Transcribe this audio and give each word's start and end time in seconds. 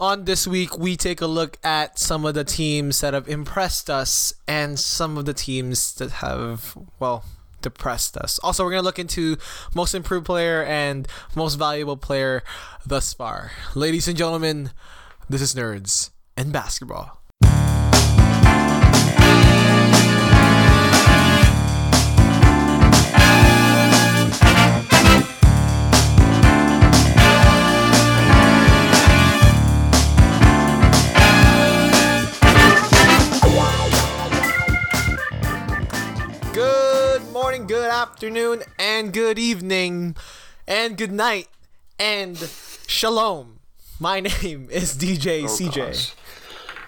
On 0.00 0.26
this 0.26 0.46
week, 0.46 0.78
we 0.78 0.96
take 0.96 1.20
a 1.20 1.26
look 1.26 1.58
at 1.64 1.98
some 1.98 2.24
of 2.24 2.34
the 2.34 2.44
teams 2.44 3.00
that 3.00 3.14
have 3.14 3.28
impressed 3.28 3.90
us 3.90 4.32
and 4.46 4.78
some 4.78 5.18
of 5.18 5.24
the 5.24 5.34
teams 5.34 5.92
that 5.96 6.12
have, 6.12 6.78
well, 7.00 7.24
depressed 7.62 8.16
us. 8.16 8.38
Also, 8.44 8.62
we're 8.62 8.70
going 8.70 8.82
to 8.82 8.86
look 8.86 9.00
into 9.00 9.38
most 9.74 9.96
improved 9.96 10.24
player 10.24 10.62
and 10.62 11.08
most 11.34 11.56
valuable 11.56 11.96
player 11.96 12.44
thus 12.86 13.12
far. 13.12 13.50
Ladies 13.74 14.06
and 14.06 14.16
gentlemen, 14.16 14.70
this 15.28 15.42
is 15.42 15.56
Nerds 15.56 16.10
and 16.36 16.52
Basketball. 16.52 17.17
Afternoon, 38.18 38.64
and 38.80 39.12
good 39.12 39.38
evening, 39.38 40.16
and 40.66 40.96
good 40.98 41.12
night, 41.12 41.46
and 42.00 42.36
shalom. 42.88 43.60
My 44.00 44.18
name 44.42 44.66
is 44.72 44.96
DJ 44.96 45.44
CJ. 45.44 45.76
gosh. 45.76 46.14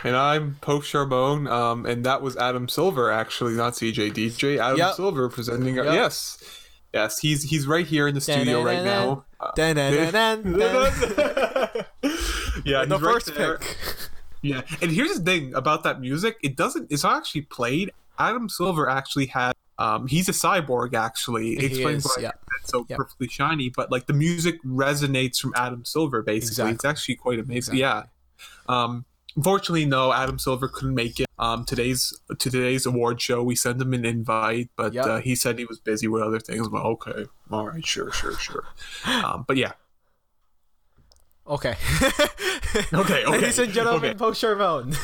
And 0.03 0.17
I'm 0.17 0.57
Pope 0.61 0.83
Charbonne, 0.83 1.47
um, 1.47 1.87
and 1.87 2.05
that 2.05 2.21
was 2.21 2.37
Adam 2.37 2.69
Silver, 2.69 3.13
actually, 3.13 3.53
not 3.53 3.75
CJ 3.75 4.13
DJ. 4.13 4.59
Adam 4.59 4.79
Yep. 4.79 4.95
Silver 4.95 5.29
presenting. 5.29 5.79
Our, 5.79 5.85
yes, 5.85 6.37
yes, 6.93 7.21
he's 7.21 7.45
he's 7.45 7.65
right 7.65 7.87
here 7.87 8.09
in 8.09 8.17
the 8.17 8.21
studio 8.21 8.65
right 8.65 8.83
now. 8.83 9.25
Yeah, 12.65 12.85
The 12.85 12.99
first 12.99 13.33
pick. 13.37 13.77
Yeah, 14.43 14.63
and 14.83 14.91
here's 14.91 15.17
the 15.17 15.25
thing 15.25 15.55
about 15.55 15.85
that 15.85 16.01
music: 16.01 16.39
it 16.43 16.57
doesn't. 16.57 16.91
It's 16.91 17.05
not 17.05 17.19
actually 17.19 17.43
played. 17.43 17.93
Adam 18.19 18.49
Silver 18.49 18.91
actually 18.91 19.27
had. 19.27 19.55
Um, 19.81 20.07
he's 20.07 20.29
a 20.29 20.33
cyborg, 20.33 20.95
actually. 20.95 21.57
He 21.57 21.67
Explains 21.67 22.05
is, 22.05 22.13
why 22.17 22.23
yeah. 22.23 22.31
it's 22.61 22.71
so 22.71 22.87
Yep. 22.89 22.99
perfectly 22.99 23.29
shiny. 23.29 23.71
But 23.71 23.91
like 23.91 24.07
the 24.07 24.13
music 24.13 24.63
resonates 24.63 25.39
from 25.41 25.53
Adam 25.57 25.85
Silver. 25.85 26.23
Basically, 26.23 26.71
it's 26.73 26.85
actually 26.85 27.17
quite 27.17 27.39
amazing. 27.39 27.77
Exactly. 27.77 27.81
Yeah. 27.81 28.03
Um, 28.69 29.07
unfortunately, 29.37 29.87
no, 29.87 30.13
Adam 30.13 30.39
Silver 30.39 30.69
couldn't 30.69 30.95
make 30.95 31.19
it. 31.19 31.27
Um, 31.39 31.65
today's 31.65 32.13
to 32.29 32.51
today's 32.51 32.85
award 32.85 33.23
show, 33.23 33.43
we 33.43 33.57
sent 33.57 33.81
him 33.81 33.95
an 33.95 34.05
invite, 34.05 34.69
but 34.77 34.93
Yep. 34.93 35.07
uh, 35.07 35.21
he 35.21 35.35
said 35.35 35.59
he 35.59 35.65
was 35.65 35.81
busy 35.81 36.07
with 36.09 36.23
other 36.23 36.39
things. 36.41 36.69
Well, 36.69 36.85
okay, 36.89 37.25
all 37.51 37.67
right, 37.67 37.85
sure, 37.87 38.13
sure, 38.13 38.35
sure. 38.39 38.65
um, 39.25 39.47
but 39.49 39.57
yeah, 39.57 39.73
Okay. 41.51 41.75
Okay, 42.71 42.85
okay, 42.95 43.27
Ladies 43.27 43.59
and 43.59 43.73
gentlemen, 43.73 44.11
okay. 44.11 44.19
Post 44.19 44.41
Charbonne. 44.41 44.95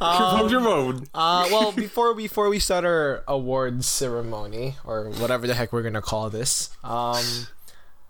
Hold 0.00 0.50
your 0.50 0.60
mode. 0.60 1.08
Uh, 1.14 1.46
well, 1.52 1.70
before 1.76 2.14
before 2.14 2.48
we 2.48 2.58
start 2.58 2.84
our 2.84 3.22
awards 3.28 3.86
ceremony 3.86 4.74
or 4.84 5.10
whatever 5.10 5.46
the 5.46 5.54
heck 5.54 5.72
we're 5.72 5.82
gonna 5.82 6.02
call 6.02 6.28
this, 6.28 6.70
um, 6.82 7.24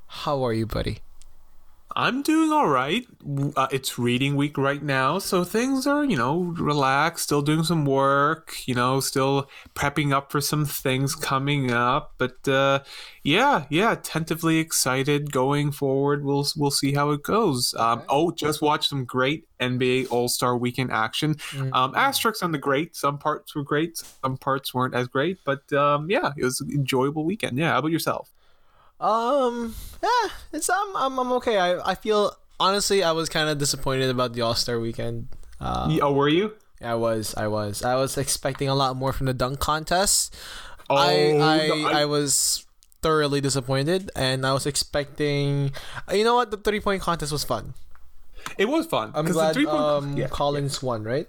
how 0.07 0.43
are 0.43 0.55
you, 0.55 0.65
buddy? 0.67 1.01
I'm 1.99 2.21
doing 2.21 2.53
all 2.53 2.69
right. 2.69 3.07
Uh, 3.57 3.69
it's 3.73 3.99
reading 3.99 4.37
week 4.37 4.59
right 4.59 4.83
now, 4.83 5.19
so 5.19 5.45
things 5.45 5.87
are, 5.87 6.05
you 6.05 6.15
know, 6.17 6.41
relaxed. 6.59 7.25
Still 7.25 7.41
doing 7.41 7.65
some 7.65 7.87
work, 7.87 8.55
you 8.67 8.75
know, 8.75 9.01
still 9.01 9.49
prepping 9.75 10.13
up 10.13 10.31
for 10.31 10.43
some 10.43 10.67
things 10.67 11.15
coming 11.15 11.71
up. 11.73 12.13
But 12.19 12.47
uh, 12.47 12.81
yeah, 13.23 13.65
yeah, 13.71 13.95
tentatively 14.03 14.59
excited 14.59 15.33
going 15.33 15.73
forward. 15.73 16.23
We'll 16.23 16.47
we'll 16.55 16.71
see 16.71 16.93
how 16.93 17.13
it 17.13 17.23
goes. 17.23 17.75
Um, 17.79 18.01
Okay. 18.01 18.07
oh, 18.11 18.31
just 18.31 18.61
watched 18.61 18.91
some 18.91 19.07
great 19.07 19.49
NBA 19.59 20.09
All 20.11 20.29
Star 20.29 20.55
Weekend 20.59 20.93
action. 20.93 21.37
Mm. 21.53 21.75
Um, 21.75 21.95
asterisks 21.97 22.43
on 22.43 22.53
the 22.53 22.59
great. 22.59 22.95
Some 22.95 23.17
parts 23.19 23.55
were 23.55 23.63
great, 23.65 23.97
some 24.23 24.37
parts 24.37 24.75
weren't 24.75 24.95
as 24.95 25.09
great. 25.09 25.39
But 25.47 25.73
um, 25.73 26.11
yeah, 26.11 26.33
it 26.37 26.45
was 26.45 26.61
an 26.61 26.71
enjoyable 26.73 27.25
weekend. 27.25 27.56
Yeah, 27.56 27.73
how 27.73 27.79
about 27.79 27.91
yourself? 27.91 28.31
Um, 29.01 29.75
yeah, 30.03 30.31
it's 30.53 30.71
I'm 30.71 30.97
I'm, 30.97 31.19
I'm 31.19 31.33
okay. 31.33 31.59
I 31.59 31.91
I 31.91 31.95
feel 31.95 32.33
honestly 32.59 33.03
I 33.03 33.12
was 33.12 33.29
kind 33.29 33.49
of 33.49 33.59
disappointed 33.59 34.09
about 34.11 34.33
the 34.33 34.41
All 34.43 34.55
Star 34.55 34.79
Weekend. 34.81 35.29
Uh, 35.61 35.99
oh, 36.03 36.12
were 36.12 36.29
you? 36.29 36.55
I 36.81 36.95
was 36.95 37.35
I 37.35 37.47
was 37.47 37.83
I 37.83 37.95
was 37.97 38.17
expecting 38.17 38.69
a 38.69 38.75
lot 38.75 38.97
more 38.97 39.12
from 39.12 39.27
the 39.27 39.35
dunk 39.35 39.61
contest. 39.61 40.35
Oh, 40.89 40.97
I 40.97 41.33
I, 41.35 41.67
no, 41.69 41.89
I 41.89 42.05
was 42.05 42.65
thoroughly 43.03 43.41
disappointed, 43.41 44.11
and 44.17 44.47
I 44.47 44.53
was 44.53 44.67
expecting. 44.67 45.73
You 46.11 46.25
know 46.25 46.35
what? 46.37 46.51
The 46.51 46.56
three 46.56 46.81
point 46.81 47.03
contest 47.03 47.33
was 47.33 47.45
fun. 47.45 47.75
It 48.59 48.67
was 48.67 48.87
fun. 48.87 49.11
I'm 49.15 49.27
the 49.27 49.33
glad 49.33 49.55
three-point- 49.55 49.77
um, 49.77 50.17
yeah, 50.17 50.29
Collins 50.29 50.81
won, 50.81 51.03
right? 51.03 51.27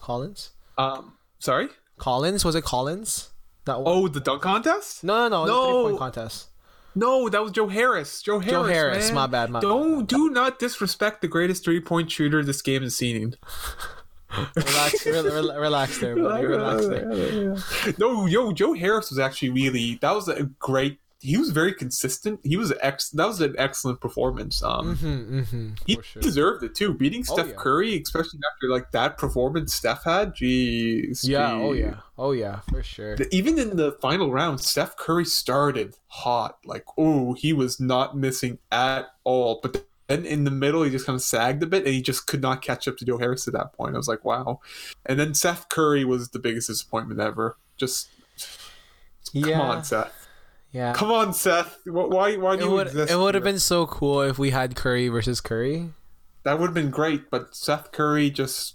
Collins. 0.00 0.50
Um, 0.76 1.14
sorry. 1.38 1.68
Collins 1.96 2.44
was 2.44 2.54
it 2.54 2.62
Collins? 2.62 3.30
That 3.64 3.80
one? 3.80 3.86
Oh, 3.86 4.06
the 4.08 4.20
dunk 4.20 4.42
contest? 4.42 5.02
no, 5.02 5.28
no, 5.28 5.28
no, 5.28 5.46
the 5.46 5.52
no. 5.52 5.64
three 5.64 5.90
point 5.90 5.98
contest. 5.98 6.47
No, 6.98 7.28
that 7.28 7.42
was 7.42 7.52
Joe 7.52 7.68
Harris. 7.68 8.22
Joe 8.22 8.40
Harris. 8.40 8.52
Joe 8.52 8.64
Harris, 8.64 9.06
man. 9.06 9.14
my 9.14 9.26
bad, 9.26 9.50
my 9.50 9.60
Don't 9.60 10.06
do 10.06 10.30
not 10.30 10.58
disrespect 10.58 11.20
the 11.22 11.28
greatest 11.28 11.62
three 11.64 11.80
point 11.80 12.10
shooter 12.10 12.42
this 12.42 12.60
game 12.60 12.82
has 12.82 12.96
seen. 12.96 13.36
Relax, 14.56 15.06
re- 15.06 15.20
re- 15.22 15.56
relax 15.56 15.98
there, 16.00 16.16
buddy. 16.16 16.44
Relax 16.44 16.86
there. 16.86 17.56
No, 17.98 18.26
yo, 18.26 18.52
Joe 18.52 18.74
Harris 18.74 19.10
was 19.10 19.18
actually 19.18 19.50
really 19.50 19.94
that 20.02 20.12
was 20.12 20.28
a 20.28 20.44
great. 20.58 20.98
He 21.20 21.36
was 21.36 21.50
very 21.50 21.72
consistent. 21.74 22.38
He 22.44 22.56
was 22.56 22.72
ex. 22.80 23.10
That 23.10 23.26
was 23.26 23.40
an 23.40 23.56
excellent 23.58 24.00
performance. 24.00 24.62
Um, 24.62 24.94
Mm-hmm, 24.96 25.38
mm-hmm, 25.40 25.68
he 25.84 25.98
sure. 26.00 26.22
deserved 26.22 26.62
it 26.62 26.76
too. 26.76 26.94
Beating 26.94 27.24
Oh, 27.28 27.34
Steph 27.34 27.48
yeah. 27.48 27.54
Curry, 27.56 28.00
especially 28.00 28.38
after 28.54 28.68
like 28.70 28.92
that 28.92 29.18
performance 29.18 29.74
Steph 29.74 30.04
had. 30.04 30.34
Jeez. 30.34 31.26
Yeah. 31.26 31.52
Oh 31.54 31.72
yeah. 31.72 31.96
Oh 32.16 32.30
yeah. 32.30 32.60
For 32.70 32.84
sure. 32.84 33.16
Even 33.32 33.58
in 33.58 33.76
the 33.76 33.92
final 34.00 34.30
round, 34.30 34.60
Steph 34.60 34.96
Curry 34.96 35.24
started 35.24 35.96
hot. 36.06 36.58
Like, 36.64 36.84
oh, 36.96 37.34
he 37.34 37.52
was 37.52 37.80
not 37.80 38.16
missing 38.16 38.58
at 38.70 39.06
all. 39.24 39.58
But 39.60 39.86
then 40.06 40.24
in 40.24 40.44
the 40.44 40.52
middle, 40.52 40.84
he 40.84 40.90
just 40.90 41.04
kind 41.04 41.16
of 41.16 41.22
sagged 41.22 41.64
a 41.64 41.66
bit, 41.66 41.84
and 41.84 41.92
he 41.94 42.00
just 42.00 42.28
could 42.28 42.40
not 42.40 42.62
catch 42.62 42.86
up 42.86 42.96
to 42.98 43.04
Joe 43.04 43.18
Harris 43.18 43.48
at 43.48 43.54
that 43.54 43.72
point. 43.72 43.94
I 43.94 43.98
was 43.98 44.06
like, 44.08 44.24
wow. 44.24 44.60
And 45.04 45.18
then 45.18 45.34
Seth 45.34 45.68
Curry 45.68 46.04
was 46.04 46.28
the 46.30 46.38
biggest 46.38 46.68
disappointment 46.68 47.18
ever. 47.20 47.56
Just 47.76 48.08
come 49.32 49.42
Yeah. 49.50 49.60
on, 49.60 49.82
Seth. 49.84 50.27
Yeah. 50.72 50.92
Come 50.92 51.10
on, 51.10 51.32
Seth. 51.32 51.78
Why? 51.86 52.36
Why 52.36 52.56
do 52.56 52.62
It 52.62 52.64
you 52.66 52.70
would 52.72 52.86
exist? 52.88 53.12
it 53.12 53.16
would 53.16 53.34
have 53.34 53.44
been 53.44 53.58
so 53.58 53.86
cool 53.86 54.20
if 54.22 54.38
we 54.38 54.50
had 54.50 54.76
Curry 54.76 55.08
versus 55.08 55.40
Curry. 55.40 55.90
that 56.44 56.58
would 56.58 56.66
have 56.66 56.74
been 56.74 56.90
great. 56.90 57.30
But 57.30 57.54
Seth 57.54 57.90
Curry 57.92 58.30
just 58.30 58.74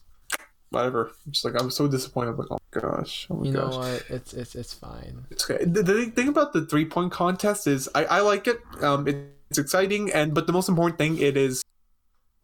whatever. 0.69 1.11
Just 1.29 1.45
like 1.45 1.53
I'm 1.59 1.69
so 1.69 1.87
disappointed. 1.87 2.37
Like, 2.37 2.47
oh 2.49 2.57
my 2.73 2.81
gosh. 2.81 3.27
Oh 3.29 3.35
my 3.35 3.45
You 3.45 3.51
know 3.51 3.67
what? 3.69 4.03
It's 4.09 4.33
it's 4.33 4.55
it's 4.55 4.73
fine. 4.73 5.25
It's 5.29 5.49
okay. 5.49 5.63
The, 5.63 5.83
the 5.83 6.05
thing 6.07 6.27
about 6.29 6.53
the 6.53 6.65
three 6.65 6.85
point 6.85 7.11
contest 7.11 7.67
is 7.67 7.87
I, 7.93 8.05
I 8.05 8.19
like 8.21 8.47
it. 8.47 8.59
Um, 8.81 9.07
it, 9.07 9.15
it's 9.51 9.59
exciting, 9.59 10.11
and 10.11 10.33
but 10.33 10.47
the 10.47 10.53
most 10.53 10.67
important 10.69 10.97
thing 10.97 11.19
it 11.19 11.37
is 11.37 11.61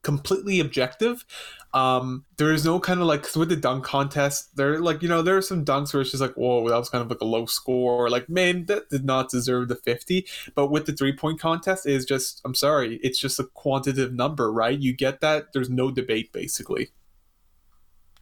completely 0.01 0.59
objective. 0.59 1.25
Um, 1.71 2.25
there 2.37 2.51
is 2.51 2.65
no 2.65 2.79
kind 2.79 2.99
of 2.99 3.05
like 3.05 3.35
with 3.35 3.49
the 3.49 3.55
dunk 3.55 3.83
contest. 3.83 4.55
There 4.55 4.79
like 4.79 5.03
you 5.03 5.09
know 5.09 5.21
there 5.21 5.37
are 5.37 5.41
some 5.41 5.63
dunks 5.63 5.93
where 5.93 6.01
it's 6.01 6.11
just 6.11 6.21
like 6.21 6.33
whoa 6.33 6.67
that 6.67 6.77
was 6.77 6.89
kind 6.89 7.03
of 7.03 7.09
like 7.09 7.21
a 7.21 7.25
low 7.25 7.45
score. 7.45 8.05
Or, 8.05 8.09
like 8.09 8.27
man 8.27 8.65
that 8.65 8.89
did 8.89 9.05
not 9.05 9.29
deserve 9.29 9.67
the 9.67 9.75
fifty. 9.75 10.25
But 10.55 10.67
with 10.67 10.85
the 10.85 10.93
three 10.93 11.15
point 11.15 11.39
contest 11.39 11.85
is 11.85 12.05
just 12.05 12.41
I'm 12.43 12.55
sorry 12.55 12.99
it's 13.03 13.19
just 13.19 13.39
a 13.39 13.43
quantitative 13.43 14.13
number 14.13 14.51
right. 14.51 14.79
You 14.79 14.93
get 14.93 15.21
that. 15.21 15.53
There's 15.53 15.69
no 15.69 15.91
debate 15.91 16.33
basically. 16.33 16.89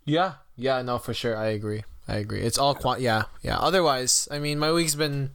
Yeah. 0.04 0.36
Yeah. 0.56 0.82
No, 0.82 0.98
for 0.98 1.14
sure. 1.14 1.38
I 1.38 1.48
agree. 1.48 1.84
I 2.08 2.16
agree. 2.18 2.42
It's 2.42 2.58
all 2.58 2.76
quant. 2.76 3.02
Yeah. 3.02 3.24
Yeah. 3.42 3.58
Otherwise, 3.58 4.28
I 4.32 4.40
mean, 4.40 4.60
my 4.60 4.72
week's 4.72 4.96
been 4.96 5.32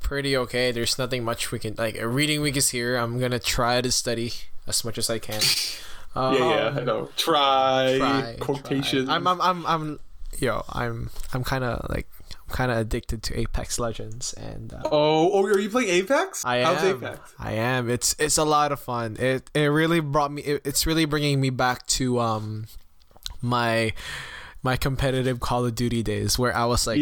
pretty 0.00 0.36
okay. 0.36 0.72
There's 0.72 0.98
nothing 0.98 1.24
much 1.24 1.50
we 1.52 1.58
can 1.58 1.74
like. 1.78 1.96
A 1.96 2.08
reading 2.08 2.40
week 2.40 2.56
is 2.56 2.70
here. 2.70 2.96
I'm 2.96 3.18
gonna 3.18 3.38
try 3.38 3.80
to 3.80 3.92
study 3.92 4.32
as 4.70 4.84
much 4.84 4.98
as 4.98 5.10
I 5.10 5.18
can. 5.18 5.42
Um, 6.14 6.34
yeah, 6.38 6.48
yeah, 6.72 6.80
I 6.80 6.84
know. 6.84 7.08
Try, 7.16 7.96
try, 7.98 8.36
quotation. 8.40 9.06
try. 9.06 9.14
I'm, 9.14 9.26
I'm, 9.26 9.40
I'm, 9.40 9.66
I'm, 9.66 10.00
yo, 10.38 10.64
I'm, 10.70 11.10
I'm 11.32 11.44
kind 11.44 11.64
of 11.64 11.86
like, 11.90 12.08
I'm 12.48 12.54
kind 12.54 12.70
of 12.70 12.78
addicted 12.78 13.22
to 13.24 13.38
Apex 13.38 13.78
Legends, 13.78 14.32
and 14.34 14.72
uh, 14.72 14.82
Oh, 14.86 15.30
oh, 15.32 15.44
are 15.44 15.58
you 15.58 15.70
playing 15.70 15.90
Apex? 15.90 16.44
I 16.44 16.62
How's 16.62 16.82
am. 16.82 16.96
Apex? 16.96 17.34
I 17.38 17.52
am. 17.52 17.90
It's, 17.90 18.16
it's 18.18 18.38
a 18.38 18.44
lot 18.44 18.72
of 18.72 18.80
fun. 18.80 19.16
It, 19.18 19.50
it 19.54 19.66
really 19.66 20.00
brought 20.00 20.32
me. 20.32 20.42
It, 20.42 20.62
it's 20.64 20.86
really 20.86 21.04
bringing 21.04 21.40
me 21.40 21.50
back 21.50 21.86
to 21.88 22.18
um, 22.20 22.66
my, 23.42 23.92
my 24.62 24.76
competitive 24.76 25.40
Call 25.40 25.66
of 25.66 25.74
Duty 25.74 26.02
days 26.02 26.38
where 26.38 26.56
I 26.56 26.66
was 26.66 26.86
like, 26.86 27.00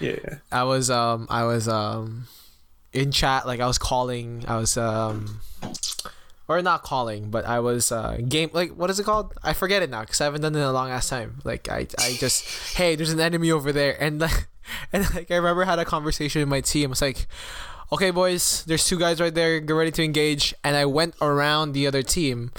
yeah. 0.00 0.38
I 0.52 0.64
was 0.64 0.90
um, 0.90 1.26
I 1.30 1.44
was 1.44 1.68
um, 1.68 2.26
in 2.92 3.12
chat 3.12 3.46
like 3.46 3.60
I 3.60 3.66
was 3.66 3.78
calling. 3.78 4.44
I 4.46 4.56
was 4.56 4.76
um. 4.76 5.40
Or 6.48 6.62
not 6.62 6.84
calling, 6.84 7.30
but 7.30 7.44
I 7.44 7.58
was 7.58 7.90
uh, 7.90 8.18
game 8.28 8.50
like 8.52 8.70
what 8.70 8.88
is 8.88 9.00
it 9.00 9.04
called? 9.04 9.34
I 9.42 9.52
forget 9.52 9.82
it 9.82 9.90
now 9.90 10.02
because 10.02 10.20
I 10.20 10.24
haven't 10.24 10.42
done 10.42 10.54
it 10.54 10.58
in 10.58 10.64
a 10.64 10.70
long 10.72 10.90
ass 10.90 11.08
time. 11.08 11.40
Like 11.42 11.68
I, 11.68 11.88
I 11.98 12.16
just 12.20 12.44
hey, 12.76 12.94
there's 12.94 13.10
an 13.12 13.18
enemy 13.18 13.50
over 13.50 13.72
there, 13.72 14.00
and 14.00 14.20
like, 14.20 14.46
and 14.92 15.12
like 15.12 15.30
I 15.30 15.36
remember 15.36 15.64
I 15.64 15.66
had 15.66 15.80
a 15.80 15.84
conversation 15.84 16.40
with 16.42 16.48
my 16.48 16.60
team. 16.60 16.92
It's 16.92 17.02
like, 17.02 17.26
okay, 17.90 18.12
boys, 18.12 18.62
there's 18.64 18.86
two 18.86 18.98
guys 18.98 19.20
right 19.20 19.34
there. 19.34 19.58
Get 19.58 19.72
ready 19.72 19.90
to 19.90 20.04
engage. 20.04 20.54
And 20.62 20.76
I 20.76 20.84
went 20.84 21.16
around 21.20 21.72
the 21.72 21.86
other 21.86 22.02
team. 22.02 22.52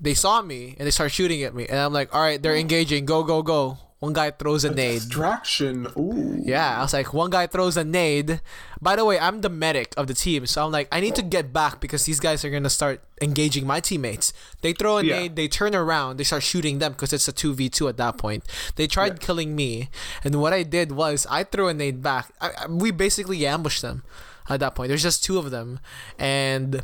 they 0.00 0.14
saw 0.14 0.40
me 0.40 0.74
and 0.78 0.86
they 0.86 0.90
start 0.90 1.12
shooting 1.12 1.42
at 1.42 1.54
me, 1.54 1.66
and 1.66 1.78
I'm 1.78 1.92
like, 1.92 2.14
all 2.14 2.22
right, 2.22 2.42
they're 2.42 2.56
engaging. 2.56 3.04
Go 3.04 3.22
go 3.22 3.42
go. 3.42 3.76
One 4.00 4.14
guy 4.14 4.30
throws 4.30 4.64
a 4.64 4.70
nade. 4.72 5.02
Distraction. 5.02 5.86
Ooh. 5.96 6.40
Yeah, 6.42 6.78
I 6.78 6.80
was 6.82 6.94
like, 6.94 7.12
one 7.12 7.28
guy 7.28 7.46
throws 7.46 7.76
a 7.76 7.84
nade. 7.84 8.40
By 8.80 8.96
the 8.96 9.04
way, 9.04 9.18
I'm 9.18 9.42
the 9.42 9.50
medic 9.50 9.92
of 9.98 10.06
the 10.06 10.14
team, 10.14 10.46
so 10.46 10.64
I'm 10.64 10.72
like, 10.72 10.88
I 10.90 11.00
need 11.00 11.14
to 11.16 11.22
get 11.22 11.52
back 11.52 11.80
because 11.80 12.06
these 12.06 12.18
guys 12.18 12.42
are 12.42 12.48
gonna 12.48 12.70
start 12.70 13.02
engaging 13.20 13.66
my 13.66 13.78
teammates. 13.78 14.32
They 14.62 14.72
throw 14.72 14.96
a 14.98 15.04
Yeah. 15.04 15.18
nade, 15.18 15.36
they 15.36 15.48
turn 15.48 15.74
around, 15.74 16.16
they 16.16 16.24
start 16.24 16.42
shooting 16.42 16.78
them 16.78 16.92
because 16.92 17.12
it's 17.12 17.28
a 17.28 17.32
two 17.32 17.52
v 17.52 17.68
two 17.68 17.88
at 17.88 17.98
that 17.98 18.16
point. 18.16 18.42
They 18.76 18.86
tried 18.86 19.20
killing 19.20 19.54
me, 19.54 19.90
and 20.24 20.40
what 20.40 20.54
I 20.54 20.62
did 20.62 20.92
was 20.92 21.26
I 21.28 21.44
threw 21.44 21.68
a 21.68 21.74
nade 21.74 22.02
back. 22.02 22.32
I, 22.40 22.52
I- 22.56 22.66
we 22.68 22.90
basically 22.92 23.46
ambushed 23.46 23.82
them 23.82 24.02
at 24.48 24.60
that 24.60 24.74
point. 24.74 24.88
There's 24.88 25.02
just 25.02 25.22
two 25.22 25.36
of 25.36 25.50
them, 25.50 25.78
and 26.18 26.76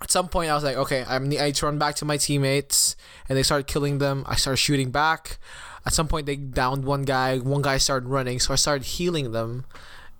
at 0.00 0.10
some 0.10 0.26
point 0.26 0.50
I 0.50 0.54
was 0.56 0.64
like, 0.64 0.76
okay, 0.76 1.04
I'm, 1.06 1.26
I 1.26 1.28
need 1.46 1.54
to 1.54 1.66
run 1.66 1.78
back 1.78 1.94
to 2.02 2.04
my 2.04 2.16
teammates, 2.16 2.96
and 3.28 3.38
they 3.38 3.44
started 3.44 3.68
killing 3.68 3.98
them. 3.98 4.24
I 4.26 4.34
started 4.34 4.56
shooting 4.56 4.90
back. 4.90 5.38
At 5.84 5.92
some 5.92 6.06
point, 6.08 6.26
they 6.26 6.36
downed 6.36 6.84
one 6.84 7.02
guy. 7.02 7.38
One 7.38 7.62
guy 7.62 7.78
started 7.78 8.08
running, 8.08 8.38
so 8.40 8.52
I 8.52 8.56
started 8.56 8.84
healing 8.84 9.32
them, 9.32 9.64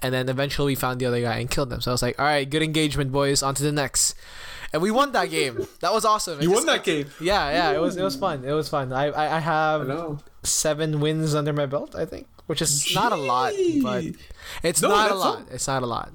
and 0.00 0.12
then 0.12 0.28
eventually 0.28 0.72
we 0.72 0.74
found 0.74 1.00
the 1.00 1.06
other 1.06 1.20
guy 1.20 1.38
and 1.38 1.50
killed 1.50 1.70
them. 1.70 1.80
So 1.80 1.90
I 1.90 1.94
was 1.94 2.02
like, 2.02 2.18
all 2.18 2.24
right, 2.26 2.48
good 2.48 2.62
engagement, 2.62 3.12
boys. 3.12 3.42
On 3.42 3.54
to 3.54 3.62
the 3.62 3.70
next, 3.70 4.14
and 4.72 4.82
we 4.82 4.90
won 4.90 5.12
that 5.12 5.30
game. 5.30 5.66
That 5.80 5.92
was 5.92 6.04
awesome. 6.04 6.42
You 6.42 6.50
won 6.50 6.66
that 6.66 6.82
game. 6.82 7.06
Yeah, 7.20 7.50
yeah, 7.50 7.70
it 7.76 7.80
was 7.80 7.96
it 7.96 8.02
was 8.02 8.16
fun. 8.16 8.44
It 8.44 8.52
was 8.52 8.68
fun. 8.68 8.92
I 8.92 9.06
I, 9.10 9.36
I 9.36 9.40
have 9.40 10.22
seven 10.42 10.98
wins 11.00 11.34
under 11.34 11.52
my 11.52 11.66
belt, 11.66 11.94
I 11.94 12.06
think, 12.06 12.26
which 12.46 12.60
is 12.60 12.92
not 12.94 13.12
a 13.12 13.16
lot, 13.16 13.52
but 13.82 14.04
it's 14.64 14.82
No, 14.82 14.88
not 14.88 15.10
a 15.12 15.14
lot. 15.14 15.38
not- 15.40 15.48
It's 15.52 15.68
not 15.68 15.82
a 15.84 15.86
lot. 15.86 16.10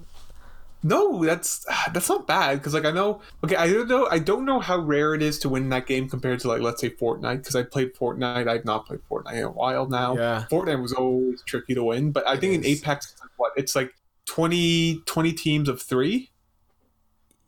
No, 0.87 1.23
that's 1.25 1.65
that's 1.93 2.09
not 2.09 2.27
bad 2.27 2.57
because 2.59 2.73
like 2.73 2.85
I 2.85 2.91
know. 2.91 3.21
Okay, 3.43 3.55
I 3.55 3.67
don't 3.71 3.87
know. 3.87 4.07
I 4.09 4.19
don't 4.19 4.45
know 4.45 4.59
how 4.59 4.77
rare 4.79 5.13
it 5.13 5.21
is 5.21 5.37
to 5.39 5.49
win 5.49 5.69
that 5.69 5.85
game 5.85 6.07
compared 6.09 6.39
to 6.41 6.47
like 6.47 6.61
let's 6.61 6.81
say 6.81 6.89
Fortnite 6.89 7.37
because 7.39 7.55
I 7.55 7.63
played 7.63 7.95
Fortnite. 7.95 8.47
I've 8.47 8.65
not 8.65 8.85
played 8.85 9.01
Fortnite 9.09 9.33
in 9.33 9.43
a 9.43 9.49
while 9.51 9.87
now. 9.87 10.15
Yeah. 10.15 10.45
Fortnite 10.49 10.81
was 10.81 10.93
always 10.93 11.41
tricky 11.43 11.73
to 11.75 11.83
win, 11.83 12.11
but 12.11 12.27
I 12.27 12.37
think 12.37 12.53
in. 12.53 12.65
Apex, 12.65 13.11
it's 13.11 13.21
like, 13.21 13.31
what 13.37 13.51
it's 13.57 13.75
like 13.75 13.93
20, 14.25 15.01
20 15.05 15.33
teams 15.33 15.69
of 15.69 15.81
three. 15.81 16.31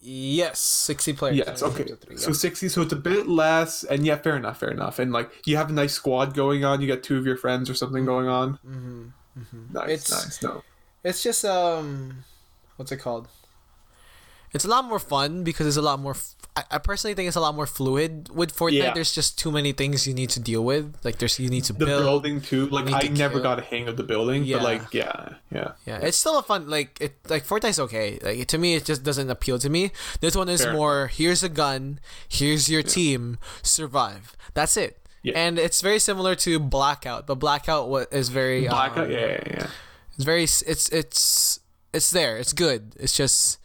Yes, 0.02 0.60
sixty 0.62 1.12
players. 1.12 1.36
Yes, 1.36 1.62
okay. 1.62 1.84
Three, 1.84 2.16
So 2.16 2.32
sixty, 2.32 2.70
so 2.70 2.82
it's 2.84 2.94
a 2.94 2.96
bit 2.96 3.28
less, 3.28 3.84
and 3.84 4.06
yeah, 4.06 4.16
fair 4.16 4.38
enough, 4.38 4.58
fair 4.62 4.72
enough. 4.72 4.98
And 4.98 5.12
like 5.12 5.30
you 5.46 5.58
have 5.58 5.70
a 5.70 5.74
nice 5.74 5.92
squad 5.94 6.34
going 6.34 6.64
on. 6.64 6.80
You 6.80 6.88
got 6.88 7.04
two 7.04 7.18
of 7.18 7.26
your 7.26 7.36
friends 7.36 7.70
or 7.70 7.74
something 7.74 8.06
going 8.06 8.28
on. 8.30 8.60
Mm-hmm. 8.66 9.74
Nice, 9.74 9.90
It's- 9.90 10.12
nice. 10.12 10.42
No, 10.44 10.64
It's 11.04 11.22
just 11.22 11.44
um, 11.44 12.24
what's 12.80 12.92
it 12.92 12.98
called? 12.98 13.28
It's 14.52 14.66
a 14.66 14.68
lot 14.68 14.86
more 14.86 14.98
fun 14.98 15.44
because 15.44 15.68
it's 15.68 15.78
a 15.78 15.82
lot 15.82 16.00
more. 16.00 16.14
F- 16.14 16.34
I, 16.58 16.64
I 16.72 16.78
personally 16.80 17.14
think 17.14 17.28
it's 17.28 17.36
a 17.38 17.40
lot 17.40 17.54
more 17.54 17.68
fluid 17.68 18.30
with 18.34 18.56
Fortnite. 18.56 18.72
Yeah. 18.82 18.94
There's 18.96 19.14
just 19.14 19.38
too 19.38 19.52
many 19.52 19.74
things 19.74 20.08
you 20.08 20.14
need 20.16 20.32
to 20.32 20.40
deal 20.40 20.64
with. 20.66 20.96
Like 21.04 21.20
there's 21.20 21.38
you 21.38 21.50
need 21.52 21.66
to 21.66 21.74
build 21.74 21.88
the 21.90 21.94
build. 21.98 22.24
building 22.24 22.42
too. 22.42 22.66
Like 22.68 22.92
I 22.92 23.02
to 23.02 23.10
never 23.10 23.36
kill. 23.36 23.44
got 23.44 23.60
a 23.60 23.62
hang 23.62 23.88
of 23.88 23.96
the 23.96 24.02
building, 24.04 24.46
Yeah. 24.46 24.58
but 24.58 24.64
like 24.64 24.94
yeah, 24.94 25.36
yeah. 25.54 25.74
Yeah, 25.86 26.00
it's 26.02 26.18
still 26.18 26.40
a 26.40 26.42
fun 26.42 26.68
like 26.68 26.98
it 27.00 27.14
like 27.30 27.46
Fortnite's 27.46 27.80
okay. 27.80 28.18
Like 28.24 28.48
to 28.48 28.58
me, 28.58 28.74
it 28.74 28.86
just 28.86 29.04
doesn't 29.04 29.30
appeal 29.30 29.60
to 29.60 29.70
me. 29.70 29.92
This 30.20 30.36
one 30.36 30.50
is 30.50 30.64
Fair. 30.64 30.74
more. 30.74 31.08
Here's 31.14 31.44
a 31.44 31.50
gun. 31.50 32.00
Here's 32.28 32.70
your 32.72 32.82
team. 32.82 33.38
Survive. 33.62 34.36
That's 34.56 34.76
it. 34.78 34.98
Yeah. 35.22 35.34
And 35.38 35.60
it's 35.60 35.82
very 35.82 36.00
similar 36.00 36.34
to 36.36 36.60
Blackout, 36.60 37.28
but 37.28 37.36
Blackout 37.36 37.88
wa- 37.88 38.06
is 38.10 38.30
very 38.30 38.68
Blackout, 38.68 39.06
um, 39.06 39.12
yeah, 39.12 39.20
yeah, 39.20 39.44
yeah. 39.46 39.68
It's 40.16 40.24
very. 40.24 40.44
It's 40.44 40.90
it's 40.90 41.60
it's 41.94 42.12
there. 42.12 42.38
It's 42.38 42.54
good. 42.54 42.96
It's 43.00 43.16
just. 43.16 43.58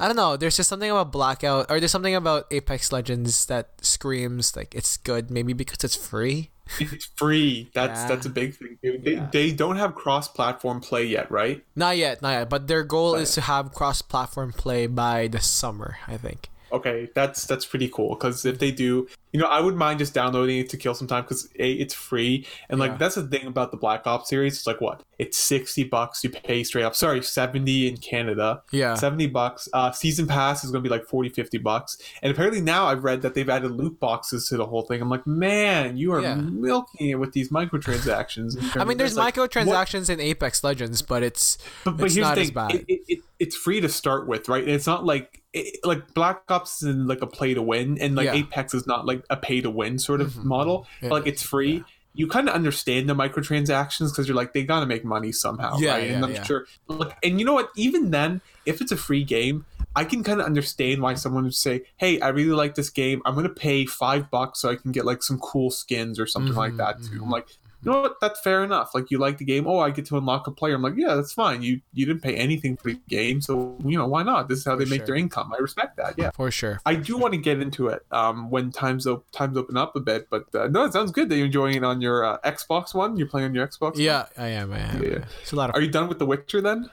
I 0.00 0.08
don't 0.08 0.16
know. 0.16 0.36
There's 0.36 0.56
just 0.56 0.68
something 0.68 0.90
about 0.90 1.12
Blackout, 1.12 1.66
or 1.70 1.78
there's 1.78 1.92
something 1.92 2.14
about 2.16 2.46
Apex 2.50 2.90
Legends 2.90 3.46
that 3.46 3.70
screams 3.82 4.56
like 4.56 4.74
it's 4.74 4.96
good. 4.96 5.30
Maybe 5.30 5.52
because 5.52 5.84
it's 5.84 5.94
free. 5.94 6.50
It's 6.80 7.04
free. 7.14 7.70
That's 7.74 8.00
Yeah. 8.00 8.08
that's 8.08 8.26
a 8.26 8.30
big 8.30 8.56
thing. 8.56 8.78
Dude. 8.82 9.04
They, 9.04 9.12
Yeah. 9.12 9.28
they 9.30 9.52
don't 9.52 9.76
have 9.76 9.94
cross-platform 9.94 10.80
play 10.80 11.04
yet, 11.04 11.30
right? 11.30 11.64
Not 11.76 11.96
yet, 11.96 12.20
not 12.22 12.30
yet. 12.32 12.50
But 12.50 12.66
their 12.66 12.82
goal 12.82 13.12
Not 13.12 13.20
is 13.22 13.34
to 13.34 13.40
have 13.42 13.72
cross-platform 13.72 14.54
play 14.54 14.88
by 14.88 15.28
the 15.28 15.38
summer. 15.40 15.98
I 16.08 16.16
think. 16.16 16.48
Okay, 16.72 17.08
that's 17.14 17.46
that's 17.46 17.64
pretty 17.64 17.88
cool. 17.88 18.14
Because 18.16 18.44
if 18.44 18.58
they 18.58 18.70
do, 18.72 19.06
you 19.32 19.38
know, 19.40 19.46
I 19.46 19.60
would 19.60 19.76
mind 19.76 20.00
just 20.00 20.14
downloading 20.14 20.58
it 20.58 20.68
to 20.70 20.76
kill 20.76 20.94
some 20.94 21.06
time 21.06 21.22
because 21.22 21.48
a 21.58 21.72
it's 21.72 21.94
free 21.94 22.46
and 22.68 22.80
like 22.80 22.92
Yeah. 22.92 22.96
that's 22.98 23.14
the 23.14 23.22
thing 23.26 23.46
about 23.46 23.70
the 23.70 23.76
Black 23.76 24.06
Ops 24.06 24.28
series. 24.28 24.56
It's 24.56 24.66
like 24.66 24.80
what 24.80 25.02
it's 25.18 25.36
sixty 25.38 25.84
bucks 25.84 26.24
you 26.24 26.30
pay 26.30 26.64
straight 26.64 26.82
up. 26.84 26.94
Sorry, 26.96 27.22
seventy 27.22 27.86
in 27.86 27.96
Canada. 27.98 28.62
Yeah. 28.72 28.94
70 28.94 29.28
bucks. 29.28 29.68
Uh, 29.72 29.92
season 29.92 30.26
pass 30.26 30.64
is 30.64 30.70
going 30.72 30.82
to 30.82 30.88
be 30.88 30.92
like 30.92 31.06
40, 31.06 31.28
50 31.30 31.58
bucks. 31.58 31.96
And 32.22 32.32
apparently 32.32 32.60
now 32.60 32.86
I've 32.86 33.04
read 33.04 33.22
that 33.22 33.34
they've 33.34 33.48
added 33.48 33.70
loot 33.70 34.00
boxes 34.00 34.48
to 34.48 34.56
the 34.56 34.66
whole 34.66 34.82
thing. 34.82 35.00
I'm 35.00 35.08
like, 35.08 35.26
man, 35.26 35.96
you 35.96 36.12
are 36.12 36.20
Yeah. 36.20 36.34
milking 36.34 37.10
it 37.10 37.14
with 37.20 37.32
these 37.32 37.50
microtransactions. 37.50 38.56
I 38.80 38.84
mean, 38.84 38.98
there's 38.98 39.12
this. 39.12 39.18
Like, 39.18 39.36
what- 39.36 39.50
microtransactions 39.52 40.10
in 40.10 40.20
Apex 40.20 40.62
Legends, 40.64 41.02
but 41.02 41.22
it's 41.22 41.58
but, 41.84 41.96
but 41.96 42.06
it's 42.06 42.14
here's 42.14 42.26
not 42.26 42.34
the 42.34 42.40
as 42.42 42.46
thing: 42.48 42.54
bad. 42.54 42.74
It, 42.74 42.84
it, 42.88 43.00
it, 43.08 43.18
it's 43.38 43.56
free 43.56 43.80
to 43.80 43.88
start 43.88 44.26
with, 44.26 44.48
right? 44.48 44.62
And 44.62 44.72
it's 44.72 44.86
not 44.86 45.04
like 45.04 45.42
it, 45.52 45.78
like 45.84 46.14
Black 46.14 46.42
Ops 46.50 46.82
is 46.82 46.94
like 46.96 47.22
a 47.22 47.26
play 47.26 47.54
to 47.54 47.62
win, 47.62 47.98
and 48.00 48.14
like 48.14 48.26
Yeah. 48.26 48.34
Apex 48.34 48.74
is 48.74 48.86
not 48.86 49.06
like 49.06 49.24
a 49.30 49.36
pay 49.36 49.60
to 49.60 49.70
win 49.70 49.98
sort 49.98 50.20
of 50.20 50.34
Mhm. 50.34 50.44
model. 50.44 50.86
Yeah, 51.02 51.10
like 51.10 51.26
it's 51.26 51.42
free. 51.42 51.84
You 52.14 52.26
kind 52.28 52.48
of 52.48 52.54
understand 52.54 53.10
the 53.10 53.14
microtransactions 53.14 54.10
because 54.10 54.26
you're 54.26 54.36
like 54.36 54.54
they 54.54 54.62
gotta 54.64 54.86
make 54.86 55.04
money 55.04 55.32
somehow, 55.32 55.78
Yeah, 55.78 55.92
right? 55.92 56.10
and 56.10 56.24
I'm 56.24 56.32
yeah. 56.32 56.42
sure. 56.44 56.66
Look, 56.88 57.12
and 57.22 57.38
you 57.38 57.44
know 57.44 57.52
what? 57.52 57.70
Even 57.76 58.10
then, 58.10 58.40
if 58.64 58.80
it's 58.80 58.90
a 58.92 58.96
free 58.96 59.22
game, 59.24 59.66
I 59.94 60.04
can 60.04 60.22
kind 60.24 60.40
of 60.40 60.46
understand 60.46 61.02
why 61.02 61.14
someone 61.14 61.44
would 61.44 61.54
say, 61.54 61.82
"Hey, 61.98 62.18
I 62.20 62.28
really 62.28 62.52
like 62.56 62.74
this 62.74 62.88
game. 62.90 63.20
I'm 63.26 63.34
gonna 63.34 63.48
pay 63.50 63.84
five 63.86 64.30
bucks 64.30 64.60
so 64.60 64.70
I 64.70 64.76
can 64.76 64.92
get 64.92 65.04
like 65.04 65.22
some 65.22 65.38
cool 65.38 65.70
skins 65.70 66.18
or 66.18 66.26
something 66.26 66.54
like 66.54 66.72
Mhm, 66.72 66.76
that 66.78 67.02
too." 67.02 67.18
mhm. 67.20 67.24
I'm 67.24 67.30
like, 67.30 67.48
you 67.82 67.92
know 67.92 68.00
what? 68.00 68.16
That's 68.20 68.40
fair 68.40 68.64
enough. 68.64 68.94
Like 68.94 69.10
you 69.10 69.18
like 69.18 69.38
the 69.38 69.44
game. 69.44 69.66
Oh, 69.66 69.78
I 69.78 69.90
get 69.90 70.06
to 70.06 70.18
unlock 70.18 70.46
a 70.46 70.50
player. 70.50 70.74
I'm 70.74 70.82
like, 70.82 70.94
yeah, 70.96 71.14
that's 71.14 71.32
fine. 71.32 71.62
You 71.62 71.80
you 71.92 72.06
didn't 72.06 72.22
pay 72.22 72.34
anything 72.34 72.76
for 72.76 72.90
the 72.90 73.00
game, 73.08 73.40
so 73.40 73.76
you 73.84 73.96
know 73.96 74.06
why 74.06 74.22
not? 74.22 74.48
This 74.48 74.58
is 74.60 74.64
how 74.64 74.72
For 74.76 74.84
they 74.84 74.90
make 74.90 75.00
sure. 75.00 75.06
their 75.06 75.16
income. 75.16 75.52
I 75.52 75.58
respect 75.58 75.96
that. 75.98 76.14
Yeah. 76.16 76.30
for 76.34 76.50
sure. 76.50 76.80
I 76.86 76.94
do 76.94 77.16
want 77.16 77.34
to 77.34 77.38
get 77.38 77.60
into 77.60 77.88
it 77.88 78.04
um, 78.10 78.50
when 78.50 78.72
times 78.72 79.06
op- 79.06 79.30
times 79.30 79.56
open 79.56 79.76
up 79.76 79.94
a 79.94 80.00
bit, 80.00 80.28
but 80.30 80.52
uh, 80.54 80.68
no, 80.68 80.84
it 80.84 80.92
sounds 80.92 81.12
good 81.12 81.28
that 81.28 81.36
you're 81.36 81.46
enjoying 81.46 81.74
it 81.76 81.84
on 81.84 82.00
your 82.00 82.24
uh, 82.24 82.38
Xbox 82.44 82.94
One. 82.94 83.16
You're 83.16 83.28
playing 83.28 83.48
on 83.48 83.54
your 83.54 83.66
Xbox. 83.66 83.92
One? 83.92 84.00
Yeah, 84.00 84.26
I 84.36 84.48
am. 84.48 84.72
I 84.72 84.78
am. 84.78 85.02
Yeah. 85.02 85.24
It's 85.42 85.52
a 85.52 85.56
lot 85.56 85.70
of. 85.70 85.76
Are 85.76 85.80
you 85.80 85.90
done 85.90 86.08
with 86.08 86.18
The 86.18 86.26
Witcher 86.26 86.60
then? 86.60 86.90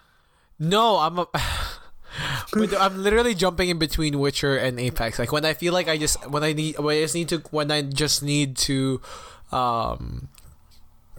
No, 0.60 0.98
I'm 0.98 1.18
a. 1.20 1.28
but 2.54 2.80
I'm 2.80 3.02
literally 3.02 3.34
jumping 3.34 3.70
in 3.70 3.80
between 3.80 4.20
Witcher 4.20 4.56
and 4.58 4.80
Apex. 4.80 5.18
Like 5.20 5.32
when 5.32 5.46
I 5.46 5.54
feel 5.54 5.74
like 5.74 5.88
I 5.88 5.98
just 5.98 6.30
when 6.30 6.44
I 6.44 6.54
need 6.54 6.78
when 6.78 6.96
I 6.96 7.02
just 7.02 7.16
need 7.16 7.30
to 7.30 7.38
when 7.52 7.72
I 7.72 7.82
just 7.82 8.22
need 8.22 8.58
to, 8.58 9.02
um, 9.52 10.30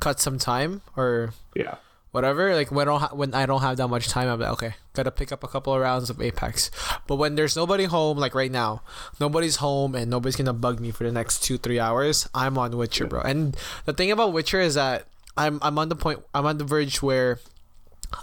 cut 0.04 0.20
some 0.20 0.36
time 0.38 0.82
or 1.00 1.32
Yeah. 1.56 1.76
whatever. 2.12 2.52
Like 2.54 2.70
when 2.70 2.84
I 2.86 2.90
don't 2.92 3.00
ha- 3.00 3.14
when 3.16 3.32
I 3.34 3.46
don't 3.48 3.62
have 3.64 3.76
that 3.80 3.88
much 3.88 4.06
time, 4.12 4.28
I'm 4.28 4.38
like, 4.38 4.52
okay, 4.60 4.72
gotta 4.92 5.10
pick 5.10 5.32
up 5.32 5.42
a 5.42 5.48
couple 5.48 5.72
of 5.74 5.80
rounds 5.80 6.10
of 6.12 6.20
Apex. 6.20 6.70
But 7.08 7.16
when 7.16 7.34
there's 7.34 7.56
nobody 7.56 7.84
home, 7.88 8.18
like 8.20 8.34
right 8.36 8.52
now, 8.52 8.82
nobody's 9.18 9.56
home 9.64 9.94
and 9.96 10.06
nobody's 10.12 10.36
gonna 10.36 10.52
bug 10.54 10.78
me 10.78 10.90
for 10.92 11.02
the 11.08 11.12
next 11.12 11.42
two 11.42 11.56
three 11.58 11.80
hours. 11.80 12.28
I'm 12.36 12.54
on 12.60 12.76
Witcher, 12.76 13.06
bro. 13.08 13.20
And 13.24 13.56
the 13.88 13.92
thing 13.96 14.12
about 14.12 14.32
Witcher 14.36 14.60
is 14.60 14.74
that 14.78 15.08
I'm 15.36 15.58
I'm 15.62 15.78
on 15.80 15.88
the 15.88 15.96
point 15.96 16.20
I'm 16.36 16.46
on 16.46 16.58
the 16.60 16.64
verge 16.68 17.02
where 17.02 17.40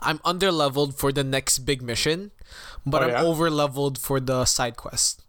I'm 0.02 0.22
under 0.24 0.52
leveled 0.54 0.96
for 0.96 1.12
the 1.12 1.24
next 1.26 1.68
big 1.68 1.82
mission, 1.82 2.32
but 2.86 3.04
Oh, 3.04 3.08
I'm 3.12 3.26
over 3.26 3.50
leveled 3.52 3.98
for 4.00 4.22
the 4.24 4.46
side 4.46 4.78
quest. 4.78 5.20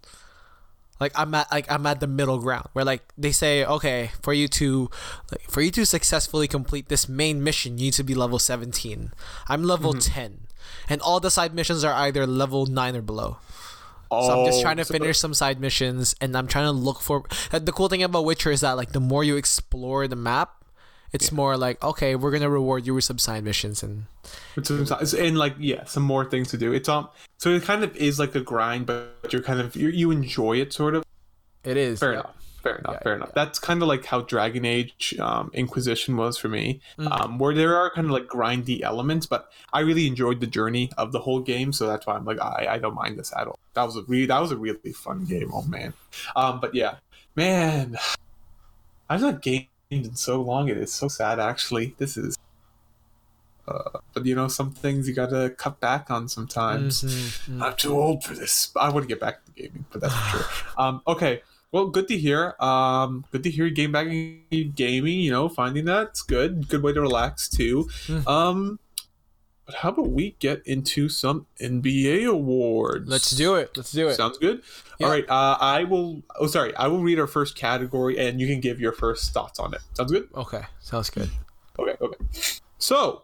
Like 1.02 1.12
I'm 1.18 1.34
at 1.34 1.50
like 1.50 1.66
I'm 1.70 1.84
at 1.90 1.98
the 1.98 2.06
middle 2.06 2.38
ground 2.38 2.68
where 2.74 2.84
like 2.86 3.02
they 3.18 3.32
say 3.32 3.64
okay 3.66 4.12
for 4.22 4.32
you 4.32 4.46
to 4.62 4.88
like 5.32 5.42
for 5.50 5.60
you 5.60 5.70
to 5.74 5.84
successfully 5.84 6.46
complete 6.46 6.86
this 6.88 7.08
main 7.08 7.42
mission 7.42 7.76
you 7.78 7.86
need 7.90 7.98
to 7.98 8.04
be 8.06 8.14
level 8.14 8.38
17. 8.38 9.10
I'm 9.50 9.62
level 9.66 9.92
Mm-hmm. 9.98 10.14
10 10.14 10.46
and 10.88 11.00
all 11.02 11.18
the 11.18 11.30
side 11.30 11.52
missions 11.58 11.82
are 11.82 11.94
either 12.06 12.22
level 12.26 12.66
9 12.66 12.96
or 12.96 13.02
below. 13.02 13.38
Oh, 14.12 14.26
So 14.26 14.30
I'm 14.40 14.46
just 14.46 14.62
trying 14.62 14.76
to 14.76 14.86
Oh, 14.86 14.94
finish 14.94 15.18
some 15.18 15.34
side 15.34 15.58
missions 15.58 16.14
and 16.20 16.36
I'm 16.38 16.46
trying 16.46 16.66
to 16.66 16.72
look 16.72 17.00
for 17.02 17.24
the 17.50 17.72
cool 17.72 17.88
thing 17.88 18.02
about 18.02 18.24
Witcher 18.24 18.52
is 18.52 18.60
that 18.60 18.76
like 18.76 18.92
the 18.92 19.00
more 19.00 19.24
you 19.24 19.36
explore 19.36 20.06
the 20.06 20.16
map 20.16 20.61
it's 21.12 21.30
more 21.30 21.56
like 21.56 21.82
okay 21.82 22.14
we're 22.16 22.30
going 22.30 22.42
to 22.42 22.48
reward 22.48 22.86
you 22.86 22.94
with 22.94 23.04
some 23.04 23.18
side 23.18 23.44
missions 23.44 23.82
and 23.82 24.04
and 24.56 25.38
like 25.38 25.54
yeah, 25.58 25.84
some 25.84 26.02
more 26.02 26.24
things 26.24 26.48
to 26.50 26.56
do. 26.58 26.72
It's 26.72 26.88
um, 26.88 27.08
so 27.38 27.50
it 27.50 27.62
kind 27.62 27.84
of 27.84 27.94
is 27.96 28.18
like 28.18 28.34
a 28.34 28.40
grind, 28.40 28.86
but 28.86 29.28
you're 29.30 29.42
kind 29.42 29.60
of 29.60 29.76
you 29.76 29.88
you 29.88 30.10
enjoy 30.10 30.56
it 30.60 30.72
sort 30.72 30.94
of. 30.94 31.04
it 31.64 31.76
is 31.76 32.00
Fair 32.00 32.12
yeah. 32.12 32.20
enough. 32.20 32.34
Fair 32.62 32.76
enough. 32.76 32.92
Yeah, 32.94 32.98
fair 33.02 33.12
yeah, 33.12 33.16
enough. 33.16 33.34
That's 33.34 33.58
kind 33.58 33.82
of 33.82 33.88
like 33.88 34.04
how 34.04 34.20
Dragon 34.20 34.64
Age 34.64 35.16
um, 35.18 35.50
Inquisition 35.52 36.16
was 36.16 36.38
for 36.38 36.48
me, 36.48 36.80
Mm. 36.96 37.10
um, 37.10 37.38
where 37.38 37.52
there 37.54 37.76
are 37.76 37.90
kind 37.90 38.06
of 38.06 38.12
like 38.12 38.26
grindy 38.28 38.82
elements, 38.82 39.26
but 39.26 39.50
I 39.72 39.80
really 39.80 40.06
enjoyed 40.06 40.40
the 40.40 40.46
journey 40.46 40.90
of 40.96 41.10
the 41.10 41.18
whole 41.18 41.40
game, 41.40 41.72
so 41.72 41.88
that's 41.88 42.06
why 42.06 42.14
I'm 42.14 42.24
like 42.24 42.40
I, 42.40 42.68
I 42.70 42.78
don't 42.78 42.94
mind 42.94 43.18
this 43.18 43.32
at 43.36 43.48
all. 43.48 43.58
That 43.74 43.82
was 43.84 43.96
a 43.96 44.02
really 44.02 44.26
that 44.26 44.38
was 44.38 44.52
a 44.52 44.56
really 44.56 44.92
fun 44.92 45.24
game. 45.24 45.50
Oh 45.52 45.62
man, 45.62 45.92
um, 46.36 46.60
but 46.60 46.72
yeah, 46.74 46.96
man, 47.34 47.98
I've 49.10 49.22
not 49.22 49.42
gamed 49.42 49.66
in 49.92 50.14
so 50.16 50.40
long. 50.40 50.68
It 50.68 50.78
is 50.78 50.92
so 50.92 51.08
sad 51.08 51.38
actually. 51.38 51.94
This 51.98 52.16
is. 52.16 52.38
Uh, 53.68 54.00
but 54.12 54.26
you 54.26 54.34
know, 54.34 54.48
some 54.48 54.72
things 54.72 55.06
you 55.06 55.14
gotta 55.14 55.50
cut 55.50 55.78
back 55.80 56.10
on 56.10 56.28
sometimes. 56.28 57.02
Mhm, 57.02 57.58
mhm. 57.58 57.62
I'm 57.62 57.76
too 57.76 57.94
old 57.96 58.24
for 58.24 58.34
this. 58.34 58.72
I 58.74 58.88
want 58.90 59.04
to 59.04 59.08
get 59.08 59.20
back 59.20 59.44
to 59.44 59.52
gaming, 59.52 59.84
but 59.92 60.00
that's 60.00 60.14
for 60.14 60.38
sure. 60.38 60.46
Um, 60.78 61.02
okay, 61.06 61.42
Well, 61.70 61.86
good 61.88 62.06
to 62.08 62.18
hear. 62.18 62.54
Um, 62.60 63.24
good 63.32 63.42
to 63.44 63.50
hear 63.50 63.70
getting 63.70 63.92
back 63.92 64.06
in 64.06 64.72
gaming. 64.74 65.20
You 65.20 65.30
know, 65.30 65.48
finding 65.48 65.86
that 65.86 66.08
it's 66.08 66.22
good. 66.22 66.68
Good 66.68 66.82
way 66.82 66.92
to 66.92 67.00
relax 67.00 67.48
too. 67.48 67.88
Mm. 68.08 68.26
Um, 68.26 68.78
but 69.66 69.76
how 69.76 69.90
about 69.90 70.10
we 70.10 70.34
get 70.38 70.66
into 70.66 71.08
some 71.08 71.46
NBA 71.60 72.26
awards? 72.26 73.08
Let's 73.08 73.30
do 73.30 73.54
it. 73.54 73.70
Let's 73.76 73.92
do 73.92 74.08
it. 74.08 74.14
Sounds 74.14 74.38
good. 74.38 74.62
Yeah. 74.98 75.06
All 75.06 75.12
right. 75.12 75.28
Uh, 75.28 75.56
I 75.60 75.84
will. 75.84 76.22
Oh, 76.36 76.48
sorry. 76.48 76.74
I 76.76 76.88
will 76.88 77.00
read 77.02 77.20
our 77.20 77.28
first 77.28 77.54
category, 77.56 78.18
and 78.18 78.40
you 78.40 78.46
can 78.46 78.60
give 78.60 78.80
your 78.80 78.92
first 78.92 79.32
thoughts 79.32 79.60
on 79.60 79.72
it. 79.72 79.80
Sounds 79.94 80.10
good. 80.10 80.28
Okay, 80.34 80.62
sounds 80.80 81.10
good. 81.10 81.30
Okay. 81.78 81.94
Okay. 82.00 82.24
So, 82.78 83.22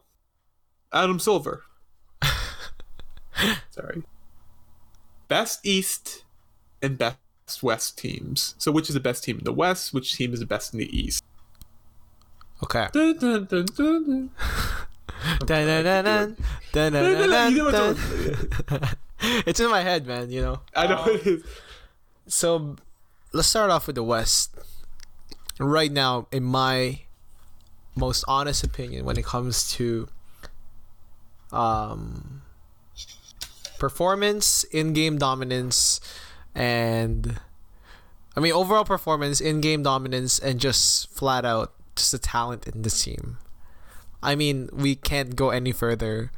Adam 0.93 1.19
Silver. 1.19 1.65
sorry. 3.71 4.05
Best 5.27 5.67
East 5.67 6.25
and 6.81 6.97
best 6.97 7.19
West 7.63 7.99
teams. 7.99 8.55
So, 8.59 8.71
which 8.71 8.89
is 8.89 8.95
the 8.95 9.01
best 9.01 9.25
team 9.25 9.39
in 9.39 9.45
the 9.45 9.53
West? 9.53 9.93
Which 9.93 10.15
team 10.15 10.33
is 10.33 10.41
the 10.41 10.47
best 10.47 10.73
in 10.73 10.79
the 10.79 10.97
East? 10.97 11.25
Okay. 12.63 12.89
Dun, 12.93 13.47
dun, 13.47 13.67
dun, 13.67 14.31
It's 19.21 19.59
in 19.59 19.69
my 19.69 19.83
head, 19.83 20.07
man. 20.07 20.31
You 20.31 20.43
know. 20.43 20.61
I 20.77 20.87
know 20.87 21.05
it 21.07 21.27
is. 21.27 21.45
So, 22.29 22.77
let's 23.33 23.49
start 23.49 23.71
off 23.71 23.87
with 23.89 23.97
the 23.97 24.05
West. 24.05 24.57
Right 25.59 25.91
now, 25.91 26.29
in 26.31 26.45
my 26.45 27.01
most 27.97 28.25
honest 28.29 28.63
opinion, 28.63 29.05
when 29.05 29.17
it 29.17 29.25
comes 29.25 29.73
to 29.73 30.09
um, 31.53 32.43
performance, 33.79 34.65
in-game 34.65 35.19
dominance, 35.19 36.01
and 36.55 37.41
I 38.37 38.41
mean 38.41 38.53
overall 38.53 38.85
performance, 38.85 39.41
in-game 39.41 39.83
dominance, 39.83 40.39
and 40.39 40.61
just 40.61 41.11
flat 41.11 41.45
out 41.45 41.73
just 41.97 42.13
the 42.13 42.19
talent 42.19 42.67
in 42.67 42.83
this 42.83 43.03
team. 43.03 43.39
I 44.23 44.35
mean, 44.35 44.69
we 44.73 44.95
can't 44.97 45.37
go 45.37 45.51
any 45.51 45.73
further 45.73 46.31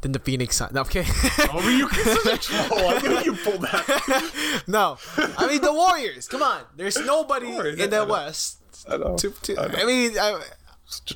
than 0.00 0.12
the 0.12 0.18
Phoenix 0.18 0.56
Suns. 0.56 0.72
No, 0.72 0.82
okay. 0.82 1.04
Oh, 1.52 1.68
you 1.68 1.88
such 1.88 2.50
a 2.50 2.68
troll. 2.68 2.88
I 2.88 3.00
knew 3.00 3.32
you 3.32 3.36
pulled 3.36 3.62
that. 3.62 4.62
no, 4.66 4.98
I 5.16 5.46
mean 5.46 5.60
the 5.60 5.72
Warriors. 5.72 6.28
Come 6.28 6.42
on, 6.42 6.62
there's 6.76 6.98
nobody 6.98 7.46
Warriors, 7.46 7.78
in 7.78 7.84
I 7.84 7.86
the 7.86 8.04
know. 8.04 8.12
West. 8.12 8.58
I 8.88 8.96
know. 8.96 9.16
To, 9.16 9.30
to, 9.30 9.58
I 9.58 9.66
know. 9.68 9.78
I 9.78 9.84
mean, 9.84 10.18
I, 10.18 10.42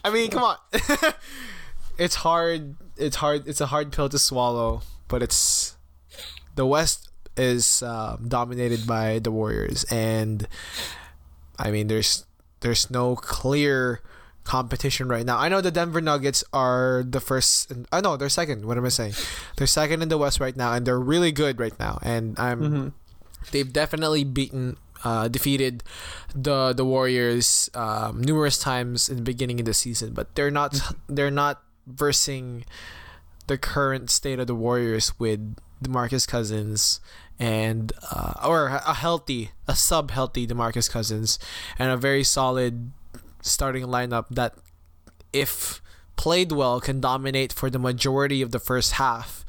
I 0.04 0.10
mean, 0.10 0.30
come 0.30 0.42
on. 0.42 0.56
it's 1.98 2.16
hard. 2.16 2.76
It's 2.96 3.16
hard. 3.16 3.46
It's 3.46 3.60
a 3.60 3.66
hard 3.66 3.92
pill 3.92 4.08
to 4.08 4.18
swallow, 4.18 4.82
but 5.08 5.22
it's 5.22 5.76
the 6.56 6.66
West 6.66 7.10
is 7.36 7.82
um, 7.82 8.26
dominated 8.28 8.86
by 8.86 9.18
the 9.18 9.30
Warriors, 9.30 9.84
and 9.84 10.48
I 11.58 11.70
mean, 11.70 11.86
there's 11.86 12.26
there's 12.60 12.90
no 12.90 13.14
clear 13.16 14.00
competition 14.44 15.08
right 15.08 15.24
now. 15.24 15.38
I 15.38 15.48
know 15.48 15.60
the 15.60 15.70
Denver 15.70 16.00
Nuggets 16.00 16.42
are 16.52 17.04
the 17.06 17.20
first. 17.20 17.72
I 17.92 18.00
know 18.00 18.16
they're 18.16 18.28
second. 18.28 18.64
What 18.64 18.76
am 18.76 18.84
I 18.84 18.88
saying? 18.88 19.14
They're 19.56 19.66
second 19.66 20.02
in 20.02 20.08
the 20.08 20.18
West 20.18 20.40
right 20.40 20.56
now, 20.56 20.72
and 20.72 20.86
they're 20.86 21.00
really 21.00 21.32
good 21.32 21.60
right 21.60 21.78
now. 21.78 21.98
And 22.02 22.38
I'm 22.38 22.94
they've 23.50 23.72
definitely 23.72 24.24
beaten 24.24 24.76
uh, 25.04 25.28
defeated 25.28 25.82
the 26.34 26.72
the 26.72 26.84
Warriors 26.84 27.70
um, 27.74 28.20
numerous 28.20 28.58
times 28.58 29.08
in 29.08 29.16
the 29.16 29.22
beginning 29.22 29.60
of 29.60 29.66
the 29.66 29.74
season, 29.74 30.12
but 30.12 30.34
they're 30.34 30.50
not 30.50 30.78
they're 31.08 31.30
not 31.30 31.62
versing 31.86 32.64
the 33.46 33.58
current 33.58 34.10
state 34.10 34.38
of 34.38 34.46
the 34.46 34.54
Warriors 34.54 35.18
with 35.18 35.56
DeMarcus 35.82 36.26
Cousins 36.28 37.00
and 37.38 37.92
uh, 38.10 38.34
or 38.44 38.68
a 38.68 38.94
healthy 38.94 39.50
a 39.66 39.74
sub 39.74 40.10
healthy 40.12 40.46
DeMarcus 40.46 40.88
Cousins 40.88 41.38
and 41.78 41.90
a 41.90 41.96
very 41.96 42.22
solid 42.22 42.92
starting 43.42 43.84
lineup 43.84 44.26
that 44.30 44.54
if 45.32 45.82
played 46.16 46.52
well 46.52 46.80
can 46.80 47.00
dominate 47.00 47.52
for 47.52 47.68
the 47.68 47.78
majority 47.78 48.40
of 48.40 48.50
the 48.50 48.58
first 48.58 48.92
half 48.92 49.44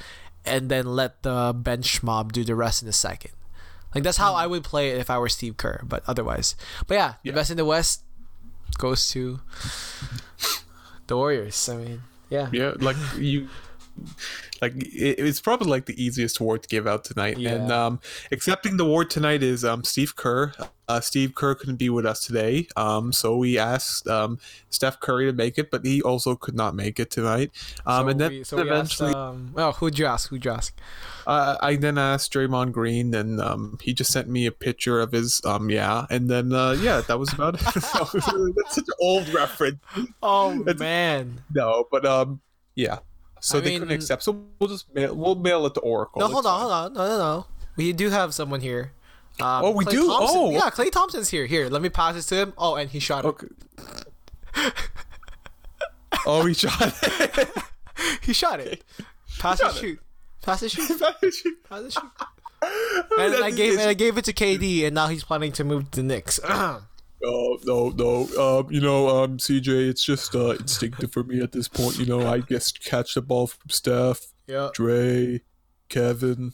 and 0.45 0.69
then 0.69 0.85
let 0.85 1.23
the 1.23 1.53
bench 1.55 2.03
mob 2.03 2.33
do 2.33 2.43
the 2.43 2.55
rest 2.55 2.81
in 2.81 2.87
the 2.87 2.93
second. 2.93 3.31
Like 3.93 4.03
that's 4.03 4.17
how 4.17 4.33
I 4.33 4.47
would 4.47 4.63
play 4.63 4.89
it 4.89 4.97
if 4.97 5.09
I 5.09 5.17
were 5.19 5.29
Steve 5.29 5.55
Kerr, 5.57 5.81
but 5.83 6.03
otherwise. 6.07 6.55
But 6.87 6.95
yeah, 6.95 7.13
the 7.23 7.31
best 7.31 7.51
in 7.51 7.57
the 7.57 7.65
West 7.65 8.03
goes 8.77 9.07
to 9.09 9.39
the 11.07 11.15
Warriors. 11.15 11.69
I 11.69 11.77
mean, 11.77 12.01
yeah. 12.29 12.49
Yeah, 12.51 12.73
like 12.79 12.97
you, 13.17 13.47
like 14.61 14.75
it, 14.75 15.19
it's 15.19 15.41
probably 15.41 15.67
like 15.69 15.85
the 15.85 16.03
easiest 16.03 16.39
award 16.39 16.63
to 16.63 16.69
give 16.69 16.87
out 16.87 17.03
tonight. 17.03 17.37
And 17.37 17.71
um, 17.71 17.99
accepting 18.31 18.77
the 18.77 18.85
award 18.85 19.09
tonight 19.09 19.43
is 19.43 19.63
um 19.65 19.83
Steve 19.83 20.15
Kerr. 20.15 20.53
Uh, 20.89 20.99
Steve 20.99 21.33
Kerr 21.33 21.55
couldn't 21.55 21.77
be 21.77 21.89
with 21.89 22.05
us 22.05 22.25
today, 22.25 22.67
um, 22.75 23.13
so 23.13 23.37
we 23.37 23.57
asked 23.57 24.05
um 24.07 24.37
Steph 24.69 24.99
Curry 24.99 25.25
to 25.27 25.33
make 25.33 25.57
it, 25.57 25.71
but 25.71 25.85
he 25.85 26.01
also 26.01 26.35
could 26.35 26.55
not 26.55 26.75
make 26.75 26.99
it 26.99 27.09
tonight. 27.09 27.51
Um, 27.85 28.05
So 28.05 28.09
and 28.09 28.19
then 28.19 28.31
we- 28.31 28.43
so 28.43 28.57
we 28.57 28.63
eventually, 28.63 29.09
asked, 29.09 29.15
um, 29.17 29.53
oh, 29.55 29.71
who'd 29.71 29.97
you 29.97 30.05
ask? 30.05 30.29
Who'd 30.29 30.43
you 30.43 30.51
ask? 30.51 30.77
uh, 31.25 31.55
I 31.61 31.77
then 31.77 31.97
asked 31.97 32.33
Draymond 32.33 32.73
Green, 32.73 33.13
and 33.15 33.39
um, 33.39 33.77
he 33.81 33.93
just 33.93 34.11
sent 34.11 34.27
me 34.27 34.45
a 34.45 34.51
picture 34.51 34.99
of 34.99 35.13
his 35.13 35.39
um, 35.45 35.69
yeah, 35.69 36.05
and 36.09 36.29
then 36.29 36.51
uh, 36.51 36.71
yeah, 36.71 36.99
that 37.01 37.17
was 37.17 37.31
about 37.31 37.55
it. 37.55 37.61
That's 37.73 37.91
such 38.75 38.77
an 38.77 38.83
old 38.99 39.29
reference. 39.29 39.79
Oh 40.21 40.51
That's- 40.63 40.79
man. 40.79 41.41
No, 41.53 41.85
but 41.91 42.05
um, 42.05 42.41
yeah. 42.75 42.99
So 43.43 43.57
I 43.57 43.61
they 43.61 43.69
mean- 43.71 43.79
couldn't 43.79 43.95
accept. 43.95 44.23
So 44.23 44.45
we'll 44.59 44.69
just 44.69 44.93
mail, 44.95 45.13
we'll 45.15 45.35
mail 45.35 45.65
it 45.65 45.73
to 45.73 45.79
Oracle. 45.81 46.19
No, 46.21 46.27
hold 46.29 46.45
on, 46.45 46.59
hold 46.61 46.71
on. 46.71 46.93
No, 46.93 47.07
no, 47.07 47.17
no. 47.17 47.45
We 47.75 47.91
do 47.91 48.09
have 48.09 48.33
someone 48.33 48.61
here. 48.61 48.93
Um, 49.41 49.65
Oh, 49.65 49.71
we 49.71 49.83
Klay 49.83 49.91
do? 49.91 50.07
Thompson. 50.07 50.39
Oh. 50.39 50.51
yeah, 50.51 50.69
Klay 50.69 50.91
Thompson's 50.91 51.27
here. 51.29 51.45
Here, 51.45 51.67
let 51.67 51.81
me 51.81 51.89
pass 51.89 52.13
this 52.15 52.25
to 52.27 52.35
him. 52.35 52.53
Oh, 52.57 52.75
and 52.75 52.89
he 52.89 52.99
shot 52.99 53.25
it. 53.25 53.35
Oh, 56.25 56.45
he 56.45 56.53
shot 56.53 56.93
it. 57.01 57.49
He 58.21 58.33
shot 58.33 58.59
it. 58.59 58.83
Pass 59.39 59.59
shot 59.59 59.69
and 59.69 59.77
it. 59.77 59.81
shoot. 59.81 59.99
Pass 60.41 60.61
and 60.61 60.71
shoot. 60.75 60.99
Pass 60.99 61.15
and 61.21 61.33
shoot. 61.93 62.03
And 63.19 63.43
I 63.43 63.51
gave 63.51 63.73
and 63.73 63.89
I 63.89 63.93
gave 63.93 64.17
it 64.17 64.25
to 64.25 64.33
KD, 64.33 64.85
and 64.85 64.95
now 64.95 65.07
he's 65.07 65.23
planning 65.23 65.51
to 65.53 65.63
move 65.63 65.91
to 65.91 65.97
the 65.97 66.03
Knicks. 66.03 66.39
Oh 67.25 67.57
no, 67.63 67.89
no. 67.89 68.59
Um, 68.59 68.71
you 68.71 68.81
know, 68.81 69.07
um, 69.23 69.37
CJ, 69.37 69.89
it's 69.89 70.03
just 70.03 70.35
uh, 70.35 70.51
instinctive 70.51 71.11
for 71.11 71.23
me 71.23 71.41
at 71.41 71.51
this 71.51 71.67
point. 71.67 71.97
You 71.97 72.05
know, 72.05 72.27
I 72.27 72.39
just 72.39 72.83
catch 72.83 73.13
the 73.13 73.21
ball 73.21 73.47
from 73.47 73.69
Steph, 73.69 74.33
yeah. 74.47 74.69
Dre, 74.73 75.41
Kevin, 75.89 76.53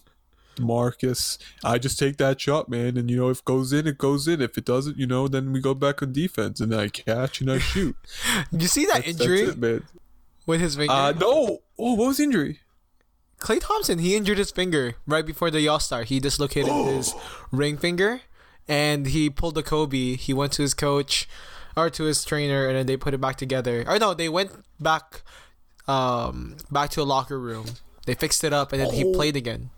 Marcus. 0.60 1.40
I 1.64 1.80
just 1.80 1.98
take 1.98 2.18
that 2.18 2.40
shot, 2.40 2.70
man, 2.70 2.98
and 2.98 3.10
you 3.10 3.18
know, 3.18 3.30
if 3.30 3.40
it 3.40 3.46
goes 3.46 3.74
in, 3.74 3.88
it 3.88 3.98
goes 3.98 4.28
in. 4.28 4.42
If 4.42 4.58
it 4.58 4.66
doesn't, 4.66 4.98
you 4.98 5.08
know, 5.08 5.28
then 5.28 5.52
we 5.52 5.60
go 5.60 5.74
back 5.74 6.04
on 6.04 6.12
defense, 6.14 6.60
and 6.60 6.74
I 6.76 6.90
catch 6.90 7.42
and 7.42 7.52
I 7.52 7.58
shoot. 7.60 7.96
You 8.52 8.68
see 8.68 8.86
that 8.86 9.06
That's, 9.06 9.08
injury 9.08 9.46
that's 9.46 9.58
it, 9.58 9.60
man. 9.60 9.84
with 10.46 10.62
his 10.62 10.76
finger? 10.76 10.94
Uh, 10.94 11.12
no. 11.14 11.60
Oh, 11.80 11.94
what 11.96 12.08
was 12.08 12.18
the 12.18 12.24
injury? 12.24 12.60
Klay 13.40 13.60
Thompson, 13.62 14.00
he 14.00 14.16
injured 14.18 14.38
his 14.38 14.52
finger 14.52 14.96
right 15.08 15.26
before 15.26 15.50
the 15.50 15.66
All 15.68 15.80
Star. 15.80 16.04
He 16.04 16.20
dislocated 16.20 16.72
his 16.86 17.16
ring 17.52 17.78
finger, 17.78 18.22
and 18.70 19.08
he 19.08 19.30
pulled 19.30 19.56
the 19.56 19.64
Kobe. 19.64 20.16
He 20.16 20.34
went 20.34 20.54
to 20.54 20.62
his 20.62 20.74
coach 20.74 21.28
or 21.76 21.90
to 21.90 22.04
his 22.04 22.24
trainer, 22.24 22.68
and 22.68 22.78
then 22.78 22.86
they 22.86 22.96
put 22.96 23.14
it 23.14 23.20
back 23.20 23.36
together. 23.36 23.84
Or 23.88 24.00
no, 24.00 24.14
they 24.14 24.30
went 24.30 24.52
back, 24.80 25.24
um, 25.88 26.56
back 26.72 26.92
to 26.92 27.02
a 27.02 27.04
locker 27.04 27.40
room. 27.40 27.66
They 28.06 28.14
fixed 28.16 28.44
it 28.44 28.54
up, 28.54 28.72
and 28.72 28.82
then 28.82 28.94
he 28.94 29.04
Oh. 29.04 29.14
played 29.14 29.36
again. 29.36 29.72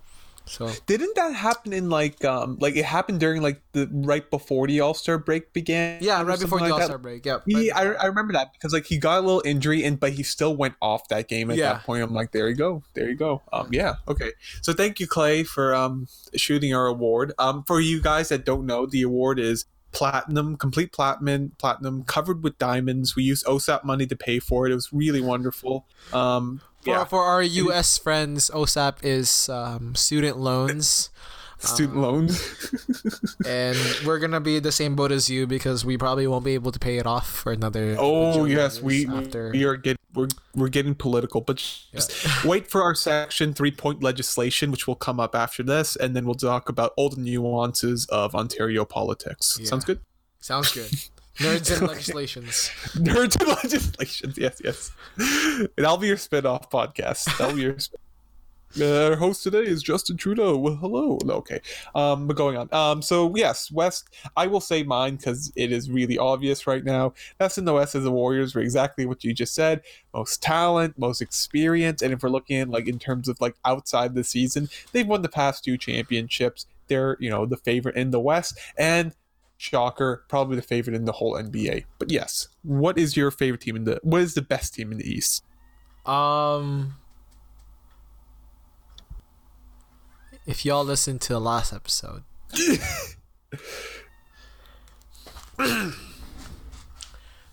So 0.46 0.70
Didn't 0.86 1.16
that 1.16 1.34
happen 1.34 1.72
in 1.72 1.90
like 1.90 2.26
um 2.26 2.58
like 2.60 2.76
it 2.76 2.84
happened 2.86 3.20
during 3.20 3.42
like 3.42 3.62
the 3.74 3.88
right 3.92 4.30
before 4.30 4.68
the 4.68 4.82
All 4.82 4.94
Star 4.94 5.18
break 5.18 5.54
began? 5.54 6.00
yeah, 6.02 6.22
right 6.24 6.40
before 6.40 6.60
the 6.60 6.66
like 6.66 6.74
All 6.74 6.82
Star 6.82 6.98
break. 6.98 7.26
Yep. 7.26 7.44
He, 7.48 7.72
I, 7.72 7.94
I 7.94 8.06
remember 8.08 8.34
that 8.34 8.52
because 8.54 8.74
like 8.74 8.86
he 8.86 8.98
got 8.98 9.20
a 9.20 9.22
little 9.22 9.42
injury 9.46 9.84
and 9.84 10.00
but 10.00 10.14
he 10.14 10.24
still 10.24 10.56
went 10.56 10.76
off 10.82 11.08
that 11.10 11.28
game 11.28 11.52
at 11.52 11.58
Yeah. 11.58 11.74
that 11.74 11.84
point. 11.84 12.04
I'm 12.04 12.14
like, 12.14 12.32
there 12.32 12.50
you 12.50 12.56
go, 12.56 12.84
there 12.96 13.08
you 13.10 13.16
go. 13.16 13.42
Um, 13.54 13.70
yeah, 13.72 13.96
okay. 14.08 14.32
So 14.62 14.74
thank 14.74 15.00
you, 15.00 15.08
Klay, 15.08 15.46
for 15.48 15.74
um 15.76 16.08
shooting 16.36 16.74
our 16.74 16.88
award. 16.88 17.34
Um, 17.40 17.64
for 17.64 17.80
you 17.80 18.02
guys 18.02 18.30
that 18.30 18.44
don't 18.46 18.66
know, 18.66 18.86
the 18.86 19.04
award 19.04 19.40
is 19.40 19.66
platinum, 19.94 20.56
complete 20.56 20.92
platinum, 20.94 21.52
platinum 21.58 22.04
covered 22.06 22.44
with 22.44 22.58
diamonds. 22.58 23.16
We 23.16 23.24
used 23.24 23.46
OSAP 23.46 23.84
money 23.84 24.06
to 24.08 24.16
pay 24.16 24.40
for 24.40 24.66
it. 24.66 24.72
It 24.72 24.76
was 24.76 24.92
really 24.94 25.20
wonderful. 25.22 25.86
Um, 26.14 26.62
For, 26.82 26.90
yeah, 26.90 27.04
for 27.04 27.24
our 27.24 27.44
U.S. 27.44 27.98
friends, 27.98 28.50
OSAP 28.50 28.98
is 29.04 29.50
um, 29.50 29.94
student 29.96 30.38
loans. 30.38 31.10
student 31.60 31.98
uh, 31.98 32.02
loans. 32.02 33.36
and 33.46 33.78
we're 34.06 34.20
gonna 34.20 34.40
be 34.40 34.60
the 34.60 34.72
same 34.72 34.96
boat 34.96 35.12
as 35.12 35.30
you 35.30 35.46
because 35.46 35.86
we 35.86 35.98
probably 35.98 36.28
won't 36.28 36.44
be 36.44 36.54
able 36.54 36.72
to 36.72 36.80
pay 36.80 36.98
it 36.98 37.06
off 37.06 37.30
for 37.30 37.52
another. 37.52 37.96
Oh 38.00 38.46
yes, 38.46 38.82
we 38.82 39.08
after. 39.08 39.52
we 39.52 39.64
are 39.64 39.78
getting 39.78 40.00
we're, 40.14 40.28
we're 40.56 40.70
getting 40.70 40.96
political, 40.96 41.42
but 41.42 41.58
just 41.58 42.44
wait 42.46 42.68
for 42.68 42.82
our 42.82 42.96
section 42.96 43.54
three 43.54 43.72
point 43.72 44.04
legislation, 44.04 44.72
which 44.72 44.88
will 44.88 44.96
come 44.96 45.20
up 45.20 45.36
after 45.36 45.64
this, 45.64 45.96
and 45.96 46.16
then 46.16 46.26
we'll 46.26 46.36
talk 46.36 46.70
about 46.70 46.94
all 46.98 47.10
the 47.10 47.22
nuances 47.22 48.06
of 48.08 48.36
Ontario 48.36 48.86
politics. 48.86 49.58
Yeah. 49.60 49.68
Sounds 49.68 49.86
good. 49.86 50.00
Sounds 50.40 50.74
good. 50.74 50.92
Nerds 51.42 51.78
and 51.78 51.88
legislations. 51.88 52.70
Nerds 52.94 53.40
and 53.40 53.50
legislations. 53.50 54.38
Yes, 54.38 54.62
yes. 54.64 54.92
That'll 55.78 55.98
be 55.98 56.08
your 56.08 56.18
spin 56.18 56.46
off 56.46 56.70
podcast. 56.70 57.26
That'll 57.38 57.56
be 57.56 57.62
your. 57.64 57.80
Spin- 57.80 58.00
Uh, 58.80 58.86
our 59.10 59.16
host 59.18 59.44
today 59.44 59.64
is 59.64 59.84
Justin 59.84 60.16
Trudeau. 60.16 60.56
Well, 60.58 60.76
hello. 60.76 61.18
No, 61.26 61.34
Okay. 61.36 61.60
Um, 61.94 62.26
but 62.28 62.38
going 62.38 62.56
on. 62.56 62.70
Um, 62.74 63.02
so 63.02 63.36
yes, 63.36 63.70
West. 63.70 64.08
I 64.38 64.48
will 64.48 64.62
say 64.62 64.84
mine 64.84 65.18
because 65.18 65.52
it 65.58 65.74
is 65.74 65.90
really 65.90 66.18
obvious 66.18 66.66
right 66.66 66.84
now. 66.84 67.14
That's 67.38 67.58
in 67.58 67.66
the 67.66 67.74
West 67.74 67.96
as 67.96 68.04
the 68.06 68.12
Warriors 68.12 68.56
were 68.56 68.62
exactly 68.62 69.06
what 69.06 69.26
you 69.26 69.34
just 69.34 69.54
said. 69.54 69.82
Most 70.14 70.42
talent, 70.42 70.98
most 70.98 71.22
experience, 71.22 72.02
and 72.02 72.14
if 72.14 72.24
we're 72.24 72.30
looking 72.30 72.70
like 72.70 72.88
in 72.88 72.98
terms 72.98 73.28
of 73.28 73.42
like 73.42 73.56
outside 73.66 74.16
the 74.16 74.24
season, 74.24 74.70
they've 74.94 75.08
won 75.08 75.22
the 75.22 75.28
past 75.30 75.66
two 75.66 75.78
championships. 75.78 76.66
They're 76.88 77.18
you 77.20 77.30
know 77.30 77.46
the 77.46 77.58
favorite 77.58 77.98
in 77.98 78.12
the 78.12 78.22
West, 78.22 78.58
and 78.78 79.14
shocker, 79.62 80.26
probably 80.28 80.56
the 80.56 80.62
favorite 80.62 80.96
in 80.96 81.06
the 81.06 81.14
whole 81.14 81.36
NBA. 81.36 81.86
But 82.00 82.12
yes, 82.12 82.50
what 82.64 82.98
is 82.98 83.16
your 83.16 83.32
favorite 83.32 83.62
team 83.62 83.76
in 83.76 83.84
the? 83.84 84.00
What 84.02 84.22
is 84.22 84.34
the 84.34 84.42
best 84.42 84.74
team 84.74 84.92
in 84.92 84.98
the 84.98 85.08
East? 85.08 85.44
Um, 86.06 86.96
if 90.48 90.66
y'all 90.66 90.84
listened 90.84 91.22
to 91.22 91.34
the 91.34 91.40
last 91.40 91.74
episode, 91.74 92.24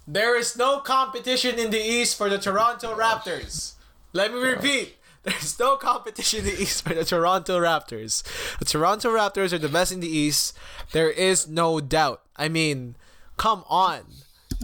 there 0.06 0.38
is 0.38 0.56
no 0.56 0.80
competition 0.80 1.58
in 1.58 1.70
the 1.70 1.80
East 1.80 2.16
for 2.16 2.30
the 2.30 2.38
Toronto 2.38 2.96
Raptors. 2.96 3.74
Let 4.14 4.32
me 4.32 4.40
repeat. 4.40 4.96
There's 5.28 5.58
no 5.58 5.76
competition 5.76 6.40
in 6.40 6.47
the 6.47 6.62
East 6.62 6.82
for 6.82 6.94
the 6.94 7.04
Toronto 7.04 7.61
Raptors. 7.61 8.23
The 8.58 8.64
Toronto 8.64 9.11
Raptors 9.11 9.52
are 9.52 9.58
the 9.58 9.68
best 9.68 9.92
in 9.92 10.00
the 10.00 10.08
East. 10.08 10.56
There 10.92 11.11
is 11.11 11.47
no 11.49 11.80
doubt. 11.80 12.23
I 12.37 12.49
mean, 12.49 12.97
come 13.37 13.64
on. 13.68 14.00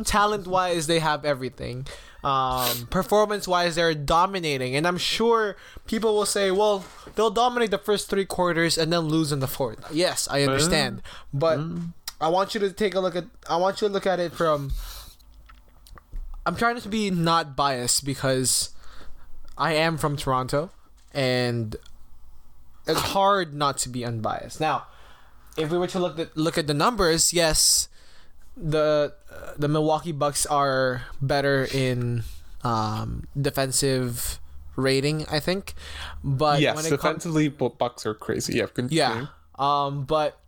Talent 0.05 0.47
wise, 0.47 0.87
they 0.87 0.99
have 0.99 1.25
everything. 1.25 1.87
Um, 2.25 2.87
performance 2.89 3.47
wise, 3.47 3.75
they're 3.75 3.95
dominating. 3.95 4.75
And 4.75 4.87
I'm 4.87 4.97
sure 4.97 5.57
people 5.87 6.15
will 6.15 6.27
say, 6.27 6.51
well, 6.51 6.85
they'll 7.15 7.31
dominate 7.31 7.71
the 7.71 7.79
first 7.79 8.09
three 8.09 8.25
quarters 8.25 8.79
and 8.79 8.93
then 8.93 9.01
lose 9.01 9.31
in 9.31 9.41
the 9.41 9.47
fourth. 9.47 9.85
Yes, 9.93 10.27
I 10.31 10.43
understand. 10.43 11.03
But 11.35 11.61
I 12.21 12.29
want 12.29 12.55
you 12.55 12.61
to 12.61 12.73
take 12.73 12.95
a 12.95 13.01
look 13.01 13.15
at 13.15 13.27
I 13.49 13.57
want 13.57 13.83
you 13.83 13.89
to 13.89 13.93
look 13.93 14.07
at 14.07 14.19
it 14.19 14.33
from 14.33 14.73
I'm 16.47 16.57
trying 16.57 16.81
to 16.81 16.89
be 16.89 17.11
not 17.11 17.55
biased 17.55 18.05
because 18.05 18.71
I 19.57 19.75
am 19.75 19.99
from 19.99 20.17
Toronto 20.17 20.71
and 21.13 21.77
it's 22.87 23.01
hard 23.01 23.55
not 23.55 23.79
to 23.79 23.89
be 23.89 24.05
unbiased. 24.05 24.61
Now, 24.61 24.87
if 25.57 25.71
we 25.71 25.79
were 25.79 25.87
to 25.89 25.99
look 25.99 26.19
at 26.19 26.37
look 26.37 26.59
at 26.59 26.67
the 26.67 26.75
numbers, 26.75 27.33
yes, 27.33 27.89
the 28.57 29.15
uh, 29.33 29.53
the 29.57 29.69
Milwaukee 29.69 30.13
Bucks 30.13 30.45
are 30.47 31.03
better 31.23 31.67
in 31.73 32.25
um, 32.63 33.27
defensive 33.41 34.39
rating, 34.77 35.25
I 35.31 35.41
think. 35.41 35.75
But 36.23 36.61
yes, 36.61 36.77
when 36.77 36.85
it 36.87 36.89
comes 36.91 37.01
defensively, 37.01 37.49
Bu- 37.49 37.71
Bucks 37.71 38.05
are 38.05 38.15
crazy. 38.15 38.57
Yeah, 38.57 38.67
continue. 38.67 38.99
yeah. 38.99 39.27
Um, 39.57 40.05
but 40.05 40.41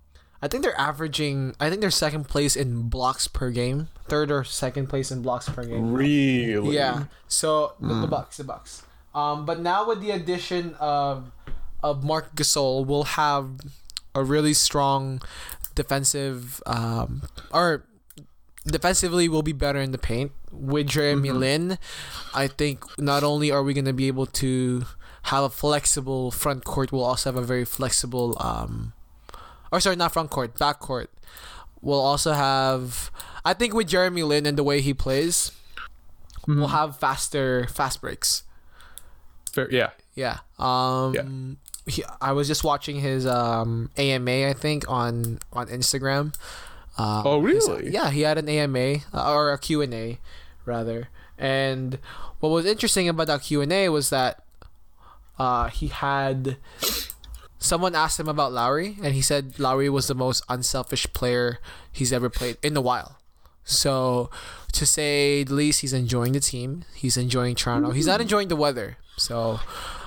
I 0.42 0.48
think 0.48 0.64
they're 0.64 0.78
averaging. 0.78 1.54
I 1.60 1.70
think 1.70 1.80
they're 1.80 1.90
second 1.90 2.28
place 2.28 2.56
in 2.56 2.88
blocks 2.88 3.28
per 3.28 3.50
game, 3.50 3.88
third 4.08 4.30
or 4.30 4.44
second 4.44 4.88
place 4.88 5.10
in 5.10 5.22
blocks 5.22 5.48
per 5.48 5.64
game. 5.64 5.92
Really? 5.92 6.75
Yeah. 6.75 7.04
So 7.28 7.75
the, 7.80 7.94
the 8.00 8.06
Bucks, 8.06 8.36
the 8.36 8.44
Bucks. 8.44 8.82
Um, 9.16 9.46
but 9.46 9.61
now 9.61 9.88
with 9.88 10.02
the 10.02 10.11
addition 10.11 10.75
of 10.78 11.32
of 11.82 12.04
Marc 12.04 12.37
Gasol, 12.37 12.85
we'll 12.87 13.16
have 13.16 13.49
a 14.14 14.23
really 14.23 14.52
strong 14.52 15.23
defensive 15.75 16.62
um, 16.66 17.23
or 17.50 17.85
defensively 18.66 19.28
we'll 19.28 19.42
be 19.42 19.52
better 19.52 19.80
in 19.80 19.92
the 19.92 19.99
paint 19.99 20.32
with 20.52 20.88
Jeremy 20.88 21.30
Lin. 21.30 21.78
I 22.35 22.46
think 22.46 22.85
not 22.99 23.23
only 23.25 23.50
are 23.50 23.62
we 23.62 23.73
going 23.73 23.85
to 23.87 23.92
be 23.92 24.06
able 24.08 24.26
to 24.44 24.85
have 25.25 25.44
a 25.44 25.50
flexible 25.50 26.30
front 26.30 26.64
court, 26.64 26.92
we'll 26.92 27.04
also 27.04 27.32
have 27.32 27.37
a 27.42 27.46
very 27.46 27.64
flexible 27.64 28.37
um 28.38 28.92
or 29.73 29.80
sorry, 29.80 29.96
not 29.96 30.12
front 30.12 30.30
court, 30.30 30.58
back 30.58 30.78
court. 30.78 31.11
We'll 31.80 32.00
also 32.00 32.32
have 32.32 33.11
I 33.44 33.54
think 33.54 33.73
with 33.73 33.88
Jeremy 33.88 34.25
Lin 34.25 34.44
and 34.44 34.58
the 34.58 34.64
way 34.64 34.80
he 34.82 34.92
plays, 34.92 35.52
we'll 36.46 36.68
have 36.68 36.98
faster 36.98 37.66
fast 37.68 38.00
breaks. 38.00 38.42
Fair, 39.57 39.69
yeah. 39.73 39.90
Yeah. 40.14 40.38
Um 40.59 41.57
He, 41.87 42.03
I 42.21 42.33
was 42.33 42.47
just 42.49 42.62
watching 42.64 43.01
his 43.01 43.27
um 43.27 43.90
AMA 43.97 44.49
I 44.49 44.53
think 44.53 44.85
on 44.88 45.38
on 45.53 45.66
Instagram. 45.69 46.35
Um, 46.99 47.23
Oh, 47.27 47.45
his- 47.45 47.69
really? 47.69 47.90
yeah, 47.90 48.11
he 48.11 48.23
had 48.23 48.38
an 48.38 48.49
AMA 48.49 48.88
uh, 49.12 49.33
or 49.35 49.53
a 49.53 49.59
Q&A 49.59 50.19
rather. 50.64 51.09
And 51.38 51.99
what 52.40 52.49
was 52.51 52.64
interesting 52.64 53.09
about 53.09 53.27
that 53.29 53.42
Q&A 53.42 53.88
was 53.88 54.11
that 54.11 54.42
uh 55.38 55.69
he 55.69 55.88
had 55.88 56.57
someone 57.59 57.95
asked 57.95 58.19
him 58.21 58.29
about 58.29 58.53
Lowry 58.53 58.97
and 59.03 59.14
he 59.14 59.23
said 59.23 59.59
Lowry 59.59 59.88
was 59.90 60.07
the 60.07 60.14
most 60.14 60.42
unselfish 60.49 61.07
player 61.12 61.59
he's 61.92 62.12
ever 62.12 62.29
played 62.31 62.57
in 62.62 62.77
a 62.77 62.81
while. 62.81 63.19
So 63.64 64.31
to 64.73 64.87
say 64.87 65.42
the 65.45 65.55
least, 65.55 65.81
he's 65.81 65.92
enjoying 65.92 66.33
the 66.33 66.40
team. 66.40 66.85
He's 66.95 67.16
enjoying 67.16 67.55
Toronto. 67.57 67.90
He's 67.90 68.07
not 68.07 68.21
enjoying 68.21 68.49
the 68.49 68.57
weather. 68.57 68.97
So 69.16 69.61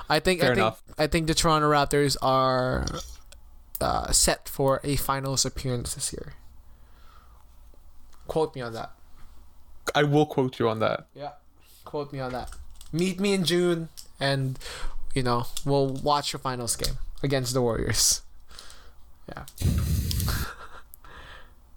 I 0.09 0.19
think 0.19 0.41
Fair 0.41 0.51
I 0.51 0.55
think 0.55 0.57
enough. 0.57 0.83
I 0.97 1.07
think 1.07 1.27
the 1.27 1.33
Toronto 1.33 1.69
Raptors 1.69 2.17
are 2.21 2.85
uh, 3.81 4.11
set 4.11 4.49
for 4.49 4.79
a 4.83 4.95
finals 4.95 5.45
appearance 5.45 5.95
this 5.95 6.13
year. 6.13 6.33
Quote 8.27 8.55
me 8.55 8.61
on 8.61 8.73
that. 8.73 8.91
I 9.95 10.03
will 10.03 10.25
quote 10.25 10.59
you 10.59 10.69
on 10.69 10.79
that. 10.79 11.07
Yeah. 11.15 11.31
Quote 11.85 12.13
me 12.13 12.19
on 12.19 12.31
that. 12.33 12.51
Meet 12.91 13.19
me 13.19 13.33
in 13.33 13.43
June 13.43 13.89
and 14.19 14.59
you 15.13 15.23
know, 15.23 15.47
we'll 15.65 15.87
watch 15.87 16.33
your 16.33 16.39
finals 16.39 16.75
game 16.75 16.97
against 17.23 17.53
the 17.53 17.61
Warriors. 17.61 18.21
Yeah. 19.27 19.45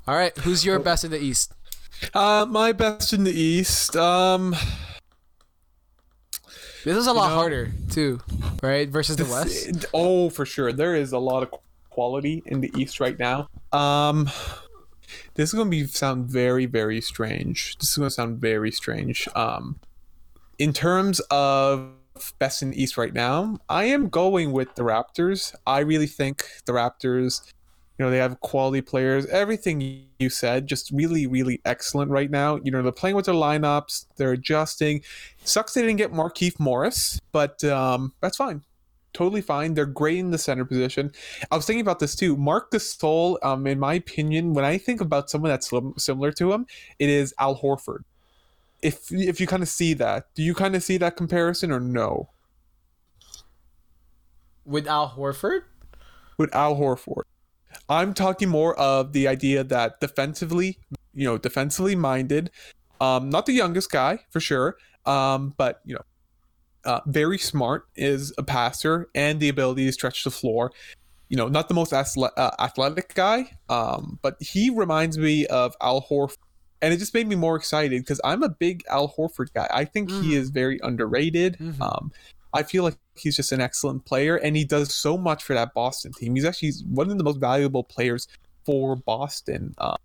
All 0.07 0.17
right, 0.17 0.37
who's 0.39 0.65
your 0.65 0.79
best 0.79 1.05
in 1.05 1.11
the 1.13 1.19
East? 1.19 1.53
Uh, 2.13 2.45
my 2.49 2.73
best 2.73 3.13
in 3.13 3.25
the 3.25 3.33
East. 3.33 3.95
Um, 3.97 4.57
This 6.85 6.97
is 6.97 7.07
a 7.07 7.13
lot 7.13 7.29
know, 7.29 7.35
harder 7.37 7.73
too, 7.91 8.21
right? 8.63 8.89
Versus 8.89 9.17
the 9.17 9.25
West. 9.31 9.87
Oh, 9.95 10.31
for 10.31 10.45
sure. 10.45 10.73
There 10.73 10.95
is 10.95 11.13
a 11.13 11.19
lot 11.19 11.43
of 11.43 11.53
quality 11.91 12.43
in 12.47 12.61
the 12.61 12.73
East 12.77 12.99
right 12.99 13.19
now. 13.19 13.49
Um, 13.73 14.29
this 15.35 15.51
is 15.51 15.55
going 15.55 15.67
to 15.67 15.71
be 15.71 15.87
sound 15.87 16.27
very, 16.27 16.67
very 16.67 17.01
strange. 17.01 17.77
This 17.79 17.91
is 17.91 17.97
going 17.97 18.09
to 18.09 18.15
sound 18.15 18.39
very 18.39 18.73
strange. 18.73 19.29
Um, 19.35 19.79
in 20.59 20.73
terms 20.73 21.21
of 21.31 21.93
best 22.39 22.63
in 22.63 22.71
the 22.71 22.83
East 22.83 22.97
right 22.97 23.15
now, 23.15 23.59
I 23.69 23.85
am 23.85 24.09
going 24.09 24.53
with 24.53 24.75
the 24.75 24.83
Raptors. 24.83 25.55
I 25.67 25.81
really 25.81 26.07
think 26.07 26.45
the 26.67 26.73
Raptors. 26.73 27.43
You 28.03 28.09
know, 28.09 28.11
they 28.11 28.19
have 28.19 28.41
quality 28.41 28.81
players. 28.81 29.27
Everything 29.27 30.09
you 30.19 30.29
said, 30.29 30.67
just 30.67 30.91
really, 30.91 31.29
really 31.29 31.61
excellent 31.65 32.11
right 32.11 32.29
now. 32.29 32.59
You 32.65 32.73
know, 32.73 32.83
they're 32.83 32.91
playing 32.91 33.15
with 33.15 33.27
their 33.27 33.35
lineups. 33.37 34.07
They're 34.17 34.33
adjusting. 34.33 35.03
Sucks 35.45 35.75
they 35.75 35.83
didn't 35.83 35.99
get 35.99 36.13
Markieff 36.13 36.59
Morris, 36.59 37.21
but 37.31 37.63
um, 37.63 38.13
that's 38.21 38.37
fine. 38.37 38.63
Totally 39.13 39.41
fine. 39.41 39.75
They're 39.75 39.87
great 39.87 40.19
in 40.19 40.33
the 40.33 40.39
center 40.39 40.65
position. 40.65 41.13
I 41.53 41.55
was 41.55 41.65
thinking 41.65 41.81
about 41.81 42.01
this 42.01 42.17
too. 42.17 42.37
Marc 42.37 42.73
Gasol, 42.73 43.37
um, 43.45 43.69
in 43.69 43.79
my 43.79 43.95
opinion, 43.95 44.53
when 44.53 44.65
I 44.65 44.79
think 44.79 45.01
about 45.01 45.31
someone 45.31 45.53
that's 45.53 45.71
similar 45.99 46.33
to 46.33 46.53
him, 46.53 46.67
it 46.99 47.09
is 47.09 47.33
Al 47.39 47.57
Horford. 47.57 48.01
If 48.83 49.13
if 49.13 49.41
you 49.41 49.47
kind 49.47 49.63
of 49.63 49.69
see 49.69 49.95
that, 49.95 50.27
do 50.35 50.43
you 50.43 50.55
kind 50.55 50.75
of 50.75 50.83
see 50.83 50.97
that 50.97 51.17
comparison 51.17 51.71
or 51.71 51.79
no? 51.79 52.31
With 54.65 54.89
Al 54.89 55.11
Horford? 55.11 55.61
With 56.37 56.53
Al 56.53 56.75
Horford, 56.75 57.23
I'm 57.89 58.15
talking 58.15 58.49
more 58.49 58.79
of 58.79 59.13
the 59.13 59.29
idea 59.29 59.65
that 59.65 60.01
defensively, 60.01 60.79
you 61.15 61.25
know, 61.27 61.39
defensively 61.39 61.97
minded, 61.97 62.51
um, 63.01 63.29
not 63.31 63.47
the 63.47 63.53
youngest 63.53 63.91
guy 63.91 64.21
for 64.31 64.41
sure, 64.41 64.77
um, 65.07 65.55
but 65.57 65.81
you 65.85 65.95
know, 65.95 66.03
uh, 66.85 67.01
very 67.07 67.39
smart 67.39 67.87
is 67.97 68.33
a 68.39 68.43
passer 68.43 69.09
and 69.15 69.41
the 69.41 69.49
ability 69.49 69.87
to 69.87 69.93
stretch 69.93 70.25
the 70.25 70.31
floor. 70.31 70.73
You 71.29 71.37
know, 71.37 71.49
not 71.49 71.69
the 71.69 71.75
most 71.75 71.93
athle- 71.93 72.33
uh, 72.37 72.51
athletic 72.59 73.15
guy, 73.15 73.57
um, 73.69 74.19
but 74.23 74.37
he 74.41 74.69
reminds 74.71 75.17
me 75.17 75.47
of 75.47 75.75
Al 75.81 76.03
Horford. 76.03 76.37
And 76.83 76.93
it 76.93 76.97
just 76.97 77.15
made 77.15 77.29
me 77.29 77.37
more 77.37 77.55
excited 77.55 78.03
because 78.03 78.21
I'm 78.25 78.43
a 78.43 78.49
big 78.49 78.83
Al 78.91 79.09
Horford 79.17 79.53
guy. 79.55 79.69
I 79.73 79.85
think 79.85 80.11
he 80.11 80.33
Mm. 80.33 80.37
is 80.37 80.51
very 80.51 80.81
underrated. 80.83 81.57
Mhm. 81.59 81.81
Um, 81.81 82.13
I 82.55 82.63
feel 82.63 82.85
like 82.85 82.97
he's 83.15 83.37
just 83.37 83.53
an 83.53 83.61
excellent 83.61 84.05
player, 84.05 84.37
and 84.37 84.57
he 84.57 84.65
does 84.65 84.95
so 84.95 85.17
much 85.17 85.43
for 85.43 85.55
that 85.55 85.75
Boston 85.75 86.13
team. 86.13 86.35
He's 86.35 86.45
actually 86.45 86.73
one 86.89 87.11
of 87.11 87.19
the 87.19 87.25
most 87.25 87.39
valuable 87.39 87.85
players 87.85 88.29
for 88.65 88.97
Boston. 88.97 89.75
Um, 89.79 89.97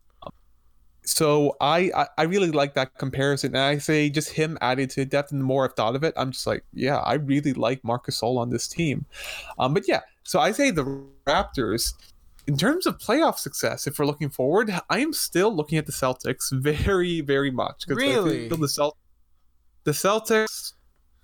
so 1.03 1.55
I, 1.61 1.91
I 1.95 2.07
I 2.17 2.23
really 2.23 2.51
like 2.51 2.73
that 2.75 2.97
comparison, 2.97 3.55
and 3.55 3.63
I 3.63 3.77
say 3.77 4.09
just 4.09 4.29
him 4.29 4.57
added 4.61 4.89
to 4.91 5.05
depth. 5.05 5.31
And 5.31 5.39
the 5.41 5.45
more 5.45 5.65
I've 5.65 5.73
thought 5.73 5.95
of 5.95 6.03
it, 6.03 6.13
I'm 6.17 6.31
just 6.31 6.45
like, 6.45 6.63
yeah, 6.73 6.97
I 6.97 7.13
really 7.13 7.53
like 7.53 7.83
Marc 7.83 8.07
Gasol 8.07 8.37
on 8.37 8.49
this 8.49 8.67
team. 8.67 9.05
Um, 9.57 9.73
but 9.73 9.87
yeah, 9.87 10.01
so 10.23 10.39
I 10.39 10.51
say 10.51 10.71
the 10.71 11.01
Raptors. 11.25 11.93
In 12.45 12.57
terms 12.57 12.85
of 12.85 12.97
playoff 12.97 13.37
success, 13.37 13.87
if 13.87 13.99
we're 13.99 14.05
looking 14.05 14.29
forward, 14.29 14.71
I 14.89 14.99
am 14.99 15.11
still 15.11 15.53
looking 15.53 15.77
at 15.77 15.85
the 15.85 15.91
Celtics 15.91 16.49
very, 16.51 17.19
very 17.19 17.51
much. 17.51 17.83
Really? 17.89 18.47
the 18.47 18.55
Celt- 18.55 18.95
the 19.83 19.91
Celtics 19.91 20.73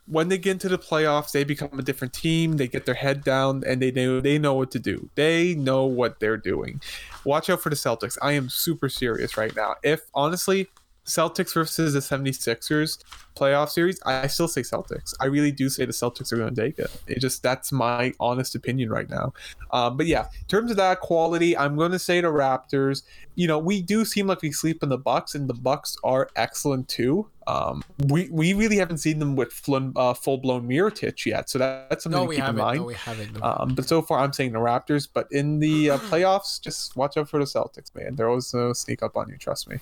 when 0.06 0.28
they 0.28 0.38
get 0.38 0.52
into 0.52 0.70
the 0.70 0.78
playoffs, 0.78 1.32
they 1.32 1.44
become 1.44 1.80
a 1.80 1.82
different 1.82 2.13
team. 2.13 2.58
They 2.58 2.68
get 2.68 2.86
their 2.86 2.96
head 2.96 3.24
down 3.24 3.63
and 3.66 3.82
they 3.82 3.92
know 3.92 4.20
they 4.20 4.38
know 4.38 4.54
what 4.54 4.72
to 4.72 4.80
do. 4.80 5.10
They 5.16 5.56
know 5.56 5.86
what 5.86 6.20
they're 6.20 6.38
doing. 6.38 6.82
Watch 7.24 7.50
out 7.50 7.62
for 7.62 7.70
the 7.70 7.76
Celtics. 7.76 8.18
I 8.22 8.34
am 8.34 8.50
super 8.50 8.89
serious 8.89 9.38
right 9.38 9.56
now. 9.56 9.76
If 9.84 10.02
honestly, 10.13 10.70
Celtics 11.06 11.54
versus 11.54 11.94
the 11.94 12.00
76ers 12.00 13.00
playoff 13.36 13.70
series, 13.70 14.00
I 14.06 14.28
still 14.28 14.48
say 14.48 14.62
Celtics. 14.62 15.13
I 15.20 15.26
really 15.26 15.52
do 15.52 15.68
say 15.70 15.86
the 15.86 15.92
Celtics 15.92 16.32
are 16.32 16.38
going 16.38 16.54
to 16.54 16.62
take 16.62 16.78
it. 16.80 16.89
It 17.08 17.20
just 17.20 17.44
that's 17.44 17.72
my 17.72 18.13
honest 18.20 18.56
opinion 18.56 18.89
right 18.89 19.10
now. 19.10 19.34
Um, 19.72 19.98
but 19.98 20.06
yeah, 20.06 20.28
in 20.39 20.48
terms 20.48 20.72
of 20.72 20.78
that 20.78 21.00
quality, 21.00 21.58
I'm 21.58 21.76
going 21.76 21.92
to 21.92 22.00
say 22.00 22.22
the 22.22 22.28
Raptors. 22.28 23.04
You 23.36 23.48
know, 23.48 23.58
we 23.58 23.82
do 23.82 24.06
seem 24.06 24.28
like 24.28 24.42
we 24.42 24.52
sleep 24.52 24.84
in 24.84 24.89
the 24.89 24.98
Bucks, 24.98 25.34
and 25.36 25.50
the 25.50 25.54
Bucks 25.56 25.98
are 26.04 26.30
excellent 26.36 26.88
too. 26.88 27.28
Um, 27.48 27.84
we 28.08 28.30
we 28.30 28.54
really 28.54 28.78
haven't 28.78 29.00
seen 29.00 29.20
them 29.20 29.36
with 29.36 29.52
full, 29.52 29.92
uh, 29.98 30.13
full 30.13 30.38
blown 30.38 30.68
Mirotic 30.68 31.26
yet, 31.26 31.50
so 31.50 31.60
that, 31.60 31.89
that's 31.89 32.04
something 32.04 32.22
No, 32.22 32.28
to 32.28 32.32
keep 32.32 32.39
in 32.39 32.46
haven't. 32.46 32.62
mind. 32.62 32.80
No, 32.80 32.86
we 32.86 32.94
haven't. 32.94 33.44
Um, 33.44 33.74
but 33.76 33.86
so 33.86 34.02
far, 34.02 34.20
I'm 34.20 34.32
saying 34.32 34.54
the 34.54 34.60
Raptors. 34.60 35.08
But 35.12 35.28
in 35.32 35.60
the 35.60 35.89
uh, 35.89 35.98
playoffs, 36.10 36.62
just 36.62 36.96
watch 36.96 37.18
out 37.18 37.28
for 37.30 37.39
the 37.39 37.46
Celtics, 37.46 37.94
man. 37.96 38.16
They're 38.16 38.30
always 38.30 38.52
going 38.52 38.72
to 38.72 38.80
sneak 38.80 39.02
up 39.04 39.18
on 39.18 39.28
you. 39.30 39.38
Trust 39.38 39.68
me. 39.68 39.78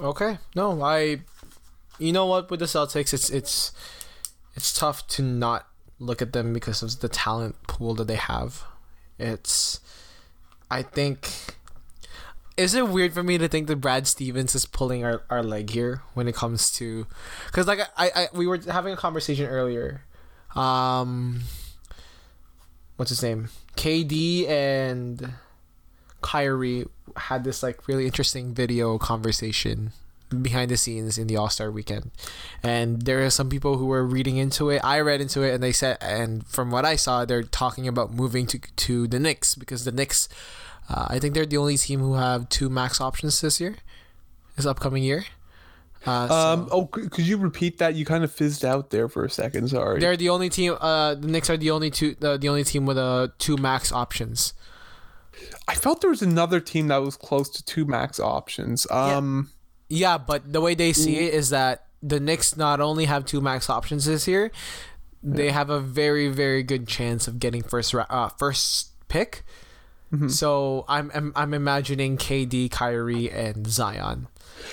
Okay. 0.00 0.38
No, 0.54 0.82
I. 0.82 1.20
You 1.98 2.12
know 2.12 2.26
what? 2.26 2.50
With 2.50 2.60
the 2.60 2.66
Celtics, 2.66 3.12
it's 3.12 3.30
it's 3.30 3.72
it's 4.54 4.72
tough 4.72 5.06
to 5.08 5.22
not 5.22 5.66
look 5.98 6.20
at 6.20 6.32
them 6.32 6.52
because 6.52 6.82
of 6.82 7.00
the 7.00 7.08
talent 7.08 7.56
pool 7.66 7.94
that 7.94 8.06
they 8.06 8.16
have. 8.16 8.64
It's. 9.18 9.80
I 10.70 10.82
think. 10.82 11.30
Is 12.56 12.74
it 12.74 12.88
weird 12.88 13.12
for 13.12 13.22
me 13.22 13.36
to 13.36 13.48
think 13.48 13.66
that 13.66 13.76
Brad 13.76 14.06
Stevens 14.06 14.54
is 14.54 14.64
pulling 14.64 15.04
our, 15.04 15.22
our 15.28 15.42
leg 15.42 15.70
here 15.70 16.00
when 16.14 16.26
it 16.26 16.34
comes 16.34 16.70
to, 16.76 17.06
because 17.46 17.66
like 17.66 17.80
I, 17.98 18.10
I 18.16 18.28
we 18.32 18.46
were 18.46 18.56
having 18.56 18.94
a 18.94 18.96
conversation 18.96 19.44
earlier, 19.44 20.04
um, 20.54 21.42
what's 22.96 23.10
his 23.10 23.22
name, 23.22 23.50
KD 23.76 24.48
and 24.48 25.34
Kyrie 26.22 26.86
had 27.16 27.44
this 27.44 27.62
like 27.62 27.86
really 27.88 28.06
interesting 28.06 28.54
video 28.54 28.98
conversation 28.98 29.92
behind 30.42 30.70
the 30.72 30.76
scenes 30.76 31.18
in 31.18 31.28
the 31.28 31.36
All 31.36 31.48
Star 31.50 31.70
weekend, 31.70 32.10
and 32.62 33.02
there 33.02 33.24
are 33.24 33.30
some 33.30 33.48
people 33.48 33.78
who 33.78 33.86
were 33.86 34.04
reading 34.04 34.36
into 34.36 34.70
it. 34.70 34.80
I 34.84 35.00
read 35.00 35.20
into 35.20 35.42
it, 35.42 35.54
and 35.54 35.62
they 35.62 35.72
said, 35.72 35.98
and 36.00 36.46
from 36.46 36.70
what 36.70 36.84
I 36.84 36.96
saw, 36.96 37.24
they're 37.24 37.42
talking 37.44 37.86
about 37.86 38.12
moving 38.12 38.46
to 38.48 38.58
to 38.58 39.06
the 39.06 39.18
Knicks 39.20 39.54
because 39.54 39.84
the 39.84 39.92
Knicks, 39.92 40.28
uh, 40.88 41.06
I 41.08 41.18
think 41.18 41.34
they're 41.34 41.46
the 41.46 41.56
only 41.58 41.76
team 41.76 42.00
who 42.00 42.14
have 42.14 42.48
two 42.48 42.68
max 42.68 43.00
options 43.00 43.40
this 43.40 43.60
year, 43.60 43.76
this 44.56 44.66
upcoming 44.66 45.02
year. 45.04 45.24
Uh, 46.04 46.28
so 46.28 46.34
Um, 46.34 46.68
oh, 46.70 46.86
could 46.86 47.26
you 47.26 47.36
repeat 47.36 47.78
that? 47.78 47.94
You 47.96 48.04
kind 48.04 48.22
of 48.22 48.30
fizzed 48.32 48.64
out 48.64 48.90
there 48.90 49.08
for 49.08 49.24
a 49.24 49.30
second. 49.30 49.68
Sorry. 49.70 49.98
they're 49.98 50.16
the 50.16 50.28
only 50.28 50.48
team. 50.48 50.76
Uh, 50.80 51.14
the 51.14 51.26
Knicks 51.26 51.50
are 51.50 51.56
the 51.56 51.70
only 51.72 51.90
two, 51.90 52.14
uh, 52.22 52.36
the 52.36 52.48
only 52.48 52.62
team 52.62 52.86
with 52.86 52.96
uh, 52.98 53.28
two 53.38 53.56
max 53.56 53.90
options. 53.90 54.54
I 55.68 55.74
felt 55.74 56.00
there 56.00 56.10
was 56.10 56.22
another 56.22 56.60
team 56.60 56.88
that 56.88 56.98
was 56.98 57.16
close 57.16 57.48
to 57.50 57.64
two 57.64 57.84
max 57.84 58.18
options. 58.20 58.86
Um, 58.90 59.50
Yeah, 59.88 60.18
but 60.18 60.52
the 60.52 60.60
way 60.60 60.74
they 60.74 60.92
see 60.92 61.16
it 61.18 61.34
is 61.34 61.50
that 61.50 61.86
the 62.02 62.18
Knicks 62.20 62.56
not 62.56 62.80
only 62.80 63.04
have 63.06 63.24
two 63.24 63.40
max 63.40 63.68
options 63.70 64.04
this 64.04 64.26
year, 64.28 64.50
they 65.22 65.50
have 65.50 65.70
a 65.70 65.80
very 65.80 66.28
very 66.28 66.62
good 66.62 66.86
chance 66.86 67.26
of 67.28 67.38
getting 67.40 67.62
first 67.62 67.94
uh, 67.94 68.28
first 68.38 68.90
pick. 69.08 69.44
So 70.28 70.86
I'm, 70.88 71.10
I'm 71.14 71.32
I'm 71.36 71.52
imagining 71.52 72.16
KD, 72.16 72.70
Kyrie, 72.70 73.30
and 73.30 73.66
Zion. 73.66 74.28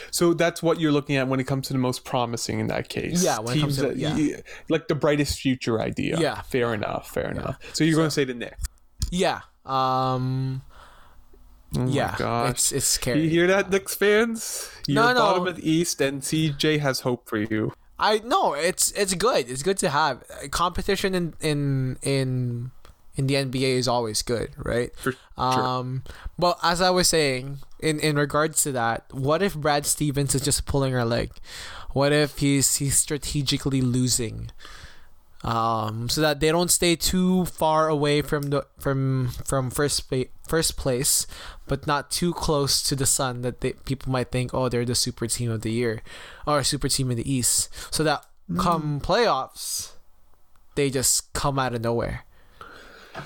so 0.09 0.33
that's 0.33 0.63
what 0.63 0.79
you're 0.79 0.91
looking 0.93 1.17
at 1.17 1.27
when 1.27 1.39
it 1.41 1.47
comes 1.47 1.67
to 1.67 1.73
the 1.73 1.79
most 1.79 2.05
promising 2.05 2.59
in 2.59 2.67
that 2.67 2.87
case. 2.87 3.21
Yeah, 3.23 3.39
when 3.39 3.57
it 3.57 3.59
comes 3.59 3.75
to- 3.77 3.87
that- 3.93 3.97
yeah. 3.97 4.37
like 4.69 4.87
the 4.87 4.95
brightest 4.95 5.39
future 5.39 5.81
idea. 5.81 6.17
Yeah. 6.19 6.41
fair 6.43 6.73
enough. 6.73 7.09
Fair 7.09 7.29
enough. 7.31 7.57
So 7.73 7.83
you're 7.83 7.95
going 7.97 8.07
to 8.07 8.11
say 8.11 8.23
the 8.23 8.33
Knicks. 8.35 8.63
Yeah. 9.11 9.41
Um. 9.65 10.61
Oh 11.75 11.87
yeah. 11.87 12.15
gosh. 12.17 12.49
It's 12.51 12.71
it's 12.71 12.73
You 12.97 13.01
scary. 13.01 13.29
hear 13.29 13.47
that, 13.47 13.69
Knicks 13.71 13.95
fans? 13.95 14.69
You're 14.87 15.03
No, 15.03 15.13
no. 15.13 15.19
bottom 15.19 15.47
of 15.47 15.55
the 15.55 15.69
East, 15.69 15.99
and 16.01 16.21
CJ 16.21 16.79
has 16.79 16.99
hope 17.01 17.27
for 17.27 17.37
you. 17.37 17.73
I 17.97 18.19
no. 18.23 18.53
It's 18.53 18.91
it's 18.91 19.13
good. 19.15 19.49
It's 19.49 19.63
good 19.63 19.77
to 19.79 19.89
have 19.89 20.23
competition 20.51 21.15
in 21.15 21.33
in 21.41 21.97
in 22.03 22.71
in 23.15 23.27
the 23.27 23.35
NBA 23.35 23.77
is 23.77 23.87
always 23.87 24.21
good, 24.21 24.51
right? 24.57 24.91
For 24.97 25.11
sure. 25.13 25.19
Um, 25.37 26.03
but 26.37 26.57
as 26.63 26.81
I 26.81 26.89
was 26.89 27.07
saying, 27.07 27.59
in 27.79 27.99
in 27.99 28.17
regards 28.17 28.61
to 28.63 28.71
that, 28.73 29.05
what 29.11 29.41
if 29.41 29.55
Brad 29.55 29.85
Stevens 29.85 30.35
is 30.35 30.41
just 30.41 30.65
pulling 30.65 30.95
our 30.95 31.05
leg? 31.05 31.31
What 31.93 32.11
if 32.11 32.39
he's 32.39 32.75
he's 32.75 32.97
strategically 32.97 33.81
losing? 33.81 34.49
Um, 35.43 36.07
so 36.07 36.21
that 36.21 36.39
they 36.39 36.51
don't 36.51 36.71
stay 36.71 36.95
too 36.95 37.43
far 37.45 37.89
away 37.89 38.21
from 38.21 38.43
the 38.43 38.65
from 38.79 39.31
from 39.43 39.69
first 39.69 40.09
pa- 40.09 40.31
first 40.47 40.77
place, 40.77 41.27
but 41.67 41.85
not 41.85 42.09
too 42.09 42.33
close 42.33 42.81
to 42.83 42.95
the 42.95 43.05
sun 43.05 43.41
that 43.41 43.59
they, 43.59 43.73
people 43.73 44.09
might 44.09 44.31
think, 44.31 44.53
oh, 44.53 44.69
they're 44.69 44.85
the 44.85 44.95
super 44.95 45.27
team 45.27 45.51
of 45.51 45.61
the 45.61 45.71
year, 45.71 46.01
or 46.47 46.63
super 46.63 46.87
team 46.87 47.11
in 47.11 47.17
the 47.17 47.29
East. 47.29 47.67
So 47.93 48.05
that 48.05 48.25
come 48.57 49.01
playoffs, 49.01 49.91
they 50.75 50.89
just 50.89 51.33
come 51.33 51.59
out 51.59 51.75
of 51.75 51.81
nowhere. 51.81 52.23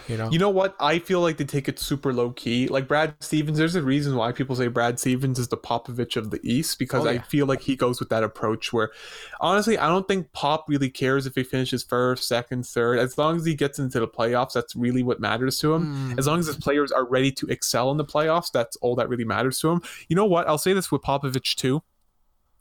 You 0.07 0.17
know. 0.17 0.29
You 0.31 0.39
know 0.39 0.49
what? 0.49 0.75
I 0.79 0.99
feel 0.99 1.21
like 1.21 1.37
they 1.37 1.45
take 1.45 1.67
it 1.67 1.79
super 1.79 2.13
low 2.13 2.31
key. 2.31 2.67
Like 2.67 2.87
Brad 2.87 3.15
Stevens, 3.19 3.57
there's 3.57 3.75
a 3.75 3.81
reason 3.81 4.15
why 4.15 4.31
people 4.31 4.55
say 4.55 4.67
Brad 4.67 4.99
Stevens 4.99 5.39
is 5.39 5.47
the 5.47 5.57
Popovich 5.57 6.15
of 6.15 6.31
the 6.31 6.39
East 6.43 6.79
because 6.79 7.05
Oh, 7.05 7.09
I 7.09 7.19
feel 7.19 7.45
like 7.45 7.61
he 7.61 7.75
goes 7.75 7.99
with 7.99 8.09
that 8.09 8.23
approach 8.23 8.73
where 8.73 8.91
honestly, 9.39 9.77
I 9.77 9.87
don't 9.87 10.07
think 10.07 10.31
Pop 10.33 10.65
really 10.67 10.89
cares 10.89 11.25
if 11.25 11.35
he 11.35 11.43
finishes 11.43 11.83
first, 11.83 12.27
second, 12.27 12.65
third. 12.65 12.99
As 12.99 13.17
long 13.17 13.37
as 13.37 13.45
he 13.45 13.55
gets 13.55 13.79
into 13.79 13.99
the 13.99 14.07
playoffs, 14.07 14.53
that's 14.53 14.75
really 14.75 15.03
what 15.03 15.19
matters 15.19 15.59
to 15.59 15.73
him. 15.73 16.11
Mm. 16.13 16.19
As 16.19 16.27
long 16.27 16.39
as 16.39 16.47
his 16.47 16.57
players 16.57 16.91
are 16.91 17.05
ready 17.05 17.31
to 17.33 17.47
excel 17.47 17.91
in 17.91 17.97
the 17.97 18.05
playoffs, 18.05 18.51
that's 18.51 18.75
all 18.77 18.95
that 18.95 19.09
really 19.09 19.25
matters 19.25 19.59
to 19.59 19.69
him. 19.69 19.81
You 20.07 20.15
know 20.15 20.25
what? 20.25 20.47
I'll 20.47 20.57
say 20.57 20.73
this 20.73 20.91
with 20.91 21.01
Popovich 21.01 21.55
too. 21.55 21.83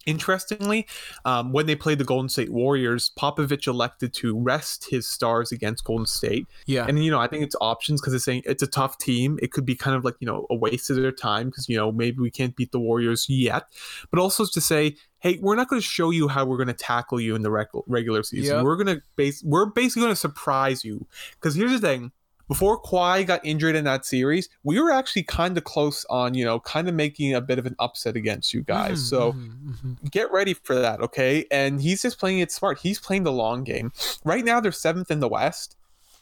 Interestingly, 0.07 0.87
um, 1.25 1.53
when 1.53 1.67
they 1.67 1.75
played 1.75 1.99
the 1.99 2.05
Golden 2.05 2.29
State 2.29 2.51
Warriors, 2.51 3.11
Popovich 3.19 3.67
elected 3.67 4.15
to 4.15 4.39
rest 4.39 4.89
his 4.89 5.07
stars 5.07 5.53
against 5.53 5.85
Golden 5.85 6.07
State. 6.07 6.47
yeah. 6.67 6.87
And 6.89 7.05
you 7.05 7.11
know, 7.11 7.21
I 7.21 7.27
think 7.27 7.43
it's 7.43 7.57
options 7.61 8.01
because 8.01 8.15
it's 8.15 8.25
saying 8.25 8.43
it's 8.45 8.63
a 8.63 8.67
tough 8.67 8.99
team. 8.99 9.39
It 9.43 9.53
could 9.53 9.67
be 9.67 9.75
kind 9.75 9.97
of 9.97 10.05
like 10.05 10.15
you 10.21 10.27
know 10.27 10.47
a 10.51 10.55
waste 10.55 10.91
of 10.91 10.97
their 10.97 11.13
time 11.13 11.47
because 11.47 11.69
you 11.69 11.77
know 11.77 11.93
maybe 11.93 12.19
we 12.21 12.31
can't 12.31 12.57
beat 12.57 12.73
the 12.73 12.81
Warriors 12.81 13.29
yet, 13.29 13.65
but 14.11 14.21
also 14.21 14.47
to 14.47 14.61
say, 14.61 14.97
hey, 15.21 15.39
we're 15.41 15.57
not 15.57 15.69
going 15.69 15.81
to 15.81 15.87
show 15.87 16.11
you 16.11 16.29
how 16.29 16.45
we're 16.45 16.57
going 16.57 16.69
to 16.69 16.75
tackle 16.75 17.21
you 17.21 17.35
in 17.35 17.43
the 17.43 17.51
reg- 17.51 17.69
regular 17.87 18.23
season. 18.23 18.57
Yep. 18.57 18.65
We're 18.65 18.77
going 18.77 18.97
to 18.97 19.03
base, 19.17 19.43
we're 19.43 19.67
basically 19.67 20.03
going 20.03 20.13
to 20.13 20.21
surprise 20.21 20.85
you 20.85 21.07
because 21.33 21.55
here's 21.55 21.73
the 21.73 21.81
thing. 21.81 22.13
Before 22.49 22.81
Kawhi 22.81 23.27
got 23.27 23.45
injured 23.45 23.75
in 23.75 23.85
that 23.85 24.07
series, 24.07 24.49
we 24.63 24.81
were 24.81 24.93
actually 24.93 25.25
kind 25.25 25.59
of 25.59 25.65
close 25.65 26.05
on, 26.09 26.35
you 26.35 26.45
know, 26.45 26.61
kind 26.61 26.89
of 26.89 26.95
making 26.95 27.35
a 27.35 27.41
bit 27.41 27.59
of 27.59 27.67
an 27.67 27.75
upset 27.79 28.15
against 28.17 28.55
you 28.55 28.63
guys. 28.63 29.01
Mhm, 29.03 29.09
So 29.09 29.33
mhm, 29.33 29.75
mhm. 29.83 30.11
get 30.11 30.31
ready 30.31 30.55
for 30.55 30.77
that, 30.77 31.01
okay? 31.01 31.47
And 31.51 31.81
he's 31.81 32.03
just 32.03 32.19
playing 32.19 32.39
it 32.39 32.53
smart. 32.53 32.79
He's 32.79 32.99
playing 33.01 33.25
the 33.25 33.33
long 33.33 33.65
game. 33.65 33.93
Right 34.25 34.45
now, 34.45 34.61
they're 34.61 34.71
seventh 34.73 35.11
in 35.11 35.19
the 35.21 35.29
West, 35.29 35.77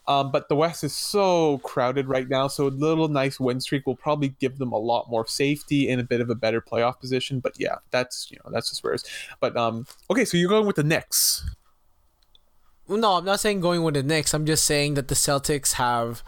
um, 0.07 0.31
but 0.31 0.49
the 0.49 0.55
West 0.55 0.83
is 0.83 0.95
so 0.95 1.59
crowded 1.59 2.07
right 2.07 2.27
now. 2.27 2.47
So 2.47 2.67
a 2.67 2.69
little 2.69 3.07
nice 3.07 3.39
win 3.39 3.59
streak 3.59 3.85
will 3.85 3.95
probably 3.95 4.29
give 4.39 4.57
them 4.57 4.71
a 4.71 4.77
lot 4.77 5.09
more 5.09 5.27
safety 5.27 5.89
and 5.89 6.01
a 6.01 6.03
bit 6.03 6.21
of 6.21 6.29
a 6.29 6.35
better 6.35 6.61
playoff 6.61 6.99
position. 6.99 7.39
But 7.39 7.53
yeah, 7.59 7.75
that's 7.91 8.29
you 8.31 8.37
know 8.43 8.51
that's 8.51 8.69
just 8.69 8.83
where 8.83 8.93
it 8.93 9.01
is. 9.01 9.05
But 9.39 9.55
um, 9.57 9.85
okay, 10.09 10.25
so 10.25 10.37
you're 10.37 10.49
going 10.49 10.65
with 10.65 10.75
the 10.77 10.83
Knicks. 10.83 11.43
No, 12.87 13.13
I'm 13.13 13.25
not 13.25 13.39
saying 13.39 13.61
going 13.61 13.83
with 13.83 13.95
the 13.95 14.03
Knicks. 14.03 14.33
I'm 14.33 14.45
just 14.45 14.63
saying 14.63 14.93
that 14.93 15.07
the 15.07 15.15
Celtics 15.15 15.73
have 15.73 16.23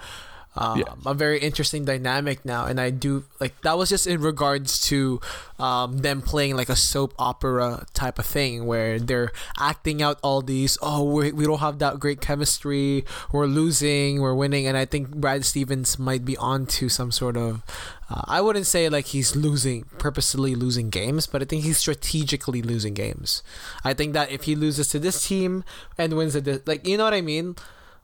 um, 0.57 0.79
Yeah. 0.79 0.93
a 1.05 1.13
very 1.13 1.39
interesting 1.39 1.85
dynamic 1.85 2.43
now, 2.45 2.65
and 2.65 2.79
I 2.81 2.89
do 2.89 3.23
like 3.39 3.59
that 3.61 3.77
was 3.77 3.89
just 3.89 4.07
in 4.07 4.19
regards 4.21 4.81
to 4.89 5.21
um, 5.59 5.99
them 5.99 6.21
playing 6.21 6.55
like 6.55 6.69
a 6.69 6.75
soap 6.75 7.13
opera 7.17 7.85
type 7.93 8.19
of 8.19 8.25
thing 8.25 8.65
where 8.65 8.99
they're 8.99 9.31
acting 9.59 10.01
out 10.01 10.19
all 10.21 10.41
these. 10.41 10.77
Oh, 10.81 11.03
we 11.03 11.31
we 11.31 11.45
don't 11.45 11.59
have 11.59 11.79
that 11.79 11.99
great 11.99 12.21
chemistry. 12.21 13.05
We're 13.31 13.45
losing. 13.47 14.21
We're 14.21 14.35
winning, 14.35 14.67
and 14.67 14.75
I 14.77 14.85
think 14.85 15.15
Brad 15.15 15.45
Stevens 15.45 15.97
might 15.99 16.25
be 16.25 16.35
onto 16.37 16.89
some 16.89 17.11
sort 17.11 17.37
of. 17.37 17.61
Uh, 18.09 18.21
I 18.25 18.39
wouldn't 18.39 18.65
say 18.67 18.87
like 18.87 19.07
he's 19.07 19.35
losing 19.35 19.83
purposely 19.99 20.55
losing 20.55 20.89
games, 20.89 21.27
but 21.27 21.41
I 21.41 21.45
think 21.45 21.63
he's 21.63 21.77
strategically 21.77 22.61
losing 22.61 22.93
games. 22.93 23.43
I 23.83 23.93
think 23.93 24.13
that 24.13 24.31
if 24.31 24.43
he 24.43 24.55
loses 24.55 24.87
to 24.89 24.99
this 24.99 25.27
team 25.27 25.63
and 25.97 26.13
wins 26.15 26.35
at 26.35 26.45
this, 26.45 26.61
like 26.65 26.87
you 26.87 26.95
know 26.97 27.03
what 27.03 27.13
I 27.13 27.19
mean, 27.21 27.55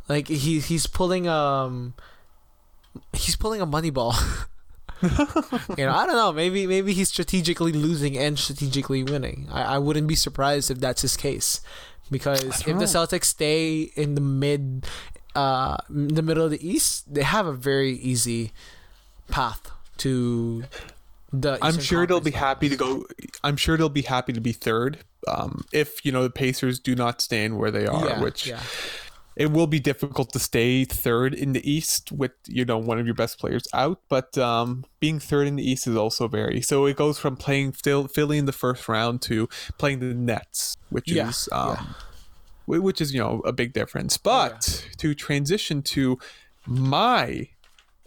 like 0.10 0.28
he 0.28 0.60
he's 0.60 0.88
pulling 0.88 1.28
um 1.30 1.94
he's 3.14 3.36
pulling 3.36 3.62
a 3.62 3.66
money 3.66 3.90
ball. 3.90 4.16
you 5.02 5.10
know, 5.78 5.94
I 5.94 6.06
don't 6.06 6.16
know. 6.16 6.32
Maybe 6.32 6.66
maybe 6.68 6.94
he's 6.94 7.10
strategically 7.10 7.72
losing 7.72 8.18
and 8.18 8.38
strategically 8.40 9.04
winning. 9.04 9.48
I, 9.52 9.76
I 9.76 9.78
wouldn't 9.78 10.08
be 10.08 10.16
surprised 10.16 10.72
if 10.72 10.80
that's 10.80 11.02
his 11.02 11.18
case, 11.18 11.62
because 12.10 12.44
if 12.44 12.66
don't 12.66 12.78
the. 12.80 12.86
Celtics 12.86 13.26
stay 13.26 13.92
in 13.96 14.16
the 14.16 14.22
mid, 14.22 14.86
uh, 15.36 15.78
the 15.90 16.22
middle 16.22 16.46
of 16.46 16.52
the 16.52 16.68
East, 16.68 17.14
they 17.14 17.24
have 17.24 17.46
a 17.46 17.54
very 17.54 17.94
easy 17.94 18.52
path 19.30 19.72
to 19.98 20.64
the. 21.32 21.58
I'm 21.62 21.70
Eastern 21.70 21.84
sure 21.84 22.08
they'll 22.08 22.22
be 22.22 22.32
happy 22.32 22.70
to 22.70 22.76
go. 22.76 23.06
I'm 23.44 23.58
sure 23.58 23.76
they'll 23.78 23.90
be 23.90 24.04
happy 24.04 24.34
to 24.34 24.42
be 24.42 24.54
third. 24.54 25.00
um, 25.28 25.66
if 25.72 26.06
you 26.06 26.12
know 26.12 26.24
the 26.24 26.30
Pacers 26.30 26.80
do 26.80 26.96
not 26.96 27.22
stand 27.22 27.58
where 27.58 27.72
they 27.72 27.86
are, 27.88 28.08
yeah, 28.08 28.22
which 28.22 28.48
yeah. 28.48 28.62
It 29.36 29.52
will 29.52 29.68
be 29.68 29.80
difficult 29.80 30.32
to 30.34 30.40
stay 30.40 30.86
third 30.86 31.34
in 31.34 31.54
the 31.54 31.70
East 31.70 32.12
with 32.12 32.32
you 32.48 32.66
know 32.66 32.78
one 32.78 33.00
of 33.00 33.06
your 33.06 33.16
best 33.16 33.40
players 33.40 33.64
out. 33.74 34.00
But 34.10 34.38
um, 34.38 34.86
being 35.00 35.20
third 35.20 35.48
in 35.48 35.56
the 35.56 35.70
East 35.70 35.88
is 35.88 35.96
also 35.96 36.28
very 36.28 36.62
so. 36.62 36.86
It 36.86 36.96
goes 36.98 37.20
from 37.20 37.36
playing 37.36 37.74
Phil- 37.74 38.08
Philly 38.08 38.38
in 38.38 38.46
the 38.46 38.52
first 38.52 38.88
round 38.88 39.22
to 39.24 39.48
playing 39.78 40.00
the 40.00 40.14
Nets, 40.14 40.78
which 40.90 41.12
Yeah, 41.12 41.30
is 41.30 41.50
um, 41.52 41.96
whi- 42.66 42.80
which 42.80 43.02
is 43.02 43.14
you 43.14 43.20
know 43.20 43.42
a 43.46 43.52
big 43.54 43.74
difference. 43.74 44.20
Oh, 44.24 44.32
yeah. 44.32 44.50
But 44.50 44.88
to 44.98 45.16
transition 45.16 45.82
to 45.84 46.18
my 46.66 47.50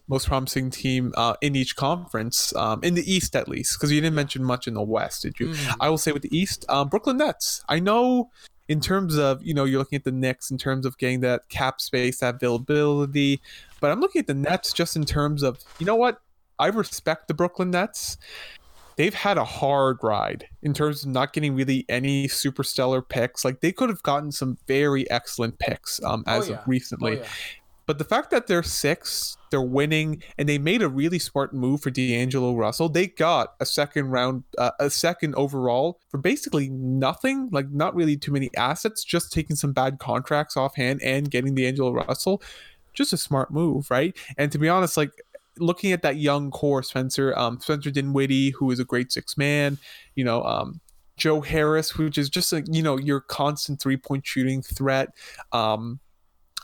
most 0.09 0.29
promising 0.29 0.71
team 0.71 1.13
uh, 1.17 1.35
in 1.41 1.57
each 1.57 1.75
conference, 1.75 2.55
um, 2.55 2.79
in 2.85 2.95
the 2.95 3.13
East 3.13 3.35
at 3.35 3.49
least, 3.49 3.77
because 3.77 3.91
you 3.91 4.01
didn't 4.01 4.15
mention 4.15 4.45
much 4.45 4.69
in 4.69 4.75
the 4.75 4.83
West, 4.83 5.23
did 5.23 5.41
you? 5.41 5.49
Mm. 5.49 5.77
I 5.81 5.89
will 5.89 5.99
say 5.99 6.13
with 6.13 6.23
the 6.23 6.37
East, 6.37 6.65
um, 6.69 6.89
Brooklyn 6.89 7.17
Nets. 7.17 7.65
I 7.69 7.81
know 7.81 8.31
in 8.69 8.81
terms 8.81 9.17
of 9.17 9.43
you 9.43 9.55
know 9.55 9.65
you're 9.65 9.79
looking 9.79 9.97
at 9.97 10.05
the 10.05 10.13
Knicks 10.13 10.51
in 10.51 10.59
terms 10.59 10.87
of 10.87 10.99
getting 10.99 11.21
that 11.21 11.49
cap 11.49 11.81
space, 11.81 12.21
that 12.21 12.37
availability, 12.37 13.41
but 13.81 13.91
I'm 13.91 14.01
looking 14.01 14.21
at 14.21 14.27
the 14.27 14.35
Nets 14.35 14.73
just 14.73 14.97
in 14.97 15.05
terms 15.05 15.43
of 15.43 15.59
you 15.79 15.87
know 15.87 15.97
what 15.97 16.21
I 16.59 16.69
respect 16.69 17.29
the 17.29 17.35
Brooklyn 17.35 17.71
Nets. 17.71 18.17
They've 18.97 19.13
had 19.13 19.37
a 19.37 19.45
hard 19.45 19.99
ride 20.03 20.49
in 20.63 20.73
terms 20.73 21.05
of 21.05 21.11
not 21.11 21.35
getting 21.35 21.55
really 21.55 21.85
any 21.87 22.29
super 22.29 22.65
stellar 22.65 23.03
picks. 23.03 23.45
Like 23.45 23.61
they 23.61 23.71
could 23.71 23.91
have 23.91 24.03
gotten 24.03 24.33
some 24.33 24.57
very 24.67 25.09
excellent 25.11 25.59
picks 25.59 26.03
um, 26.03 26.25
Oh, 26.27 26.39
as 26.39 26.49
yeah. 26.49 26.57
of 26.57 26.67
recently. 26.67 27.19
Oh, 27.19 27.21
yeah. 27.21 27.29
But 27.87 27.99
the 27.99 28.05
fact 28.05 28.31
that 28.33 28.49
they're 28.49 28.65
six, 28.65 29.37
they're 29.51 29.63
winning, 29.63 30.23
and 30.37 30.49
they 30.49 30.59
made 30.59 30.83
a 30.83 30.89
really 30.89 31.21
smart 31.21 31.55
move 31.55 31.81
for 31.81 31.91
D'Angelo 31.91 32.55
Russell. 32.55 32.89
They 32.89 33.07
got 33.07 33.55
a 33.61 33.67
second 33.67 34.07
round, 34.09 34.43
uh, 34.59 34.73
a 34.81 34.91
second 34.91 35.37
overall 35.37 36.01
for 36.09 36.19
basically 36.19 36.69
nothing, 36.69 37.49
like 37.53 37.71
not 37.71 37.95
really 37.95 38.17
too 38.17 38.33
many 38.33 38.51
assets, 38.57 39.05
just 39.05 39.33
taking 39.33 39.55
some 39.55 39.73
bad 39.73 40.01
contracts 40.01 40.57
offhand 40.57 41.01
and 41.03 41.31
getting 41.31 41.55
D'Angelo 41.55 41.93
Russell. 41.93 42.43
Just 42.93 43.13
a 43.13 43.17
smart 43.17 43.53
move, 43.53 43.89
right? 43.91 44.17
And 44.37 44.51
to 44.51 44.59
be 44.59 44.69
honest, 44.69 44.97
like 44.97 45.13
looking 45.59 45.93
at 45.93 46.03
that 46.03 46.17
young 46.17 46.51
core, 46.51 46.83
Spencer, 46.83 47.39
um, 47.39 47.61
Spencer 47.61 47.91
Dinwiddie, 47.91 48.51
who 48.51 48.71
is 48.73 48.81
a 48.81 48.85
great 48.85 49.13
six 49.13 49.39
man, 49.39 49.79
you 50.17 50.25
know, 50.25 50.43
um, 50.43 50.81
Joe 51.17 51.41
Harris, 51.41 51.97
which 51.97 52.19
is 52.19 52.29
just 52.29 52.53
like 52.53 52.65
you 52.69 52.83
know 52.83 52.99
your 52.99 53.21
constant 53.21 53.81
three 53.81 53.97
point 53.97 54.27
shooting 54.27 54.61
threat. 54.61 55.11
Um, 55.53 56.01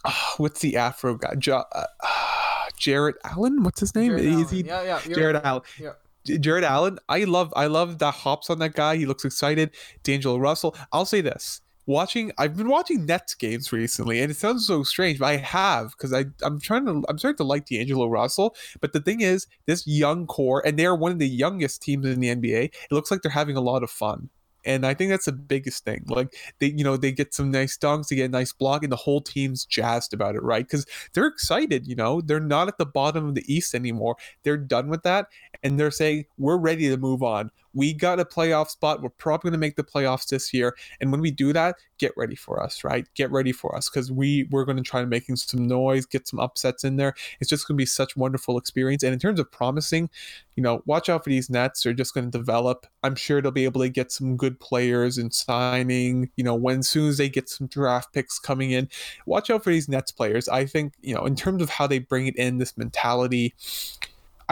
ah, 0.04 0.34
what's 0.38 0.60
the 0.60 0.76
Afro 0.76 1.16
guy? 1.16 1.34
Jo- 1.36 1.64
uh, 1.72 1.86
Jarrett 2.78 3.16
Allen. 3.24 3.62
What's 3.62 3.80
his 3.80 3.94
name? 3.94 4.08
Jarrett 4.08 4.24
Is 4.24 4.34
Allen. 4.34 4.48
he 4.48 4.62
yeah, 4.62 4.82
yeah. 4.82 5.14
Jarrett 5.14 5.36
right. 5.36 5.44
Allen? 5.44 5.62
Yeah. 5.78 6.38
Jarrett 6.38 6.64
Allen. 6.64 6.98
I 7.08 7.24
love. 7.24 7.52
I 7.56 7.66
love 7.66 7.98
the 7.98 8.10
hops 8.10 8.50
on 8.50 8.58
that 8.60 8.74
guy. 8.74 8.96
He 8.96 9.06
looks 9.06 9.24
excited. 9.24 9.70
D'Angelo 10.02 10.38
Russell. 10.38 10.76
I'll 10.92 11.04
say 11.04 11.20
this. 11.20 11.60
Watching, 11.84 12.30
I've 12.38 12.56
been 12.56 12.68
watching 12.68 13.06
Nets 13.06 13.34
games 13.34 13.72
recently, 13.72 14.20
and 14.20 14.30
it 14.30 14.36
sounds 14.36 14.64
so 14.68 14.84
strange, 14.84 15.18
but 15.18 15.26
I 15.26 15.36
have 15.38 15.90
because 15.90 16.12
I 16.12 16.26
I'm 16.42 16.60
trying 16.60 16.86
to 16.86 17.02
I'm 17.08 17.18
starting 17.18 17.38
to 17.38 17.44
like 17.44 17.66
D'Angelo 17.66 18.06
Russell. 18.06 18.54
But 18.80 18.92
the 18.92 19.00
thing 19.00 19.20
is, 19.20 19.48
this 19.66 19.84
young 19.84 20.28
core, 20.28 20.64
and 20.64 20.78
they 20.78 20.86
are 20.86 20.94
one 20.94 21.10
of 21.10 21.18
the 21.18 21.28
youngest 21.28 21.82
teams 21.82 22.06
in 22.06 22.20
the 22.20 22.28
NBA. 22.28 22.64
It 22.66 22.92
looks 22.92 23.10
like 23.10 23.22
they're 23.22 23.32
having 23.32 23.56
a 23.56 23.60
lot 23.60 23.82
of 23.82 23.90
fun 23.90 24.30
and 24.64 24.86
I 24.86 24.94
think 24.94 25.10
that's 25.10 25.26
the 25.26 25.32
biggest 25.32 25.84
thing. 25.84 26.04
Like 26.06 26.34
they, 26.58 26.68
you 26.68 26.84
know, 26.84 26.96
they 26.96 27.12
get 27.12 27.34
some 27.34 27.50
nice 27.50 27.76
dunks, 27.76 28.08
they 28.08 28.16
get 28.16 28.26
a 28.26 28.28
nice 28.28 28.52
block, 28.52 28.82
and 28.82 28.92
the 28.92 28.96
whole 28.96 29.20
team's 29.20 29.64
jazzed 29.64 30.14
about 30.14 30.34
it, 30.34 30.42
right? 30.42 30.66
Because 30.66 30.86
they're 31.12 31.26
excited. 31.26 31.86
You 31.86 31.96
know, 31.96 32.20
they're 32.20 32.40
not 32.40 32.68
at 32.68 32.78
the 32.78 32.86
bottom 32.86 33.28
of 33.28 33.34
the 33.34 33.52
East 33.52 33.74
anymore. 33.74 34.16
They're 34.42 34.56
done 34.56 34.88
with 34.88 35.02
that, 35.02 35.28
and 35.62 35.78
they're 35.78 35.90
saying 35.90 36.26
we're 36.38 36.58
ready 36.58 36.88
to 36.88 36.96
move 36.96 37.22
on. 37.22 37.50
We 37.74 37.92
got 37.92 38.20
a 38.20 38.24
playoff 38.24 38.68
spot. 38.68 39.02
We're 39.02 39.10
probably 39.10 39.50
going 39.50 39.60
to 39.60 39.66
make 39.66 39.76
the 39.76 39.84
playoffs 39.84 40.28
this 40.28 40.52
year, 40.52 40.76
and 41.00 41.10
when 41.10 41.20
we 41.20 41.30
do 41.30 41.52
that, 41.52 41.76
get 41.98 42.12
ready 42.16 42.34
for 42.34 42.60
us, 42.62 42.82
right? 42.82 43.06
Get 43.14 43.30
ready 43.30 43.52
for 43.52 43.76
us 43.76 43.88
because 43.88 44.10
we 44.10 44.48
we're 44.50 44.64
going 44.64 44.76
to 44.76 44.82
try 44.82 45.04
making 45.04 45.36
some 45.36 45.66
noise, 45.66 46.04
get 46.04 46.26
some 46.26 46.40
upsets 46.40 46.84
in 46.84 46.96
there. 46.96 47.14
It's 47.40 47.48
just 47.48 47.66
going 47.66 47.76
to 47.76 47.82
be 47.82 47.86
such 47.86 48.16
wonderful 48.16 48.58
experience. 48.58 49.02
And 49.02 49.12
in 49.12 49.18
terms 49.18 49.38
of 49.38 49.50
promising, 49.50 50.10
you 50.56 50.62
know, 50.62 50.82
watch 50.84 51.08
out 51.08 51.24
for 51.24 51.30
these 51.30 51.48
Nets. 51.48 51.82
They're 51.82 51.92
just 51.92 52.12
going 52.12 52.30
to 52.30 52.36
develop. 52.36 52.86
I'm 53.02 53.14
sure 53.14 53.40
they'll 53.40 53.52
be 53.52 53.64
able 53.64 53.80
to 53.80 53.88
get 53.88 54.12
some 54.12 54.36
good 54.36 54.60
players 54.60 55.16
and 55.16 55.32
signing. 55.32 56.30
You 56.36 56.44
know, 56.44 56.54
when 56.54 56.82
soon 56.82 57.08
as 57.08 57.18
they 57.18 57.28
get 57.28 57.48
some 57.48 57.68
draft 57.68 58.12
picks 58.12 58.38
coming 58.38 58.72
in, 58.72 58.88
watch 59.24 59.48
out 59.48 59.64
for 59.64 59.70
these 59.70 59.88
Nets 59.88 60.10
players. 60.10 60.48
I 60.48 60.66
think 60.66 60.94
you 61.00 61.14
know, 61.14 61.24
in 61.24 61.36
terms 61.36 61.62
of 61.62 61.70
how 61.70 61.86
they 61.86 62.00
bring 62.00 62.26
it 62.26 62.36
in, 62.36 62.58
this 62.58 62.76
mentality. 62.76 63.54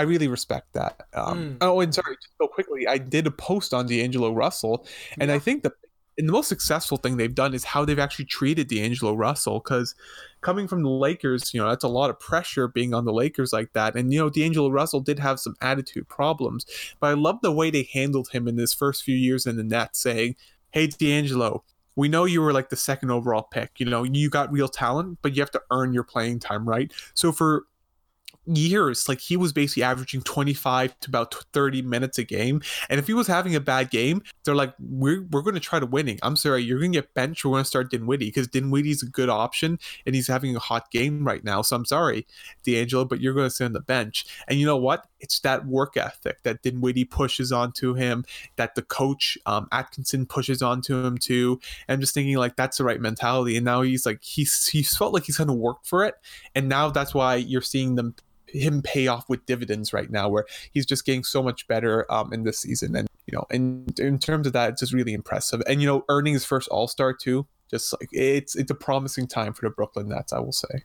I 0.01 0.05
really 0.05 0.29
respect 0.29 0.73
that. 0.73 1.03
Um, 1.13 1.41
Mm. 1.41 1.57
Oh, 1.61 1.81
and 1.81 1.95
sorry, 1.95 2.17
just 2.17 2.33
so 2.39 2.49
quickly, 2.49 2.89
I 2.89 2.97
did 2.97 3.27
a 3.27 3.31
post 3.31 3.75
on 3.75 3.87
D'Angelo 3.87 4.33
Russell, 4.33 4.87
and 5.19 5.31
I 5.31 5.39
think 5.39 5.63
the 5.63 5.73
and 6.19 6.29
the 6.29 6.33
most 6.33 6.49
successful 6.49 6.97
thing 6.97 7.17
they've 7.17 7.35
done 7.35 7.55
is 7.55 7.65
how 7.65 7.85
they've 7.85 7.99
actually 7.99 8.27
treated 8.27 8.69
D'Angelo 8.69 9.15
Russell. 9.15 9.61
Because 9.61 9.95
coming 10.41 10.69
from 10.69 10.83
the 10.83 10.91
Lakers, 10.91 11.55
you 11.55 11.61
know, 11.61 11.69
that's 11.69 11.85
a 11.85 11.89
lot 11.89 12.11
of 12.11 12.19
pressure 12.19 12.69
being 12.69 12.93
on 12.95 13.05
the 13.05 13.13
Lakers 13.13 13.53
like 13.53 13.73
that. 13.75 13.95
And, 13.95 14.13
you 14.13 14.19
know, 14.19 14.29
D'Angelo 14.29 14.71
Russell 14.71 15.01
did 15.01 15.19
have 15.19 15.41
some 15.41 15.55
attitude 15.63 16.09
problems, 16.09 16.67
but 16.99 17.09
I 17.09 17.15
love 17.15 17.39
the 17.43 17.53
way 17.53 17.71
they 17.71 17.89
handled 17.93 18.29
him 18.33 18.49
in 18.49 18.59
his 18.59 18.75
first 18.75 19.03
few 19.03 19.17
years 19.17 19.47
in 19.47 19.57
the 19.57 19.65
Nets, 19.65 20.01
saying, 20.01 20.37
Hey, 20.71 20.89
D'Angelo, 20.89 21.65
we 21.97 22.09
know 22.09 22.25
you 22.25 22.43
were 22.43 22.53
like 22.53 22.69
the 22.69 22.77
second 22.77 23.11
overall 23.11 23.43
pick. 23.43 23.79
You 23.79 23.87
know, 23.87 24.03
you 24.03 24.29
got 24.31 24.53
real 24.53 24.69
talent, 24.69 25.19
but 25.23 25.35
you 25.35 25.43
have 25.43 25.51
to 25.53 25.63
earn 25.71 25.93
your 25.93 26.05
playing 26.05 26.41
time, 26.41 26.69
right? 26.69 26.93
So 27.15 27.33
for 27.33 27.65
years, 28.47 29.09
like 29.09 29.21
he 29.21 29.37
was 29.37 29.53
basically 29.53 29.83
averaging 29.83 30.23
25 30.23 30.99
to 31.01 31.09
about 31.09 31.35
30 31.53 31.83
minutes 31.83 32.19
a 32.19 32.25
game. 32.25 32.63
And 32.89 32.99
if 32.99 33.07
he 33.07 33.15
was 33.15 33.27
having 33.27 33.55
a 33.55 33.61
bad 33.61 33.91
game, 33.91 34.23
they're 34.45 34.55
like, 34.55 34.75
we're, 34.79 35.23
we're 35.31 35.43
going 35.43 35.55
to 35.55 35.61
try 35.61 35.79
to 35.79 35.87
winning. 35.87 36.19
I'm 36.23 36.37
sorry, 36.37 36.63
you're 36.63 36.79
going 36.79 36.93
to 36.93 36.99
get 36.99 37.15
benched. 37.15 37.45
We're 37.45 37.53
going 37.53 37.65
to 37.65 37.69
start 37.69 37.91
Dinwiddie 37.91 38.27
because 38.27 38.49
Dinwiddie's 38.49 39.03
a 39.03 39.07
good 39.07 39.29
option 39.29 39.79
and 40.07 40.15
he's 40.15 40.29
having 40.29 40.57
a 40.57 40.61
hot 40.61 40.91
game 40.91 41.25
right 41.25 41.45
now. 41.45 41.63
So 41.63 41.77
I'm 41.77 41.85
sorry, 41.85 42.27
D'Angelo, 42.65 43.05
but 43.05 43.21
you're 43.21 43.35
going 43.35 43.49
to 43.49 43.55
sit 43.55 43.65
on 43.65 43.73
the 43.73 43.81
bench. 43.81 44.27
And 44.49 44.59
you 44.59 44.67
know 44.67 44.77
what? 44.77 45.07
It's 45.21 45.41
that 45.41 45.67
work 45.67 45.97
ethic 45.97 46.43
that 46.45 46.63
Dinwiddie 46.63 47.05
pushes 47.05 47.53
onto 47.53 47.95
him, 47.95 48.25
that 48.57 48.75
the 48.75 48.83
coach, 48.83 49.37
um, 49.47 49.69
Atkinson, 49.71 50.27
pushes 50.27 50.63
onto 50.63 51.05
him 51.05 51.19
too. 51.19 51.61
And 51.87 51.97
I'm 51.97 52.01
just 52.01 52.15
thinking, 52.15 52.37
like, 52.37 52.57
that's 52.57 52.79
the 52.79 52.85
right 52.85 53.01
mentality. 53.01 53.57
And 53.57 53.65
now 53.65 53.83
he's 53.83 54.07
like, 54.07 54.23
he's, 54.23 54.67
he's 54.67 54.97
felt 54.97 55.13
like 55.13 55.25
he's 55.25 55.37
going 55.37 55.49
to 55.49 55.55
work 55.55 55.85
for 55.85 56.05
it. 56.05 56.15
And 56.55 56.69
now 56.69 56.89
that's 56.89 57.15
why 57.15 57.37
you're 57.37 57.61
seeing 57.61 57.97
them 57.97 58.15
him 58.53 58.83
pay 58.83 59.07
off 59.07 59.29
with 59.29 59.45
dividends 59.47 59.93
right 59.93 60.11
now 60.11 60.29
where 60.29 60.47
he's 60.73 60.87
just 60.87 61.05
getting 61.05 61.25
so 61.25 61.43
much 61.43 61.67
better 61.69 62.11
um, 62.13 62.33
in 62.33 62.45
this 62.45 62.59
season 62.59 62.97
and 62.97 63.09
you 63.27 63.37
know 63.37 63.45
and 63.51 63.99
in 64.01 64.19
terms 64.19 64.47
of 64.47 64.53
that 64.53 64.71
it's 64.71 64.81
just 64.81 64.93
really 64.93 65.13
impressive 65.13 65.63
and 65.67 65.81
you 65.81 65.87
know 65.87 66.05
earning 66.09 66.33
his 66.33 66.45
first 66.45 66.69
all-star 66.69 67.13
too 67.13 67.47
just 67.71 67.93
like 68.01 68.09
it's 68.13 68.57
it's 68.57 68.71
a 68.71 68.75
promising 68.75 69.27
time 69.27 69.53
for 69.53 69.67
the 69.67 69.71
brooklyn 69.71 70.09
nets 70.09 70.33
i 70.33 70.39
will 70.39 70.53
say 70.53 70.83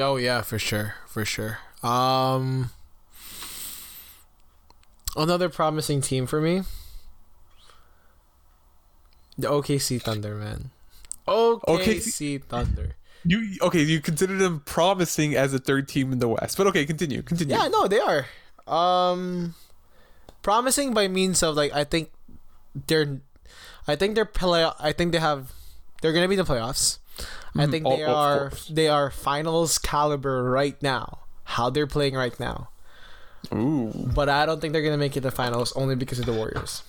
Oh 0.00 0.16
yeah, 0.16 0.42
for 0.42 0.58
sure, 0.58 0.94
for 1.06 1.24
sure. 1.24 1.58
Um, 1.82 2.70
another 5.16 5.48
promising 5.48 6.00
team 6.00 6.26
for 6.26 6.40
me. 6.40 6.62
The 9.38 9.48
OKC 9.48 10.00
Thunder, 10.00 10.34
man. 10.34 10.70
OKC 11.28 12.42
Thunder. 12.42 12.96
You 13.24 13.56
okay 13.62 13.80
you 13.82 14.00
consider 14.00 14.36
them 14.36 14.60
promising 14.66 15.34
as 15.34 15.54
a 15.54 15.58
third 15.58 15.88
team 15.88 16.12
in 16.12 16.18
the 16.18 16.28
west 16.28 16.56
but 16.56 16.66
okay 16.66 16.84
continue 16.84 17.22
continue 17.22 17.54
Yeah, 17.54 17.68
no, 17.68 17.88
they 17.88 18.00
are. 18.00 18.26
Um, 18.66 19.54
promising 20.42 20.92
by 20.94 21.08
means 21.08 21.42
of 21.42 21.56
like 21.56 21.72
I 21.72 21.84
think 21.84 22.10
they're, 22.74 23.20
I 23.88 23.96
think 23.96 24.14
they're 24.14 24.24
play. 24.24 24.68
I 24.80 24.92
think 24.92 25.12
they 25.12 25.18
have, 25.20 25.52
they're 26.02 26.12
gonna 26.12 26.28
be 26.28 26.34
in 26.36 26.44
the 26.44 26.50
playoffs. 26.52 26.98
I 27.56 27.66
Mhm, 27.66 27.70
think 27.70 27.84
they 27.84 28.02
are 28.02 28.50
they 28.68 28.88
are 28.88 29.10
finals 29.10 29.78
caliber 29.78 30.42
right 30.50 30.80
now. 30.82 31.20
How 31.44 31.70
they're 31.70 31.86
playing 31.86 32.14
right 32.14 32.34
now, 32.40 32.68
ooh 33.54 33.92
but 33.94 34.28
I 34.28 34.44
don't 34.46 34.60
think 34.60 34.72
they're 34.72 34.82
gonna 34.82 34.98
make 34.98 35.12
it 35.16 35.20
to 35.22 35.28
the 35.28 35.30
finals 35.30 35.72
only 35.76 35.94
because 35.94 36.18
of 36.18 36.26
the 36.26 36.32
Warriors. 36.32 36.82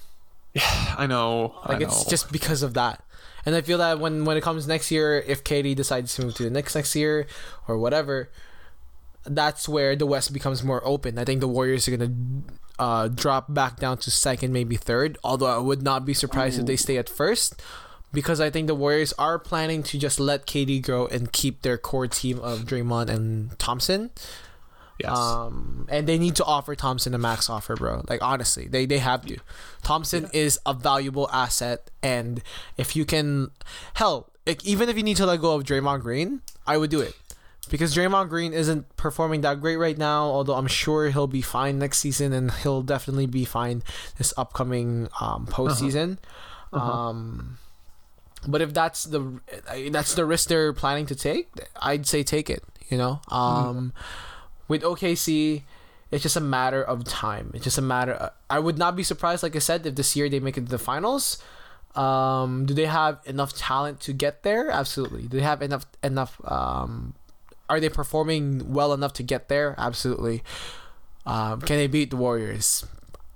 Yeah, 0.54 0.96
i 0.98 1.06
know 1.06 1.56
Like 1.68 1.82
I 1.82 1.84
it's 1.84 2.04
know. 2.06 2.10
just 2.10 2.32
because 2.32 2.64
of 2.64 2.74
that. 2.74 3.04
And 3.46 3.56
I 3.56 3.62
feel 3.62 3.78
that 3.78 4.00
when 4.00 4.26
when 4.26 4.38
it 4.38 4.42
comes 4.42 4.68
next 4.68 4.92
year, 4.92 5.24
if 5.28 5.44
KD 5.44 5.76
decides 5.76 6.16
to 6.16 6.24
move 6.24 6.36
to 6.36 6.44
the 6.44 6.50
Knicks 6.50 6.76
next 6.76 6.96
year 6.96 7.28
or 7.68 7.78
whatever, 7.78 8.30
that's 9.26 9.70
where 9.70 9.96
the 9.96 10.06
West 10.06 10.34
becomes 10.34 10.64
more 10.64 10.86
open. 10.86 11.18
I 11.18 11.26
think 11.26 11.42
the 11.42 11.48
Warriors 11.48 11.88
are 11.88 11.96
gonna 11.96 12.14
uh, 12.80 13.08
drop 13.08 13.54
back 13.54 13.78
down 13.80 13.98
to 14.00 14.12
second, 14.12 14.52
maybe 14.52 14.76
third. 14.76 15.18
Although 15.24 15.48
I 15.48 15.60
would 15.60 15.82
not 15.82 16.06
be 16.06 16.14
surprised 16.14 16.60
if 16.60 16.66
they 16.66 16.76
stay 16.76 16.98
at 16.98 17.10
first, 17.10 17.62
because 18.12 18.40
I 18.42 18.50
think 18.50 18.68
the 18.68 18.76
Warriors 18.76 19.14
are 19.14 19.38
planning 19.38 19.84
to 19.84 20.00
just 20.00 20.20
let 20.20 20.48
KD 20.48 20.82
grow 20.82 21.06
and 21.08 21.32
keep 21.32 21.62
their 21.62 21.78
core 21.78 22.08
team 22.08 22.40
of 22.40 22.62
Draymond 22.62 23.10
and 23.10 23.58
Thompson. 23.60 24.10
Yes 25.00 25.18
Um, 25.18 25.88
and 25.90 26.08
they 26.08 26.18
need 26.18 26.36
to 26.38 26.46
offer 26.46 26.76
Thompson 26.76 27.14
a 27.14 27.18
max 27.18 27.50
offer, 27.50 27.76
bro. 27.76 28.04
Like 28.08 28.22
honestly, 28.22 28.68
they 28.68 28.86
they 28.86 29.00
have 29.00 29.26
to. 29.26 29.38
Thompson 29.84 30.30
is 30.34 30.60
a 30.66 30.74
valuable 30.74 31.30
asset, 31.32 31.90
and 32.02 32.42
if 32.78 32.96
you 32.96 33.06
can, 33.06 33.52
hell, 33.96 34.30
like, 34.46 34.66
even 34.66 34.90
if 34.90 34.98
you 34.98 35.04
need 35.04 35.18
to 35.18 35.26
let 35.26 35.42
go 35.42 35.56
of 35.56 35.64
Draymond 35.64 36.02
Green, 36.02 36.42
I 36.66 36.78
would 36.78 36.90
do 36.90 37.02
it 37.02 37.16
because 37.70 37.96
Draymond 37.96 38.30
Green 38.30 38.54
isn't 38.54 38.96
performing 38.96 39.42
that 39.42 39.62
great 39.62 39.78
right 39.78 39.98
now. 39.98 40.26
Although 40.26 40.56
I'm 40.56 40.68
sure 40.68 41.10
he'll 41.10 41.28
be 41.28 41.42
fine 41.42 41.80
next 41.80 42.00
season, 42.00 42.34
and 42.34 42.52
he'll 42.52 42.84
definitely 42.84 43.26
be 43.26 43.46
fine 43.46 43.84
this 44.18 44.34
upcoming 44.38 45.10
um, 45.20 45.48
postseason. 45.48 46.18
Uh-huh. 46.74 46.92
Um, 46.92 47.58
but 48.48 48.62
if 48.62 48.74
that's 48.74 49.06
the 49.06 49.40
that's 49.90 50.14
the 50.14 50.26
risk 50.26 50.50
they're 50.50 50.74
planning 50.74 51.06
to 51.08 51.16
take, 51.16 51.50
I'd 51.82 52.06
say 52.06 52.24
take 52.24 52.50
it. 52.50 52.64
You 52.90 52.98
know, 52.98 53.22
um, 53.30 53.94
with 54.68 54.82
OKC, 54.82 55.64
it's 56.12 56.24
just 56.24 56.36
a 56.36 56.42
matter 56.42 56.84
of 56.84 57.04
time. 57.04 57.52
It's 57.54 57.64
just 57.64 57.78
a 57.78 57.82
matter. 57.82 58.32
I 58.50 58.60
would 58.60 58.78
not 58.78 58.96
be 58.96 59.04
surprised, 59.04 59.44
like 59.44 59.56
I 59.56 59.60
said, 59.60 59.86
if 59.86 59.96
this 59.96 60.16
year 60.16 60.30
they 60.30 60.40
make 60.40 60.58
it 60.58 60.66
to 60.66 60.72
the 60.72 60.78
finals. 60.78 61.42
Um, 61.96 62.66
do 62.66 62.74
they 62.74 62.86
have 62.86 63.20
enough 63.26 63.54
talent 63.54 64.02
to 64.02 64.14
get 64.14 64.44
there? 64.44 64.70
Absolutely. 64.70 65.24
Do 65.24 65.38
they 65.38 65.44
have 65.44 65.62
enough 65.62 65.86
enough? 66.04 66.40
Um, 66.44 67.14
are 67.70 67.80
they 67.80 67.90
performing 67.90 68.74
well 68.74 68.94
enough 68.94 69.14
to 69.14 69.24
get 69.24 69.48
there? 69.50 69.76
Absolutely. 69.78 70.44
Um, 71.26 71.62
can 71.62 71.78
they 71.78 71.88
beat 71.88 72.12
the 72.12 72.18
Warriors? 72.18 72.86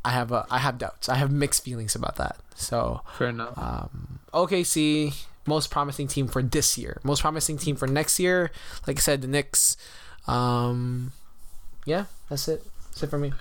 I 0.06 0.12
have 0.12 0.32
a, 0.32 0.46
I 0.50 0.60
have 0.60 0.78
doubts. 0.78 1.10
I 1.10 1.16
have 1.16 1.32
mixed 1.32 1.64
feelings 1.64 1.96
about 1.96 2.18
that. 2.18 2.38
So 2.56 3.02
Fair 3.18 3.30
enough. 3.30 3.58
um, 3.58 4.20
OKC 4.34 5.14
most 5.46 5.72
promising 5.72 6.08
team 6.08 6.28
for 6.28 6.44
this 6.44 6.78
year. 6.78 7.00
Most 7.04 7.22
promising 7.22 7.58
team 7.58 7.76
for 7.76 7.88
next 7.88 8.20
year. 8.20 8.52
Like 8.86 8.98
I 8.98 9.00
said, 9.00 9.22
the 9.22 9.28
Knicks. 9.28 9.76
Um, 10.28 11.12
yeah, 11.90 12.06
that's 12.30 12.48
it. 12.48 12.64
That's 12.92 13.04
it 13.04 13.10
for 13.10 13.18
me. 13.18 13.34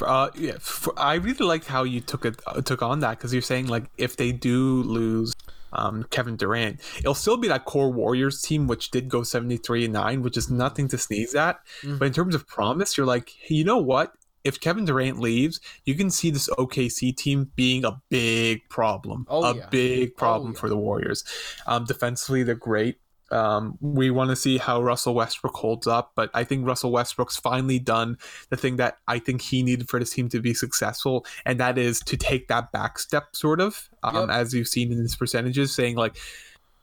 Uh, 0.00 0.30
yeah, 0.34 0.56
for, 0.58 0.98
I 0.98 1.14
really 1.14 1.46
liked 1.46 1.66
how 1.66 1.84
you 1.84 2.00
took 2.00 2.24
it 2.24 2.40
uh, 2.46 2.60
took 2.62 2.82
on 2.82 3.00
that 3.00 3.18
because 3.18 3.32
you're 3.32 3.42
saying 3.42 3.68
like 3.68 3.84
if 3.98 4.16
they 4.16 4.32
do 4.32 4.82
lose 4.82 5.32
um, 5.72 6.04
Kevin 6.10 6.36
Durant, 6.36 6.80
it'll 6.98 7.14
still 7.14 7.36
be 7.36 7.48
that 7.48 7.64
core 7.66 7.92
Warriors 7.92 8.40
team 8.40 8.66
which 8.66 8.90
did 8.90 9.08
go 9.08 9.22
73 9.22 9.84
and 9.84 9.92
nine, 9.92 10.22
which 10.22 10.36
is 10.36 10.50
nothing 10.50 10.88
to 10.88 10.98
sneeze 10.98 11.34
at. 11.34 11.60
Mm. 11.82 11.98
But 11.98 12.06
in 12.06 12.12
terms 12.12 12.34
of 12.34 12.46
promise, 12.48 12.96
you're 12.96 13.06
like, 13.06 13.30
hey, 13.40 13.56
you 13.56 13.64
know 13.64 13.78
what? 13.78 14.12
If 14.44 14.58
Kevin 14.58 14.84
Durant 14.84 15.20
leaves, 15.20 15.60
you 15.84 15.94
can 15.94 16.10
see 16.10 16.30
this 16.30 16.48
OKC 16.58 17.16
team 17.16 17.52
being 17.54 17.84
a 17.84 18.02
big 18.08 18.68
problem, 18.68 19.24
Oh, 19.30 19.44
a 19.44 19.54
yeah. 19.56 19.68
big 19.70 20.16
problem 20.16 20.52
yeah. 20.52 20.58
for 20.60 20.68
the 20.68 20.76
Warriors. 20.76 21.22
Um, 21.66 21.84
defensively, 21.84 22.42
they're 22.42 22.56
great. 22.56 22.96
Um, 23.32 23.78
we 23.80 24.10
want 24.10 24.30
to 24.30 24.36
see 24.36 24.58
how 24.58 24.82
Russell 24.82 25.14
Westbrook 25.14 25.54
holds 25.54 25.86
up, 25.86 26.12
but 26.14 26.30
I 26.34 26.44
think 26.44 26.66
Russell 26.66 26.92
Westbrook's 26.92 27.36
finally 27.36 27.78
done 27.78 28.18
the 28.50 28.56
thing 28.56 28.76
that 28.76 28.98
I 29.08 29.18
think 29.18 29.40
he 29.40 29.62
needed 29.62 29.88
for 29.88 29.98
this 29.98 30.10
team 30.10 30.28
to 30.28 30.40
be 30.40 30.54
successful, 30.54 31.24
and 31.46 31.58
that 31.58 31.78
is 31.78 32.00
to 32.00 32.16
take 32.16 32.48
that 32.48 32.70
back 32.72 32.98
step, 32.98 33.34
sort 33.34 33.60
of, 33.60 33.88
um, 34.02 34.14
Yep. 34.14 34.28
as 34.30 34.54
you've 34.54 34.68
seen 34.68 34.92
in 34.92 34.98
his 34.98 35.16
percentages, 35.16 35.74
saying 35.74 35.96
like, 35.96 36.16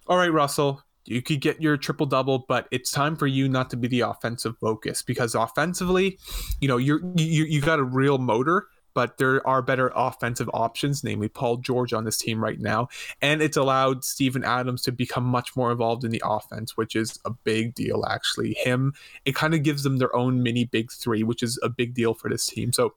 "All 0.07 0.17
right, 0.17 0.33
Russell, 0.33 0.83
you 1.05 1.21
could 1.21 1.41
get 1.41 1.62
your 1.62 1.77
triple 1.77 2.05
double, 2.05 2.45
but 2.47 2.67
it's 2.71 2.91
time 2.91 3.15
for 3.15 3.27
you 3.27 3.47
not 3.47 3.69
to 3.69 3.77
be 3.77 3.88
the 3.88 4.01
offensive 4.01 4.57
focus 4.59 5.01
because 5.01 5.35
offensively, 5.35 6.17
you 6.62 6.67
know, 6.67 6.77
you're 6.77 6.99
you 7.15 7.45
you 7.45 7.62
got 7.62 7.79
a 7.79 7.83
real 7.83 8.17
motor." 8.17 8.67
But 8.93 9.17
there 9.17 9.45
are 9.47 9.62
better 9.62 9.91
offensive 9.95 10.49
options, 10.54 11.04
namely 11.04 11.30
Paul 11.30 11.58
George 11.58 11.93
on 11.93 12.04
this 12.06 12.17
team 12.17 12.43
right 12.43 12.60
now 12.60 12.89
and 13.21 13.41
it's 13.41 13.58
allowed 13.58 14.04
Steven 14.04 14.43
Adams 14.43 14.82
to 14.84 14.91
become 14.91 15.23
much 15.23 15.56
more 15.56 15.71
involved 15.71 16.04
in 16.04 16.12
the 16.12 16.21
offense, 16.25 16.78
which 16.78 16.95
is 16.95 17.19
a 17.25 17.30
big 17.30 17.75
deal 17.75 18.06
actually. 18.08 18.54
Him, 18.54 18.93
it 19.25 19.36
kind 19.36 19.54
of 19.54 19.63
gives 19.63 19.84
them 19.84 19.97
their 19.97 20.15
own 20.15 20.41
mini 20.43 20.65
big 20.65 20.91
three, 20.91 21.23
which 21.23 21.43
is 21.43 21.60
a 21.63 21.69
big 21.69 21.93
deal 21.93 22.13
for 22.13 22.30
this 22.30 22.45
team. 22.45 22.71
So 22.73 22.95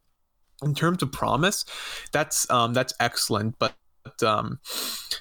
in 0.63 0.75
terms 0.75 1.03
of 1.03 1.13
promise, 1.13 1.65
that's 2.13 2.49
um 2.51 2.73
that's 2.73 2.95
excellent. 3.01 3.59
But 3.59 3.75
um, 4.23 4.59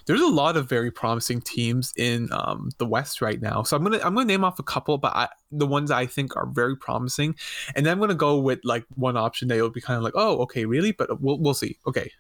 there's 0.05 0.21
a 0.21 0.27
lot 0.27 0.57
of 0.57 0.67
very 0.67 0.91
promising 0.91 1.41
teams 1.41 1.93
in 1.97 2.29
um, 2.31 2.69
the 2.77 2.85
West 2.85 3.21
right 3.21 3.41
now. 3.41 3.63
So 3.63 3.75
I'm 3.77 3.83
gonna 3.83 3.99
I'm 4.03 4.13
gonna 4.13 4.25
name 4.25 4.43
off 4.43 4.59
a 4.59 4.63
couple, 4.63 4.97
but 4.97 5.15
I, 5.15 5.29
the 5.51 5.67
ones 5.67 5.91
I 5.91 6.05
think 6.05 6.35
are 6.35 6.47
very 6.47 6.75
promising, 6.75 7.35
and 7.75 7.85
then 7.85 7.93
I'm 7.93 7.99
gonna 7.99 8.15
go 8.15 8.39
with 8.39 8.59
like 8.63 8.85
one 8.95 9.17
option 9.17 9.47
that 9.47 9.55
you'll 9.55 9.69
be 9.69 9.81
kind 9.81 9.97
of 9.97 10.03
like, 10.03 10.13
oh, 10.15 10.37
okay, 10.39 10.65
really, 10.65 10.91
but 10.91 11.21
we'll 11.21 11.39
we'll 11.39 11.53
see. 11.53 11.77
Okay, 11.87 12.11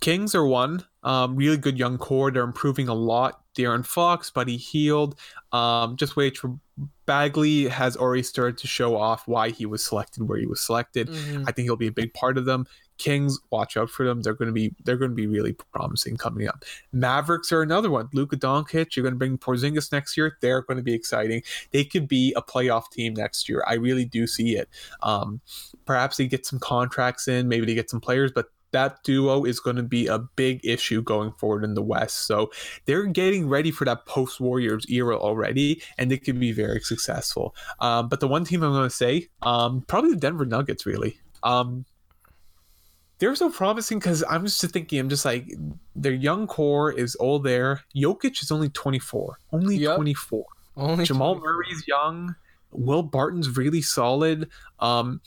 Kings 0.00 0.34
are 0.34 0.46
one. 0.46 0.84
Um, 1.02 1.36
really 1.36 1.56
good 1.56 1.78
young 1.78 1.98
core. 1.98 2.30
They're 2.30 2.42
improving 2.42 2.88
a 2.88 2.94
lot. 2.94 3.42
De'Aaron 3.56 3.84
Fox, 3.84 4.30
Buddy 4.30 4.56
Hield. 4.56 5.18
Um, 5.52 5.96
just 5.96 6.16
wait 6.16 6.38
for 6.38 6.58
Bagley 7.04 7.68
has 7.68 7.96
already 7.96 8.22
started 8.22 8.56
to 8.58 8.66
show 8.66 8.96
off 8.96 9.26
why 9.26 9.50
he 9.50 9.66
was 9.66 9.84
selected 9.84 10.26
where 10.28 10.38
he 10.38 10.46
was 10.46 10.60
selected. 10.60 11.08
Mhm. 11.08 11.44
I 11.46 11.52
think 11.52 11.66
he'll 11.66 11.76
be 11.76 11.88
a 11.88 11.92
big 11.92 12.14
part 12.14 12.38
of 12.38 12.44
them. 12.46 12.66
Kings, 13.00 13.38
watch 13.50 13.76
out 13.76 13.90
for 13.90 14.04
them. 14.04 14.22
They're 14.22 14.34
going 14.34 14.48
to 14.48 14.52
be 14.52 14.74
they're 14.84 14.96
going 14.96 15.10
to 15.10 15.14
be 15.16 15.26
really 15.26 15.54
promising 15.72 16.16
coming 16.16 16.46
up. 16.46 16.64
Mavericks 16.92 17.50
are 17.50 17.62
another 17.62 17.90
one. 17.90 18.08
Luka 18.12 18.36
Doncic, 18.36 18.94
you're 18.94 19.02
going 19.02 19.14
to 19.14 19.18
bring 19.18 19.38
Porzingis 19.38 19.90
next 19.90 20.16
year. 20.16 20.36
They're 20.40 20.62
going 20.62 20.76
to 20.76 20.82
be 20.82 20.94
exciting. 20.94 21.42
They 21.72 21.84
could 21.84 22.06
be 22.06 22.32
a 22.36 22.42
playoff 22.42 22.90
team 22.90 23.14
next 23.14 23.48
year. 23.48 23.64
I 23.66 23.74
really 23.74 24.04
do 24.04 24.26
see 24.26 24.56
it. 24.56 24.68
Um, 25.02 25.40
perhaps 25.86 26.18
they 26.18 26.26
get 26.26 26.46
some 26.46 26.58
contracts 26.58 27.26
in, 27.26 27.48
maybe 27.48 27.66
they 27.66 27.74
get 27.74 27.90
some 27.90 28.00
players, 28.00 28.30
but 28.32 28.46
that 28.72 29.02
duo 29.02 29.44
is 29.44 29.60
going 29.60 29.76
to 29.76 29.82
be 29.82 30.06
a 30.06 30.18
big 30.18 30.60
issue 30.64 31.02
going 31.02 31.32
forward 31.32 31.64
in 31.64 31.74
the 31.74 31.82
West. 31.82 32.26
So 32.26 32.50
they're 32.84 33.06
getting 33.06 33.48
ready 33.48 33.70
for 33.70 33.84
that 33.84 34.06
post 34.06 34.40
Warriors 34.40 34.86
era 34.88 35.18
already, 35.18 35.82
and 35.98 36.10
they 36.10 36.18
could 36.18 36.38
be 36.38 36.52
very 36.52 36.80
successful. 36.80 37.54
Um, 37.80 38.08
but 38.08 38.20
the 38.20 38.28
one 38.28 38.44
team 38.44 38.62
I'm 38.62 38.72
going 38.72 38.88
to 38.88 38.94
say, 38.94 39.28
um, 39.42 39.82
probably 39.88 40.10
the 40.10 40.16
Denver 40.16 40.46
Nuggets, 40.46 40.86
really. 40.86 41.18
Um, 41.42 41.84
they're 43.20 43.34
so 43.36 43.50
promising 43.50 43.98
because 43.98 44.24
I'm 44.28 44.44
just 44.44 44.60
thinking, 44.62 44.98
I'm 44.98 45.08
just 45.08 45.24
like, 45.24 45.46
their 45.94 46.12
young 46.12 46.46
core 46.46 46.90
is 46.90 47.14
all 47.16 47.38
there. 47.38 47.82
Jokic 47.94 48.42
is 48.42 48.50
only 48.50 48.70
24, 48.70 49.38
only 49.52 49.76
Yep. 49.76 49.96
24. 49.96 50.44
Only 50.76 51.04
Jamal 51.04 51.34
24. 51.36 51.52
Murray's 51.52 51.84
young. 51.86 52.34
Will 52.72 53.02
Barton's 53.02 53.56
really 53.56 53.82
solid. 53.82 54.48
Um, 54.78 55.20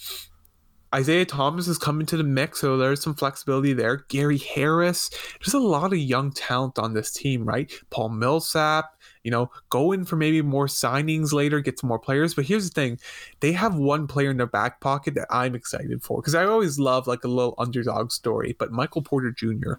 Isaiah 0.93 1.25
Thomas 1.25 1.67
is 1.67 1.77
coming 1.77 2.06
to 2.08 2.17
the 2.17 2.23
mix, 2.23 2.62
so 2.62 2.77
there's 2.77 3.01
some 3.01 3.15
flexibility 3.15 3.73
there. 3.73 4.06
Gary 4.10 4.38
Harris, 4.38 5.10
there's 5.39 5.53
a 5.53 5.60
lot 5.60 5.91
of 5.91 5.97
young 5.97 6.32
talent 6.32 6.77
on 6.77 6.93
this 6.93 7.12
team, 7.12 7.45
right? 7.45 7.71
Paul 7.89 8.10
Millsap, 8.10 8.86
you 9.23 9.31
know, 9.31 9.49
go 9.69 9.91
in 9.91 10.05
for 10.05 10.15
maybe 10.15 10.41
more 10.41 10.67
signings 10.67 11.31
later, 11.33 11.59
get 11.62 11.79
some 11.79 11.88
more 11.88 11.99
players. 11.99 12.33
But 12.33 12.45
here's 12.45 12.69
the 12.69 12.73
thing 12.73 12.99
they 13.39 13.53
have 13.53 13.75
one 13.75 14.07
player 14.07 14.31
in 14.31 14.38
their 14.38 14.47
back 14.47 14.81
pocket 14.81 15.15
that 15.15 15.27
I'm 15.29 15.55
excited 15.55 16.03
for 16.03 16.21
because 16.21 16.36
I 16.36 16.45
always 16.45 16.77
love 16.77 17.07
like 17.07 17.23
a 17.23 17.29
little 17.29 17.55
underdog 17.57 18.12
story. 18.12 18.55
But 18.57 18.71
Michael 18.71 19.01
Porter 19.01 19.31
Jr., 19.31 19.73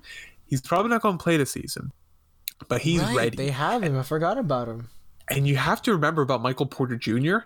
he's 0.47 0.61
probably 0.61 0.91
not 0.91 1.03
going 1.03 1.19
to 1.19 1.23
play 1.23 1.37
this 1.37 1.53
season, 1.53 1.93
but 2.69 2.81
he's 2.81 3.03
Right, 3.03 3.17
ready. 3.17 3.37
They 3.37 3.51
have 3.51 3.83
him. 3.83 3.99
I 3.99 4.03
forgot 4.03 4.39
about 4.39 4.69
him. 4.69 4.89
And 5.31 5.49
you 5.49 5.57
have 5.57 5.81
to 5.83 5.93
remember 5.93 6.21
about 6.23 6.43
Michael 6.43 6.67
Porter 6.67 6.97
Jr. 6.97 7.39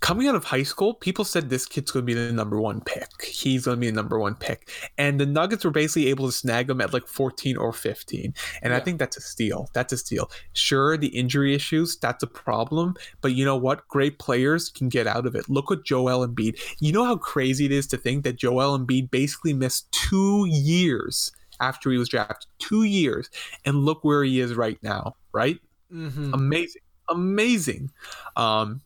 Coming 0.00 0.28
out 0.28 0.34
of 0.34 0.44
high 0.44 0.62
school, 0.62 0.92
people 0.92 1.24
said 1.24 1.48
this 1.48 1.64
kid's 1.64 1.90
going 1.90 2.04
to 2.04 2.06
be 2.06 2.14
the 2.14 2.30
number 2.30 2.60
one 2.60 2.82
pick. 2.82 3.08
He's 3.24 3.64
going 3.64 3.76
to 3.76 3.80
be 3.80 3.86
the 3.86 3.96
number 3.96 4.18
one 4.18 4.34
pick. 4.34 4.70
And 4.98 5.18
the 5.18 5.24
Nuggets 5.24 5.64
were 5.64 5.70
basically 5.70 6.08
able 6.08 6.26
to 6.26 6.32
snag 6.32 6.68
him 6.68 6.82
at 6.82 6.92
like 6.92 7.06
14 7.06 7.56
or 7.56 7.72
15. 7.72 8.34
And 8.62 8.74
I 8.74 8.80
think 8.80 8.98
that's 8.98 9.16
a 9.16 9.22
steal. 9.22 9.70
That's 9.72 9.94
a 9.94 9.96
steal. 9.96 10.30
Sure, 10.52 10.96
the 10.98 11.08
injury 11.08 11.54
issues, 11.54 11.96
that's 11.96 12.22
a 12.22 12.26
problem. 12.26 12.94
But 13.22 13.32
you 13.32 13.44
know 13.44 13.56
what? 13.56 13.88
Great 13.88 14.18
players 14.18 14.68
can 14.68 14.88
get 14.90 15.06
out 15.06 15.26
of 15.26 15.34
it. 15.34 15.48
Look 15.48 15.72
at 15.72 15.84
Joel 15.84 16.26
Embiid. 16.26 16.60
You 16.78 16.92
know 16.92 17.04
how 17.04 17.16
crazy 17.16 17.64
it 17.64 17.72
is 17.72 17.86
to 17.88 17.96
think 17.96 18.24
that 18.24 18.36
Joel 18.36 18.78
Embiid 18.78 19.10
basically 19.10 19.54
missed 19.54 19.90
two 19.92 20.46
years 20.46 21.32
after 21.60 21.90
he 21.90 21.96
was 21.96 22.10
drafted. 22.10 22.48
Two 22.58 22.82
years. 22.82 23.30
And 23.64 23.84
look 23.84 24.04
where 24.04 24.22
he 24.24 24.40
is 24.40 24.54
right 24.54 24.78
now, 24.82 25.16
right? 25.32 25.58
Mm-hmm. 25.92 26.34
amazing 26.34 26.82
amazing 27.08 27.92
um 28.34 28.80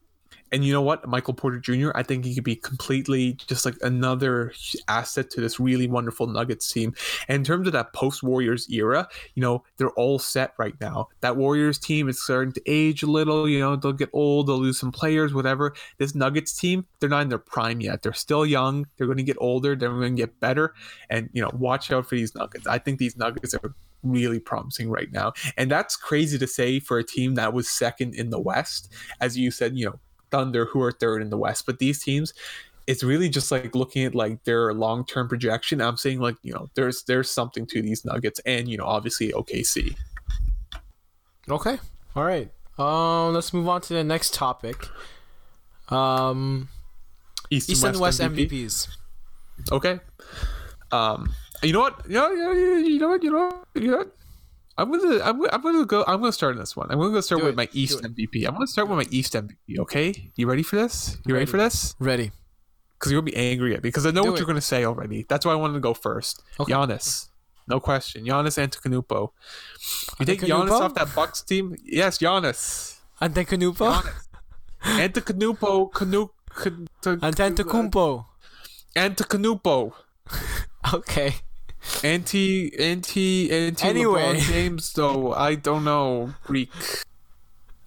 and 0.52 0.64
you 0.64 0.72
know 0.72 0.82
what? 0.82 1.06
Michael 1.06 1.34
porter 1.34 1.58
jr 1.58 1.90
i 1.94 2.02
think 2.02 2.24
he 2.24 2.34
could 2.34 2.44
be 2.44 2.56
completely 2.56 3.32
just 3.46 3.64
like 3.64 3.76
another 3.82 4.52
asset 4.88 5.30
to 5.30 5.40
this 5.40 5.58
really 5.58 5.86
wonderful 5.86 6.26
nuggets 6.26 6.70
team. 6.72 6.94
And 7.28 7.36
in 7.36 7.44
terms 7.44 7.66
of 7.66 7.72
that 7.72 7.92
post 7.92 8.22
warriors 8.22 8.68
era 8.70 9.08
you 9.34 9.40
know 9.40 9.64
they're 9.76 9.90
all 9.90 10.18
set 10.18 10.54
right 10.58 10.74
now. 10.80 11.08
That 11.20 11.36
warriors 11.36 11.78
team 11.78 12.08
is 12.08 12.22
starting 12.22 12.52
to 12.52 12.62
age 12.66 13.02
a 13.02 13.06
little 13.06 13.48
you 13.48 13.58
know 13.58 13.76
they'll 13.76 13.92
get 13.92 14.10
old 14.12 14.46
they'll 14.46 14.58
lose 14.58 14.78
some 14.78 14.92
players 14.92 15.34
whatever. 15.34 15.74
This 15.98 16.14
nuggets 16.14 16.54
team 16.54 16.86
they're 17.00 17.08
not 17.08 17.22
in 17.22 17.28
their 17.28 17.38
prime 17.38 17.80
yet. 17.80 18.02
They're 18.02 18.12
still 18.12 18.46
young 18.46 18.86
they're 18.96 19.06
going 19.06 19.18
to 19.18 19.24
get 19.24 19.36
older 19.40 19.76
they're 19.76 19.90
going 19.90 20.16
to 20.16 20.22
get 20.22 20.40
better. 20.40 20.74
And 21.08 21.28
you 21.32 21.42
know 21.42 21.50
watch 21.54 21.90
out 21.92 22.06
for 22.06 22.16
these 22.16 22.34
nuggets. 22.34 22.66
I 22.66 22.78
think 22.78 22.98
these 22.98 23.16
nuggets 23.16 23.54
are 23.54 23.74
really 24.02 24.40
promising 24.40 24.90
right 24.90 25.12
now. 25.12 25.32
And 25.56 25.70
that's 25.70 25.96
crazy 25.96 26.38
to 26.38 26.46
say 26.46 26.80
for 26.80 26.98
a 26.98 27.04
team 27.04 27.34
that 27.34 27.52
was 27.52 27.68
second 27.68 28.14
in 28.14 28.30
the 28.30 28.40
West. 28.40 28.92
As 29.20 29.36
you 29.36 29.50
said, 29.50 29.76
you 29.76 29.86
know, 29.86 30.00
Thunder, 30.30 30.66
who 30.66 30.82
are 30.82 30.92
third 30.92 31.22
in 31.22 31.30
the 31.30 31.36
West. 31.36 31.66
But 31.66 31.78
these 31.78 32.02
teams, 32.02 32.34
it's 32.86 33.02
really 33.02 33.28
just 33.28 33.50
like 33.50 33.74
looking 33.74 34.04
at 34.04 34.14
like 34.14 34.42
their 34.44 34.72
long 34.74 35.04
term 35.04 35.28
projection. 35.28 35.80
I'm 35.80 35.96
saying 35.96 36.20
like, 36.20 36.36
you 36.42 36.52
know, 36.52 36.68
there's 36.74 37.02
there's 37.04 37.30
something 37.30 37.66
to 37.66 37.82
these 37.82 38.04
nuggets 38.04 38.40
and 38.46 38.68
you 38.68 38.76
know, 38.76 38.86
obviously 38.86 39.32
OKC. 39.32 39.96
Okay. 41.48 41.78
All 42.16 42.24
right. 42.24 42.50
Um, 42.78 43.34
let's 43.34 43.52
move 43.52 43.68
on 43.68 43.80
to 43.82 43.94
the 43.94 44.04
next 44.04 44.34
topic. 44.34 44.88
Um, 45.88 46.68
East 47.50 47.68
and 47.68 47.76
East 47.76 47.84
and 47.84 48.00
West 48.00 48.20
MVP. 48.20 48.50
MVPs. 48.50 48.88
Okay. 49.72 50.00
Um 50.92 51.32
you 51.62 51.72
know 51.72 51.80
what? 51.80 52.00
You 52.08 52.14
know, 52.14 52.30
you 52.30 52.44
know, 52.44 52.52
you 52.78 52.98
know 52.98 53.08
what? 53.08 53.22
You 53.22 53.30
know 53.30 53.46
what? 53.46 53.82
You 53.82 53.90
know 53.90 53.96
what? 53.98 54.16
I'm 54.80 54.90
gonna 54.90 55.20
I'm, 55.22 55.36
gonna- 55.38 55.50
I'm 55.52 55.62
gonna 55.62 55.84
go 55.84 56.04
I'm 56.06 56.20
gonna 56.20 56.32
start 56.32 56.54
on 56.54 56.60
this 56.60 56.74
one. 56.76 56.90
I'm 56.90 56.98
gonna 56.98 57.12
go 57.12 57.20
start 57.20 57.40
Do 57.40 57.44
with 57.46 57.54
it. 57.54 57.56
my 57.56 57.68
East 57.72 58.00
Do 58.02 58.06
it. 58.08 58.16
MVP. 58.16 58.46
I'm 58.46 58.54
gonna 58.54 58.66
start 58.66 58.88
with 58.88 58.96
my 58.98 59.06
East 59.10 59.34
MVP. 59.34 59.78
Okay, 59.80 60.32
you 60.36 60.46
ready 60.48 60.62
for 60.62 60.76
this? 60.76 61.18
You 61.26 61.34
ready, 61.34 61.42
Ready. 61.42 61.50
for 61.50 61.56
this? 61.58 61.94
Ready. 61.98 62.32
Because 62.98 63.12
you're 63.12 63.20
gonna 63.20 63.30
be 63.32 63.36
angry 63.36 63.74
at 63.74 63.82
me 63.82 63.88
because 63.88 64.06
I 64.06 64.10
know 64.10 64.22
Do 64.22 64.30
what 64.30 64.34
it. 64.36 64.40
you're 64.40 64.46
gonna 64.46 64.60
say 64.60 64.84
already. 64.84 65.24
That's 65.28 65.44
why 65.46 65.52
I 65.52 65.56
wanted 65.56 65.74
to 65.74 65.80
go 65.80 65.94
first. 65.94 66.42
Okay. 66.58 66.72
Giannis, 66.72 67.28
no 67.68 67.80
question. 67.80 68.24
Giannis 68.24 68.56
Antetokounmpo. 68.58 69.30
You 70.18 70.26
take? 70.26 70.40
Giannis 70.40 70.70
off 70.70 70.94
that 70.94 71.14
Bucks 71.14 71.42
team? 71.42 71.76
Yes, 71.84 72.18
Giannis. 72.18 72.96
Antetokounmpo. 73.20 74.02
Antetokounmpo, 74.82 75.90
Antetokounmpo. 77.04 78.26
Antetokounmpo. 78.96 79.92
Okay. 80.94 81.34
Anti, 82.04 82.78
anti, 82.78 83.50
anti. 83.50 83.86
Anyway. 83.88 84.36
LeBron 84.36 84.40
James, 84.40 84.92
though 84.92 85.32
I 85.32 85.54
don't 85.54 85.84
know 85.84 86.34
Greek. 86.44 86.70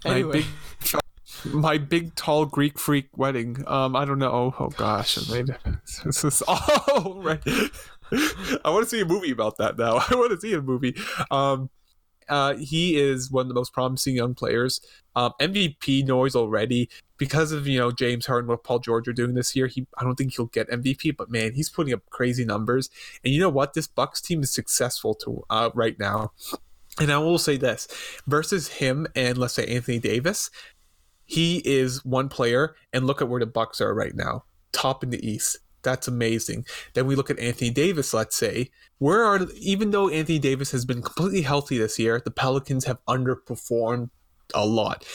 My 0.06 0.12
Anyway. 0.16 0.32
big, 0.32 0.46
my 1.54 1.78
big 1.78 2.16
tall 2.16 2.46
Greek 2.46 2.78
freak 2.80 3.08
wedding. 3.16 3.64
Um, 3.68 3.96
I 3.96 4.06
don't 4.06 4.20
know. 4.20 4.54
Oh 4.60 4.70
gosh, 4.70 5.18
I 5.18 5.34
made 5.34 5.56
this 6.06 6.24
is 6.24 6.44
oh 6.48 7.20
right. 7.24 7.42
I 8.66 8.70
want 8.70 8.84
to 8.84 8.90
see 8.90 9.02
a 9.02 9.06
movie 9.06 9.32
about 9.32 9.58
that 9.58 9.78
now. 9.78 9.96
I 10.10 10.16
want 10.16 10.32
to 10.32 10.40
see 10.40 10.54
a 10.54 10.62
movie. 10.62 10.96
Um, 11.32 11.70
uh, 12.30 12.56
he 12.56 12.96
is 12.96 13.32
one 13.32 13.44
of 13.44 13.48
the 13.50 13.54
most 13.56 13.74
promising 13.74 14.16
young 14.16 14.34
players. 14.36 14.80
Um, 15.16 15.34
MVP 15.40 16.06
noise 16.08 16.36
already 16.36 16.90
because 17.18 17.52
of 17.52 17.68
you 17.68 17.80
know 17.80 17.92
James 17.92 18.26
Harden, 18.26 18.50
what 18.50 18.64
Paul 18.64 18.80
George 18.80 19.08
are 19.08 19.14
doing 19.14 19.34
this 19.34 19.56
year. 19.56 19.68
He, 19.68 19.86
I 19.98 20.04
don't 20.04 20.16
think 20.16 20.36
he'll 20.36 20.48
get 20.48 20.70
MVP, 20.70 21.16
but 21.16 21.30
man, 21.30 21.54
he's 21.54 21.70
putting 21.70 21.94
up 21.94 22.02
crazy 22.10 22.46
numbers. 22.46 22.90
And 23.24 23.34
you 23.34 23.40
know 23.40 23.50
what? 23.50 23.74
This 23.74 23.88
Bucks 23.88 24.22
team 24.22 24.42
is 24.44 24.52
successful 24.52 25.14
to 25.16 25.44
uh, 25.50 25.70
right 25.74 25.98
now. 26.00 26.32
And 27.00 27.12
I 27.12 27.18
will 27.18 27.38
say 27.40 27.58
this 27.58 27.88
versus 28.28 28.68
him 28.68 29.08
and 29.16 29.38
let's 29.38 29.54
say 29.54 29.66
Anthony 29.66 30.00
Davis, 30.00 30.52
he 31.26 31.62
is 31.66 32.04
one 32.06 32.30
player, 32.30 32.76
and 32.92 33.08
look 33.08 33.22
at 33.22 33.30
where 33.30 33.40
the 33.40 33.46
Bucks 33.46 33.82
are 33.82 33.94
right 33.94 34.16
now, 34.16 34.44
top 34.72 35.04
in 35.04 35.10
the 35.10 35.28
East. 35.28 35.58
That's 35.82 36.08
amazing. 36.08 36.66
Then 36.94 37.08
we 37.08 37.16
look 37.16 37.30
at 37.30 37.40
Anthony 37.40 37.70
Davis. 37.70 38.14
Let's 38.14 38.36
say 38.36 38.70
where 39.00 39.24
are 39.24 39.48
even 39.58 39.92
though 39.92 40.10
Anthony 40.10 40.40
Davis 40.40 40.72
has 40.72 40.86
been 40.86 41.02
completely 41.02 41.42
healthy 41.42 41.78
this 41.78 42.00
year, 42.00 42.22
the 42.24 42.32
Pelicans 42.32 42.86
have 42.86 43.04
underperformed 43.06 44.10
a 44.54 44.66
lot. 44.66 45.06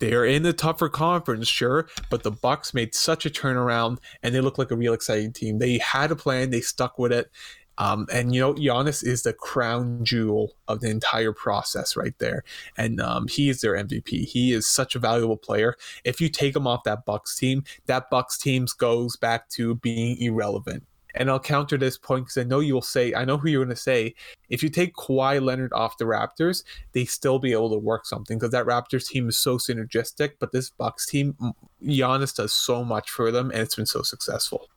They're 0.00 0.24
in 0.24 0.44
a 0.44 0.52
tougher 0.52 0.88
conference, 0.88 1.48
sure, 1.48 1.88
but 2.10 2.24
the 2.24 2.30
Bucks 2.30 2.74
made 2.74 2.94
such 2.94 3.24
a 3.24 3.30
turnaround, 3.30 3.98
and 4.22 4.34
they 4.34 4.40
look 4.40 4.58
like 4.58 4.70
a 4.70 4.76
real 4.76 4.92
exciting 4.92 5.32
team. 5.32 5.58
They 5.58 5.78
had 5.78 6.10
a 6.10 6.16
plan, 6.16 6.50
they 6.50 6.60
stuck 6.60 6.98
with 6.98 7.12
it, 7.12 7.30
um, 7.78 8.06
and 8.12 8.34
you 8.34 8.40
know, 8.40 8.54
Giannis 8.54 9.04
is 9.04 9.22
the 9.22 9.32
crown 9.32 10.04
jewel 10.04 10.52
of 10.68 10.80
the 10.80 10.90
entire 10.90 11.32
process 11.32 11.96
right 11.96 12.16
there, 12.18 12.44
and 12.76 13.00
um, 13.00 13.26
he 13.28 13.48
is 13.48 13.60
their 13.60 13.74
MVP. 13.74 14.26
He 14.26 14.52
is 14.52 14.66
such 14.66 14.94
a 14.94 14.98
valuable 14.98 15.36
player. 15.36 15.76
If 16.04 16.20
you 16.20 16.28
take 16.28 16.54
him 16.54 16.66
off 16.66 16.84
that 16.84 17.04
Bucks 17.04 17.36
team, 17.36 17.64
that 17.86 18.10
Bucks 18.10 18.38
team 18.38 18.66
goes 18.78 19.16
back 19.16 19.48
to 19.50 19.74
being 19.76 20.18
irrelevant. 20.18 20.84
And 21.14 21.30
I'll 21.30 21.40
counter 21.40 21.78
this 21.78 21.96
point 21.96 22.26
because 22.26 22.38
I 22.38 22.44
know 22.44 22.60
you'll 22.60 22.82
say, 22.82 23.14
I 23.14 23.24
know 23.24 23.38
who 23.38 23.48
you're 23.48 23.64
going 23.64 23.74
to 23.74 23.80
say. 23.80 24.14
If 24.48 24.62
you 24.62 24.68
take 24.68 24.94
Kawhi 24.94 25.42
Leonard 25.42 25.72
off 25.72 25.96
the 25.96 26.04
Raptors, 26.04 26.64
they 26.92 27.04
still 27.04 27.38
be 27.38 27.52
able 27.52 27.70
to 27.70 27.78
work 27.78 28.04
something 28.06 28.36
because 28.38 28.50
that 28.50 28.66
Raptors 28.66 29.06
team 29.08 29.28
is 29.28 29.38
so 29.38 29.56
synergistic. 29.58 30.32
But 30.40 30.52
this 30.52 30.70
Bucks 30.70 31.06
team, 31.06 31.36
Giannis 31.82 32.34
does 32.34 32.52
so 32.52 32.84
much 32.84 33.10
for 33.10 33.30
them, 33.30 33.50
and 33.50 33.60
it's 33.60 33.76
been 33.76 33.86
so 33.86 34.02
successful. 34.02 34.68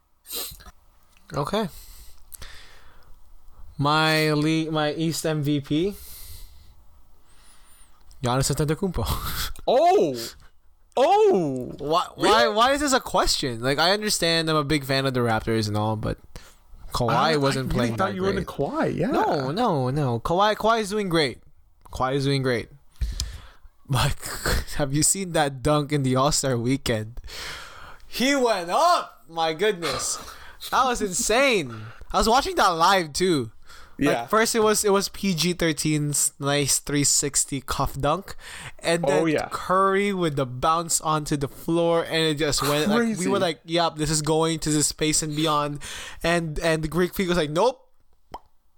Okay. 1.33 1.69
My 3.77 4.31
league, 4.33 4.71
my 4.71 4.93
East 4.93 5.23
MVP. 5.23 5.95
Giannis 8.23 8.51
Antetokounmpo. 8.53 9.53
Oh, 9.69 10.15
oh, 10.97 11.73
why? 11.77 12.07
Why? 12.15 12.47
Why 12.47 12.73
is 12.73 12.81
this 12.81 12.93
a 12.93 12.99
question? 12.99 13.61
Like, 13.61 13.79
I 13.79 13.91
understand 13.91 14.49
I'm 14.49 14.55
a 14.55 14.63
big 14.63 14.83
fan 14.83 15.05
of 15.05 15.13
the 15.13 15.21
Raptors 15.21 15.67
and 15.67 15.77
all, 15.77 15.95
but 15.95 16.17
Kawhi 16.91 17.39
wasn't 17.39 17.71
I 17.71 17.73
playing 17.73 17.91
really 17.93 17.97
thought 17.97 18.15
you 18.15 18.21
were 18.23 18.29
in 18.29 18.35
great. 18.35 18.47
Kawhi. 18.47 18.95
Yeah. 18.95 19.11
No, 19.11 19.51
no, 19.51 19.89
no. 19.89 20.19
Kawhi, 20.19 20.55
Kawhi 20.55 20.81
is 20.81 20.89
doing 20.89 21.09
great. 21.09 21.39
Kawhi 21.91 22.15
is 22.15 22.25
doing 22.25 22.41
great. 22.41 22.69
But 23.89 24.15
have 24.75 24.93
you 24.93 25.03
seen 25.03 25.31
that 25.33 25.61
dunk 25.63 25.91
in 25.91 26.03
the 26.03 26.15
All 26.15 26.31
Star 26.31 26.57
weekend? 26.57 27.21
He 28.07 28.35
went 28.35 28.69
up. 28.69 29.23
My 29.29 29.53
goodness, 29.53 30.17
that 30.71 30.85
was 30.85 31.01
insane. 31.01 31.73
I 32.11 32.17
was 32.17 32.29
watching 32.29 32.55
that 32.55 32.69
live 32.69 33.13
too. 33.13 33.51
Like, 33.99 34.13
Yeah. 34.13 34.27
first 34.27 34.53
it 34.55 34.61
was 34.61 34.83
it 34.85 34.91
was 34.91 35.09
PG 35.09 35.55
13's 35.55 36.33
nice 36.39 36.79
360 36.79 37.61
cuff 37.61 37.93
dunk, 37.99 38.35
and 38.79 39.03
then 39.03 39.23
Oh, 39.23 39.25
yeah. 39.25 39.47
Curry 39.51 40.13
with 40.13 40.35
the 40.35 40.45
bounce 40.45 41.01
onto 41.01 41.35
the 41.37 41.47
floor, 41.47 42.03
and 42.03 42.21
it 42.23 42.35
just 42.37 42.61
went 42.61 42.87
like 42.89 43.17
we 43.17 43.27
were 43.27 43.39
like, 43.39 43.59
"Yep, 43.65 43.95
this 43.95 44.09
is 44.09 44.21
going 44.21 44.59
to 44.59 44.69
the 44.69 44.83
space 44.83 45.23
and 45.23 45.35
beyond," 45.35 45.79
and 46.23 46.59
and 46.59 46.83
the 46.83 46.87
Greek 46.87 47.13
freak 47.13 47.27
was 47.27 47.37
like, 47.37 47.49
"Nope." 47.49 47.83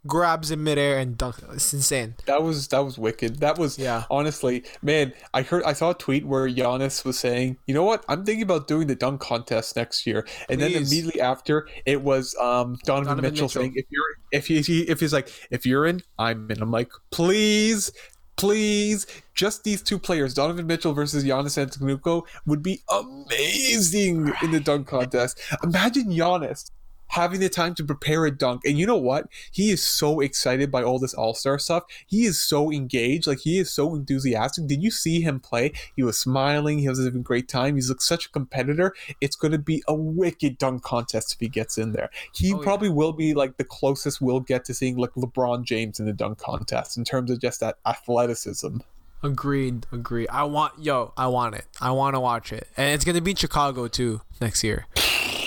Grabs 0.07 0.49
in 0.49 0.63
midair 0.63 0.97
and 0.97 1.17
dunks. 1.17 1.43
It's 1.53 1.73
insane. 1.73 2.15
That 2.25 2.41
was 2.41 2.69
that 2.69 2.79
was 2.85 2.97
wicked. 2.97 3.41
That 3.41 3.57
was 3.59 3.77
Yeah. 3.77 4.05
honestly, 4.09 4.63
man. 4.81 5.11
I 5.33 5.41
heard 5.41 5.61
I 5.63 5.73
saw 5.73 5.89
a 5.89 5.93
tweet 5.93 6.25
where 6.25 6.47
Giannis 6.47 7.03
was 7.03 7.19
saying, 7.19 7.57
"You 7.67 7.73
know 7.73 7.83
what? 7.83 8.05
I'm 8.07 8.23
thinking 8.23 8.43
about 8.43 8.65
doing 8.65 8.87
the 8.87 8.95
dunk 8.95 9.19
contest 9.19 9.75
next 9.75 10.07
year." 10.07 10.25
And 10.47 10.61
then 10.61 10.71
immediately 10.71 11.19
after, 11.19 11.67
it 11.85 12.01
was 12.01 12.33
um, 12.39 12.77
Donovan, 12.85 13.07
Donovan 13.07 13.15
Mitchell, 13.23 13.31
Mitchell. 13.47 13.49
saying, 13.49 13.73
"If 13.75 13.87
you're 13.89 14.05
if 14.31 14.47
he, 14.47 14.61
he 14.61 14.81
if 14.81 14.99
he's 14.99 15.13
like 15.13 15.31
if 15.51 15.65
you're 15.65 15.85
in, 15.85 16.01
I'm 16.17 16.49
in." 16.51 16.61
I'm 16.61 16.71
like, 16.71 16.91
please. 17.11 17.91
Please, 18.37 19.05
just 19.33 19.65
these 19.65 19.81
two 19.81 19.99
players, 19.99 20.33
Donovan 20.33 20.65
Mitchell 20.65 20.93
versus 20.93 21.25
Giannis 21.25 21.57
Antetokounmpo, 21.61 22.23
would 22.45 22.63
be 22.63 22.79
amazing 22.89 24.31
in 24.41 24.51
the 24.51 24.61
dunk 24.61 24.87
contest. 24.87 25.41
Imagine 25.61 26.05
Giannis 26.05 26.71
having 27.09 27.39
the 27.39 27.49
time 27.49 27.75
to 27.75 27.83
prepare 27.83 28.25
a 28.25 28.31
dunk. 28.31 28.61
And 28.65 28.77
you 28.79 28.85
know 28.85 28.97
what? 28.97 29.27
He 29.51 29.69
is 29.71 29.85
so 29.85 30.19
excited 30.19 30.71
by 30.71 30.83
all 30.83 30.97
this 30.99 31.13
All 31.13 31.33
Star 31.33 31.59
stuff. 31.59 31.83
He 32.07 32.25
is 32.25 32.41
so 32.41 32.71
engaged. 32.71 33.27
Like 33.27 33.39
he 33.39 33.59
is 33.59 33.71
so 33.71 33.93
enthusiastic. 33.95 34.67
Did 34.67 34.81
you 34.81 34.91
see 34.91 35.21
him 35.21 35.39
play? 35.39 35.71
He 35.95 36.03
was 36.03 36.17
smiling. 36.17 36.79
He 36.79 36.89
was 36.89 37.03
having 37.03 37.19
a 37.19 37.23
great 37.23 37.47
time. 37.47 37.75
He's 37.75 37.89
like 37.89 38.01
such 38.01 38.25
a 38.27 38.29
competitor. 38.29 38.93
It's 39.21 39.35
going 39.35 39.51
to 39.51 39.57
be 39.59 39.83
a 39.87 39.93
wicked 39.93 40.57
dunk 40.57 40.83
contest 40.83 41.33
if 41.33 41.39
he 41.39 41.49
gets 41.49 41.77
in 41.77 41.91
there. 41.91 42.09
He 42.33 42.53
Oh, 42.53 42.57
yeah. 42.57 42.63
probably 42.63 42.89
will 42.89 43.13
be 43.13 43.33
like 43.33 43.57
the 43.57 43.63
closest 43.63 44.21
we'll 44.21 44.39
get 44.39 44.65
to 44.65 44.73
seeing 44.73 44.97
like 44.97 45.11
LeBron 45.13 45.63
James 45.65 45.99
in 45.99 46.05
the 46.05 46.13
dunk 46.13 46.37
contest 46.39 46.97
in 46.97 47.03
terms 47.03 47.29
of 47.31 47.39
just 47.41 47.59
that 47.59 47.77
athleticism. 47.85 48.77
Agreed. 49.21 49.85
Agreed. 49.91 50.29
I 50.31 50.43
want 50.45 50.73
yo. 50.81 51.13
I 51.17 51.27
want 51.27 51.55
it. 51.55 51.65
I 51.81 51.91
want 51.91 52.15
to 52.15 52.21
watch 52.21 52.53
it, 52.53 52.69
and 52.77 52.93
it's 52.95 53.03
gonna 53.03 53.19
be 53.19 53.31
in 53.31 53.37
Chicago 53.37 53.87
too 53.89 54.21
next 54.39 54.63
year. 54.63 54.85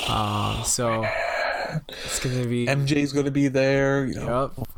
Um. 0.08 0.62
So 0.64 1.06
it's 1.88 2.20
gonna 2.20 2.46
be. 2.46 2.66
MJ's 2.66 3.12
going 3.12 3.24
to 3.26 3.30
be 3.30 3.48
there. 3.48 4.04
You 4.06 4.14
know. 4.14 4.50
Yep. 4.56 4.68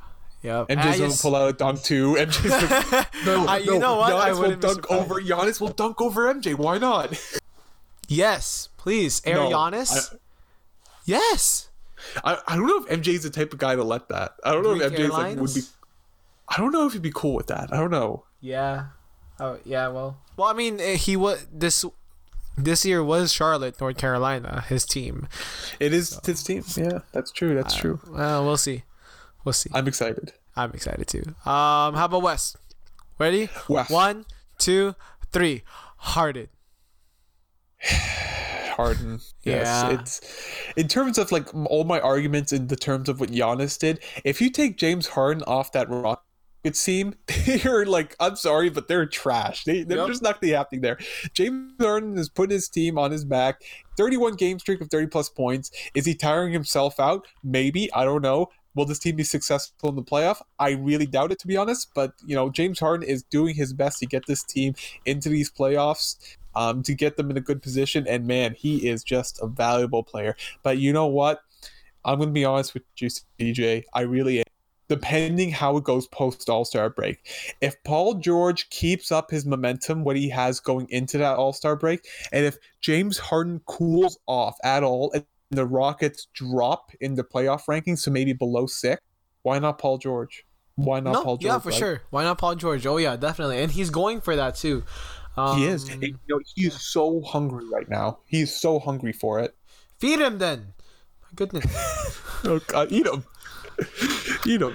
Yep. 0.43 0.69
MJ's 0.69 0.87
I 0.87 0.99
just- 0.99 1.23
pull 1.23 1.35
out 1.37 1.49
a 1.49 1.53
dunk 1.53 1.83
too. 1.83 2.15
MJ's 2.15 2.51
like, 2.93 3.25
no, 3.27 3.47
I- 3.47 3.59
you 3.59 3.73
no, 3.73 3.79
know 3.79 3.97
what? 3.97 4.13
I 4.13 4.31
Giannis 4.31 4.41
will 4.41 4.57
dunk 4.57 4.91
over. 4.91 5.15
Giannis 5.21 5.61
will 5.61 5.69
dunk 5.69 6.01
over 6.01 6.33
MJ. 6.35 6.55
Why 6.55 6.79
not? 6.79 7.19
Yes, 8.09 8.69
please, 8.77 9.23
Air 9.25 9.37
No, 9.37 9.51
Giannis. 9.51 10.15
yes. 11.07 11.69
I, 12.23 12.39
I 12.47 12.57
don't 12.57 12.67
know 12.67 12.85
if 12.85 13.01
MJ's 13.01 13.23
the 13.23 13.31
type 13.31 13.53
of 13.55 13.59
guy 13.59 13.75
to 13.77 13.83
let 13.83 14.09
that. 14.11 14.33
I 14.45 14.53
don't 14.53 14.63
know 14.63 14.75
if 14.75 14.93
MJ's 14.93 15.11
like, 15.11 15.39
would 15.39 15.55
be. 15.55 15.63
I 16.49 16.59
don't 16.59 16.71
know 16.73 16.87
if 16.87 16.93
he'd 16.93 17.01
be 17.01 17.11
cool 17.15 17.35
with 17.35 17.47
that. 17.47 17.73
I 17.73 17.79
don't 17.79 17.91
know. 17.91 18.25
Yeah. 18.43 18.87
Oh 19.41 19.59
yeah. 19.65 19.89
Well. 19.89 20.19
Well, 20.37 20.49
I 20.49 20.53
mean, 20.53 20.79
eh, 20.81 20.97
he 20.97 21.17
was 21.17 21.47
this. 21.51 21.85
This 22.57 22.85
year 22.87 23.03
was 23.03 23.33
Charlotte, 23.33 23.81
North 23.81 23.97
Carolina, 23.97 24.65
his 24.69 24.85
team. 24.87 25.29
It 25.81 25.93
is 25.93 26.21
his 26.25 26.43
team. 26.43 26.63
Yeah, 26.77 27.01
that's 27.13 27.33
true. 27.33 27.55
That's 27.55 27.75
true. 27.75 28.01
Well, 28.09 28.45
we'll 28.45 28.57
see. 28.57 28.85
We'll 29.45 29.53
see. 29.53 29.71
I'm 29.75 29.89
excited. 29.89 30.33
I'm 30.57 30.71
excited 30.73 31.07
too. 31.09 31.25
Um, 31.45 31.95
how 31.95 32.05
about 32.05 32.23
West? 32.23 32.57
Ready? 33.19 33.49
West. 33.69 33.91
One, 33.91 34.25
two, 34.59 34.95
three. 35.33 35.63
Harden. 35.97 36.49
Harden. 38.77 39.21
Yes, 39.43 39.67
Yeah. 39.67 39.91
it's 40.01 40.21
in 40.77 40.89
terms 40.89 41.19
of 41.19 41.31
like 41.33 41.53
all 41.55 41.85
my 41.85 42.01
arguments 42.01 42.53
in 42.53 42.69
the 42.69 42.77
terms 42.77 43.09
of 43.09 43.21
what 43.21 43.31
Giannis 43.31 43.79
did. 43.79 44.01
If 44.25 44.41
you 44.41 44.51
take 44.51 44.77
James 44.77 45.09
Harden 45.09 45.43
off 45.45 45.73
that 45.73 45.89
Rocket 46.65 46.75
team, 46.79 47.15
they're 47.63 47.85
like, 47.87 48.17
I'm 48.21 48.37
sorry, 48.37 48.71
but 48.71 48.89
they're 48.89 49.07
trash. 49.07 49.65
They, 49.65 49.83
they're 49.83 49.99
Yep. 49.99 50.07
just 50.09 50.23
not 50.23 50.41
the 50.41 50.51
happening 50.51 50.81
there. 50.81 50.99
James 51.35 51.73
Harden 51.81 52.17
has 52.17 52.29
put 52.29 52.51
his 52.51 52.69
team 52.69 52.99
on 52.99 53.11
his 53.11 53.25
back. 53.25 53.63
31 53.97 54.35
game 54.35 54.59
streak 54.59 54.81
of 54.81 54.89
30 54.91 55.09
plus 55.09 55.29
points. 55.29 55.71
Is 55.95 56.07
he 56.07 56.15
tiring 56.15 56.53
himself 56.53 56.99
out? 56.99 57.27
Maybe. 57.43 57.93
I 57.93 58.05
don't 58.05 58.23
know. 58.23 58.49
Will 58.75 58.87
this 58.87 58.99
team 58.99 59.15
be 59.17 59.23
successful 59.23 59.91
in 59.91 59.95
the 59.95 60.03
playoff? 60.03 60.41
I 60.59 60.71
really 60.71 61.07
doubt 61.07 61.31
it, 61.31 61.39
to 61.41 61.47
be 61.47 61.57
honest. 61.57 61.91
But 61.95 62.13
you 62.27 62.35
know, 62.35 62.51
James 62.51 62.81
Harden 62.81 63.09
is 63.09 63.23
doing 63.23 63.55
his 63.55 63.73
best 63.73 64.01
to 64.01 64.07
get 64.07 64.27
this 64.27 64.43
team 64.43 64.75
into 65.07 65.29
these 65.29 65.51
playoffs 65.51 66.17
um, 66.57 66.83
to 66.83 66.95
get 66.95 67.17
them 67.17 67.31
in 67.31 67.37
a 67.37 67.41
good 67.41 67.63
position. 67.63 68.05
And 68.09 68.27
man, 68.27 68.55
he 68.55 68.89
is 68.89 69.05
just 69.05 69.39
a 69.41 69.47
valuable 69.47 70.03
player. 70.03 70.35
But 70.65 70.79
you 70.79 70.93
know 70.93 71.07
what? 71.07 71.41
I'm 72.05 72.19
going 72.19 72.31
to 72.31 72.33
be 72.35 72.45
honest 72.45 72.75
with 72.75 72.83
you, 72.99 73.09
CJ. 73.41 73.85
I 73.95 74.01
really 74.01 74.39
am. 74.41 74.44
Depending 74.89 75.51
how 75.51 75.77
it 75.77 75.85
goes 75.85 76.07
post 76.09 76.49
All 76.49 76.65
Star 76.65 76.91
break. 76.91 77.19
If 77.61 77.83
Paul 77.85 78.15
George 78.15 78.69
keeps 78.71 79.11
up 79.11 79.31
his 79.31 79.47
momentum, 79.47 80.05
what 80.05 80.17
he 80.17 80.29
has 80.31 80.61
going 80.61 80.87
into 80.91 81.19
that 81.19 81.37
All 81.37 81.53
Star 81.53 81.77
break, 81.77 82.07
and 82.33 82.45
if 82.45 82.59
James 82.81 83.19
Harden 83.19 83.61
cools 83.67 84.19
off 84.27 84.57
at 84.65 84.83
all 84.83 85.11
and 85.13 85.25
the 85.51 85.67
Rockets 85.67 86.29
drop 86.35 86.93
in 87.01 87.15
the 87.15 87.25
playoff 87.25 87.67
rankings 87.67 88.05
to 88.05 88.11
maybe 88.11 88.33
below 88.33 88.67
six, 88.67 89.01
why 89.43 89.59
not 89.59 89.79
Paul 89.79 89.99
George? 89.99 90.45
Why 90.77 91.01
not 91.01 91.13
no, 91.13 91.23
Paul 91.23 91.37
George? 91.37 91.53
yeah, 91.53 91.59
for 91.61 91.69
right? 91.69 91.79
sure. 91.79 92.03
Why 92.11 92.25
not 92.25 92.39
Paul 92.39 92.57
George? 92.57 92.85
Oh 92.87 92.97
yeah, 92.97 93.17
definitely, 93.17 93.63
and 93.63 93.71
he's 93.71 93.91
going 93.91 94.21
for 94.21 94.35
that 94.37 94.57
too. 94.57 94.85
Um, 95.37 95.59
He 95.59 95.67
is. 95.67 95.89
And, 95.89 96.03
you 96.03 96.19
know, 96.29 96.41
he's 96.55 96.81
so 96.81 97.21
hungry 97.23 97.65
right 97.73 97.89
now. 97.89 98.19
He's 98.27 98.55
so 98.55 98.79
hungry 98.79 99.13
for 99.13 99.41
it. 99.41 99.55
Feed 99.99 100.21
him 100.21 100.39
then. 100.39 100.75
My 101.23 101.29
goodness. 101.35 102.21
Oh 102.47 102.61
God, 102.67 102.93
eat 102.93 103.07
him. 103.07 103.25
eat 104.47 104.59
know, 104.59 104.75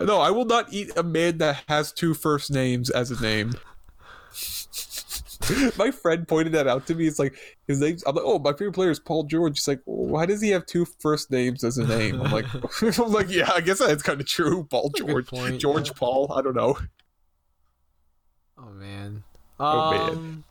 No, 0.00 0.20
I 0.20 0.30
will 0.30 0.44
not 0.44 0.72
eat 0.72 0.96
a 0.96 1.02
man 1.02 1.38
that 1.38 1.64
has 1.68 1.92
two 1.92 2.14
first 2.14 2.50
names 2.50 2.90
as 2.90 3.10
a 3.10 3.22
name. 3.22 3.52
my 5.78 5.90
friend 5.90 6.26
pointed 6.28 6.52
that 6.52 6.66
out 6.66 6.86
to 6.86 6.94
me. 6.94 7.06
It's 7.06 7.18
like 7.18 7.34
his 7.66 7.80
name's. 7.80 8.02
I'm 8.06 8.14
like, 8.14 8.24
oh, 8.26 8.38
my 8.38 8.52
favorite 8.52 8.74
player 8.74 8.90
is 8.90 9.00
Paul 9.00 9.24
George. 9.24 9.58
He's 9.58 9.68
like, 9.68 9.80
why 9.84 10.26
does 10.26 10.40
he 10.40 10.50
have 10.50 10.66
two 10.66 10.84
first 10.84 11.30
names 11.30 11.64
as 11.64 11.78
a 11.78 11.86
name? 11.86 12.20
I'm 12.20 12.30
like, 12.30 12.46
I'm 12.98 13.12
like, 13.12 13.30
yeah, 13.30 13.50
I 13.52 13.60
guess 13.60 13.78
that's 13.78 14.02
kind 14.02 14.20
of 14.20 14.26
true. 14.26 14.66
Paul 14.70 14.90
That's 14.94 15.06
George, 15.06 15.26
point, 15.26 15.60
George 15.60 15.88
yeah. 15.88 15.94
Paul. 15.96 16.32
I 16.32 16.42
don't 16.42 16.56
know. 16.56 16.78
Oh 18.58 18.70
man. 18.70 19.24
Oh, 19.58 19.90
man. 19.90 20.10
Um, 20.10 20.44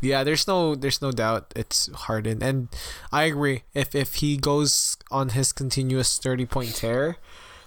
Yeah, 0.00 0.24
there's 0.24 0.46
no 0.48 0.74
there's 0.74 1.02
no 1.02 1.12
doubt 1.12 1.52
it's 1.54 1.92
Harden, 1.92 2.42
and 2.42 2.68
I 3.12 3.24
agree. 3.24 3.64
If 3.74 3.94
if 3.94 4.16
he 4.16 4.36
goes 4.36 4.96
on 5.10 5.30
his 5.30 5.52
continuous 5.52 6.16
thirty 6.18 6.46
point 6.46 6.74
tear, 6.74 7.16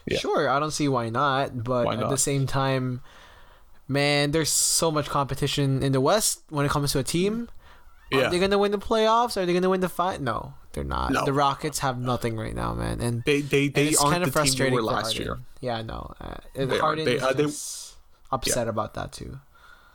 Yeah. 0.07 0.17
sure, 0.17 0.49
I 0.49 0.59
don't 0.59 0.71
see 0.71 0.87
why 0.87 1.09
not. 1.09 1.63
But 1.63 1.85
Why 1.85 1.93
at 1.95 2.09
the 2.09 2.17
same 2.17 2.47
time, 2.47 3.01
man, 3.87 4.31
there's 4.31 4.49
so 4.49 4.91
much 4.91 5.09
competition 5.09 5.83
in 5.83 5.91
the 5.91 6.01
West 6.01 6.41
when 6.49 6.65
it 6.65 6.69
comes 6.71 6.91
to 6.93 6.99
a 6.99 7.03
team. 7.03 7.49
Yeah. 8.11 8.27
Are 8.27 8.29
they 8.29 8.39
gonna 8.39 8.57
win 8.57 8.71
the 8.71 8.77
playoffs? 8.79 9.37
Are 9.37 9.45
they 9.45 9.53
gonna 9.53 9.69
win 9.69 9.81
the 9.81 9.89
fight? 9.89 10.21
No, 10.21 10.53
they're 10.73 10.83
not. 10.83 11.11
No. 11.11 11.25
The 11.25 11.33
Rockets 11.33 11.79
have 11.79 11.97
nothing 11.99 12.35
right 12.37 12.55
now, 12.55 12.73
man, 12.73 13.01
and 13.01 13.23
They 13.25 13.41
they 13.41 13.65
and 13.65 13.73
they 13.75 13.87
it's 13.89 13.99
aren't 14.01 14.11
kind 14.11 14.23
of 14.23 14.33
the 14.33 14.43
team 14.43 14.57
they 14.57 14.69
were 14.71 14.81
last 14.83 15.13
Harden. 15.17 15.21
year. 15.23 15.39
Yeah, 15.61 15.81
no, 15.81 16.13
uh, 16.21 16.35
and 16.55 16.71
They. 16.71 16.77
Harden 16.77 17.05
They- 17.05 17.15
is 17.15 17.23
uh, 17.23 17.33
they- 17.33 17.43
just 17.45 17.95
upset 18.31 18.67
about 18.67 18.93
that 18.95 19.11
too. 19.13 19.39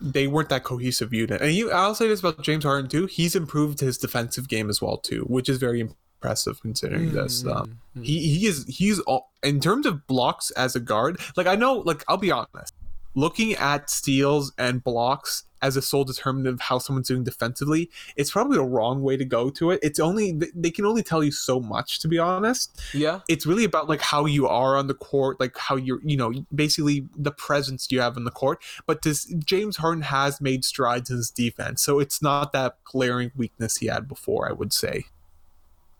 They 0.01 0.26
weren't 0.26 0.49
that 0.49 0.64
cohesive 0.64 1.12
unit. 1.12 1.40
And 1.40 1.53
you, 1.53 1.70
I'll 1.70 1.94
say 1.94 2.09
this 2.09 2.20
about 2.20 2.42
James 2.42 2.64
Harden 2.64 2.88
too. 2.88 3.07
He's 3.07 3.34
improved 3.34 3.80
his 3.80 3.99
defensive 3.99 4.49
game 4.49 4.70
as 4.70 4.80
well 4.80 4.99
too, 4.99 5.22
which 5.22 5.49
is 5.49 5.59
very 5.59 5.80
impressive 5.80 6.61
considering 6.61 7.12
this. 7.12 7.44
Um, 7.44 7.78
Mm, 7.96 8.01
mm. 8.01 8.05
he 8.05 8.38
he 8.38 8.46
is 8.46 8.64
he's 8.66 9.01
all, 9.01 9.32
in 9.42 9.61
terms 9.61 9.86
of 9.86 10.07
blocks 10.07 10.51
as 10.53 10.76
a 10.76 10.80
guard. 10.80 11.20
Like 11.36 11.46
I 11.46 11.55
know, 11.55 11.78
like 11.78 12.05
I'll 12.09 12.16
be 12.16 12.30
honest, 12.30 12.74
looking 13.14 13.55
at 13.55 13.90
steals 13.90 14.53
and 14.59 14.82
blocks 14.82 15.44
as 15.62 15.76
a 15.76 15.82
sole 15.82 16.04
determinant 16.04 16.54
of 16.54 16.61
how 16.61 16.78
someone's 16.78 17.09
doing 17.09 17.24
defensively, 17.24 17.90
it's 18.16 18.30
probably 18.30 18.56
the 18.56 18.64
wrong 18.64 19.02
way 19.02 19.16
to 19.16 19.24
go 19.24 19.50
to 19.50 19.70
it. 19.70 19.80
It's 19.82 19.98
only 20.00 20.38
they 20.54 20.70
can 20.70 20.86
only 20.86 21.02
tell 21.02 21.22
you 21.24 21.30
so 21.32 21.61
much, 21.61 22.00
to 22.00 22.09
be 22.09 22.18
honest 22.18 22.80
Yeah, 22.92 23.20
it's 23.28 23.46
really 23.46 23.64
about 23.64 23.88
like 23.88 24.00
how 24.00 24.26
you 24.26 24.46
are 24.46 24.76
on 24.76 24.86
the 24.86 24.94
court, 24.94 25.40
like 25.40 25.56
how 25.56 25.76
you're, 25.76 26.00
you 26.02 26.16
know, 26.16 26.32
basically 26.54 27.06
the 27.16 27.32
presence 27.32 27.90
you 27.90 28.00
have 28.00 28.16
on 28.16 28.24
the 28.24 28.30
court. 28.30 28.62
But 28.86 29.02
this 29.02 29.24
James 29.44 29.78
Harden 29.78 30.02
has 30.02 30.40
made 30.40 30.64
strides 30.64 31.11
in 31.11 31.16
his 31.16 31.30
defense, 31.30 31.82
so 31.82 31.98
it's 31.98 32.22
not 32.22 32.52
that 32.52 32.78
glaring 32.84 33.32
weakness 33.36 33.78
he 33.78 33.86
had 33.86 34.09
before. 34.09 34.48
I 34.48 34.52
would 34.52 34.72
say. 34.72 35.06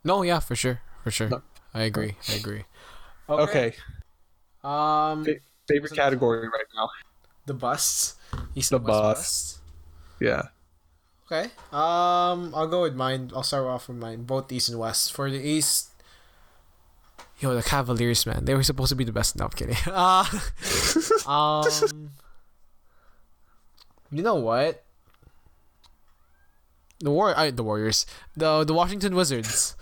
no, 0.03 0.21
yeah, 0.21 0.39
for 0.39 0.55
sure, 0.55 0.81
for 1.03 1.11
sure. 1.11 1.29
No. 1.29 1.41
I 1.73 1.83
agree. 1.83 2.15
I 2.27 2.33
agree. 2.33 2.63
Okay, 3.29 3.73
Um, 4.63 5.23
Fa- 5.23 5.35
favorite 5.67 5.93
category 5.93 6.47
right 6.47 6.65
now. 6.75 6.89
The 7.49 7.57
busts. 7.57 8.15
East 8.55 8.69
The 8.69 8.77
West 8.77 8.87
bust. 8.87 9.57
Yeah. 10.21 10.43
Okay. 11.25 11.49
Um, 11.73 12.53
I'll 12.55 12.67
go 12.69 12.81
with 12.83 12.95
mine. 12.95 13.31
I'll 13.35 13.43
start 13.43 13.65
off 13.65 13.87
with 13.89 13.97
mine. 13.97 14.23
Both 14.23 14.51
East 14.51 14.69
and 14.69 14.79
West. 14.79 15.11
For 15.13 15.29
the 15.29 15.37
East, 15.37 15.89
yo, 17.39 17.53
the 17.53 17.61
Cavaliers, 17.61 18.25
man, 18.25 18.45
they 18.45 18.53
were 18.55 18.63
supposed 18.63 18.89
to 18.89 18.95
be 18.95 19.03
the 19.03 19.11
best. 19.11 19.35
No, 19.37 19.45
I'm 19.45 19.51
kidding. 19.51 19.77
Uh, 19.91 20.25
um, 21.29 22.11
you 24.11 24.23
know 24.23 24.35
what? 24.35 24.83
The 26.99 27.11
war, 27.11 27.37
I, 27.37 27.51
the 27.51 27.63
Warriors, 27.63 28.05
the 28.35 28.63
the 28.63 28.73
Washington 28.73 29.15
Wizards. 29.15 29.75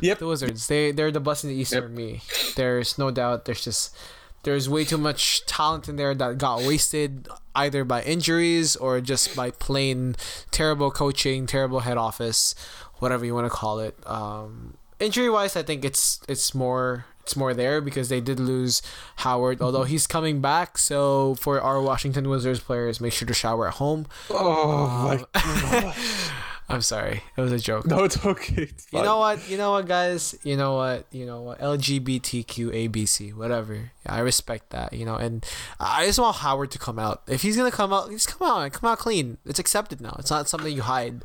Yep. 0.00 0.18
The 0.18 0.26
Wizards. 0.26 0.66
They 0.68 0.92
they're 0.92 1.10
the 1.10 1.20
bust 1.20 1.44
in 1.44 1.50
the 1.50 1.56
East 1.56 1.72
Yep. 1.72 1.82
for 1.82 1.88
me. 1.88 2.20
There's 2.56 2.98
no 2.98 3.10
doubt. 3.10 3.44
There's 3.46 3.64
just 3.64 3.96
there's 4.44 4.68
way 4.68 4.84
too 4.84 4.98
much 4.98 5.44
talent 5.46 5.88
in 5.88 5.96
there 5.96 6.14
that 6.14 6.38
got 6.38 6.62
wasted 6.62 7.28
either 7.54 7.84
by 7.84 8.02
injuries 8.02 8.76
or 8.76 9.00
just 9.00 9.34
by 9.34 9.50
plain 9.50 10.16
terrible 10.50 10.90
coaching, 10.90 11.46
terrible 11.46 11.80
head 11.80 11.96
office, 11.96 12.54
whatever 12.98 13.24
you 13.24 13.34
want 13.34 13.46
to 13.46 13.50
call 13.50 13.80
it. 13.80 13.96
Um, 14.06 14.76
injury 15.00 15.30
wise, 15.30 15.56
I 15.56 15.62
think 15.62 15.84
it's 15.84 16.20
it's 16.28 16.54
more 16.54 17.06
it's 17.22 17.36
more 17.36 17.54
there 17.54 17.80
because 17.80 18.10
they 18.10 18.20
did 18.20 18.38
lose 18.38 18.82
Howard, 19.16 19.62
although 19.62 19.84
he's 19.84 20.06
coming 20.06 20.40
back. 20.40 20.76
So 20.76 21.34
for 21.36 21.60
our 21.60 21.80
Washington 21.80 22.28
Wizards 22.28 22.60
players, 22.60 23.00
make 23.00 23.14
sure 23.14 23.26
to 23.26 23.34
shower 23.34 23.68
at 23.68 23.74
home. 23.74 24.06
Oh 24.30 25.24
my. 25.34 25.94
I'm 26.66 26.80
sorry, 26.80 27.22
it 27.36 27.40
was 27.40 27.52
a 27.52 27.58
joke. 27.58 27.86
no, 27.86 28.04
it's 28.04 28.24
okay. 28.24 28.62
It's 28.62 28.86
You 28.90 29.02
know 29.02 29.18
what? 29.18 29.48
You 29.50 29.58
know 29.58 29.72
what, 29.72 29.86
guys? 29.86 30.34
You 30.44 30.56
know 30.56 30.76
what? 30.76 31.06
You 31.10 31.26
know 31.26 31.42
what? 31.42 31.60
LGBTQ 31.60 32.72
ABC, 32.72 33.34
whatever. 33.34 33.74
Yeah, 33.74 34.14
I 34.14 34.20
respect 34.20 34.70
that. 34.70 34.94
You 34.94 35.04
know, 35.04 35.16
and 35.16 35.44
I 35.78 36.06
just 36.06 36.18
want 36.18 36.36
Howard 36.36 36.70
to 36.70 36.78
come 36.78 36.98
out. 36.98 37.22
If 37.28 37.42
he's 37.42 37.56
gonna 37.56 37.70
come 37.70 37.92
out, 37.92 38.10
just 38.10 38.28
come 38.28 38.48
out. 38.48 38.62
And 38.62 38.72
come 38.72 38.88
out 38.90 38.98
clean. 38.98 39.36
It's 39.44 39.58
accepted 39.58 40.00
now. 40.00 40.16
It's 40.18 40.30
not 40.30 40.48
something 40.48 40.72
you 40.74 40.82
hide. 40.82 41.22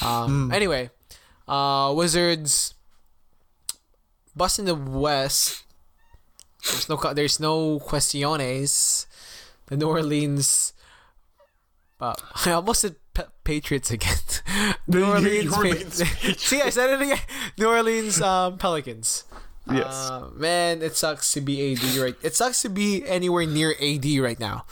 Um. 0.00 0.50
Anyway, 0.52 0.90
uh, 1.46 1.92
Wizards. 1.94 2.74
Bust 4.34 4.58
in 4.60 4.64
the 4.64 4.74
West. 4.74 5.62
There's 6.64 6.88
no. 6.88 6.96
There's 7.12 7.38
no 7.38 7.80
questiones. 7.80 9.06
The 9.66 9.76
New 9.76 9.88
Orleans. 9.88 10.72
Uh, 12.00 12.14
I 12.46 12.52
almost 12.52 12.80
said 12.80 12.96
pa- 13.14 13.28
Patriots 13.44 13.90
again. 13.90 14.16
New 14.86 15.00
New 15.00 15.04
Orleans. 15.06 15.56
Orleans 15.56 16.00
Pa- 16.02 16.32
See, 16.38 16.60
I 16.60 16.70
said 16.70 16.90
it 16.90 17.02
again. 17.02 17.18
New 17.58 17.68
Orleans 17.68 18.20
um, 18.20 18.58
Pelicans. 18.58 19.24
Yes. 19.70 19.86
Uh, 19.86 20.30
man, 20.34 20.82
it 20.82 20.96
sucks 20.96 21.32
to 21.32 21.40
be 21.40 21.72
AD 21.72 21.82
right. 21.96 22.16
It 22.22 22.34
sucks 22.34 22.62
to 22.62 22.68
be 22.68 23.06
anywhere 23.06 23.46
near 23.46 23.74
AD 23.80 24.04
right 24.18 24.38
now. 24.40 24.64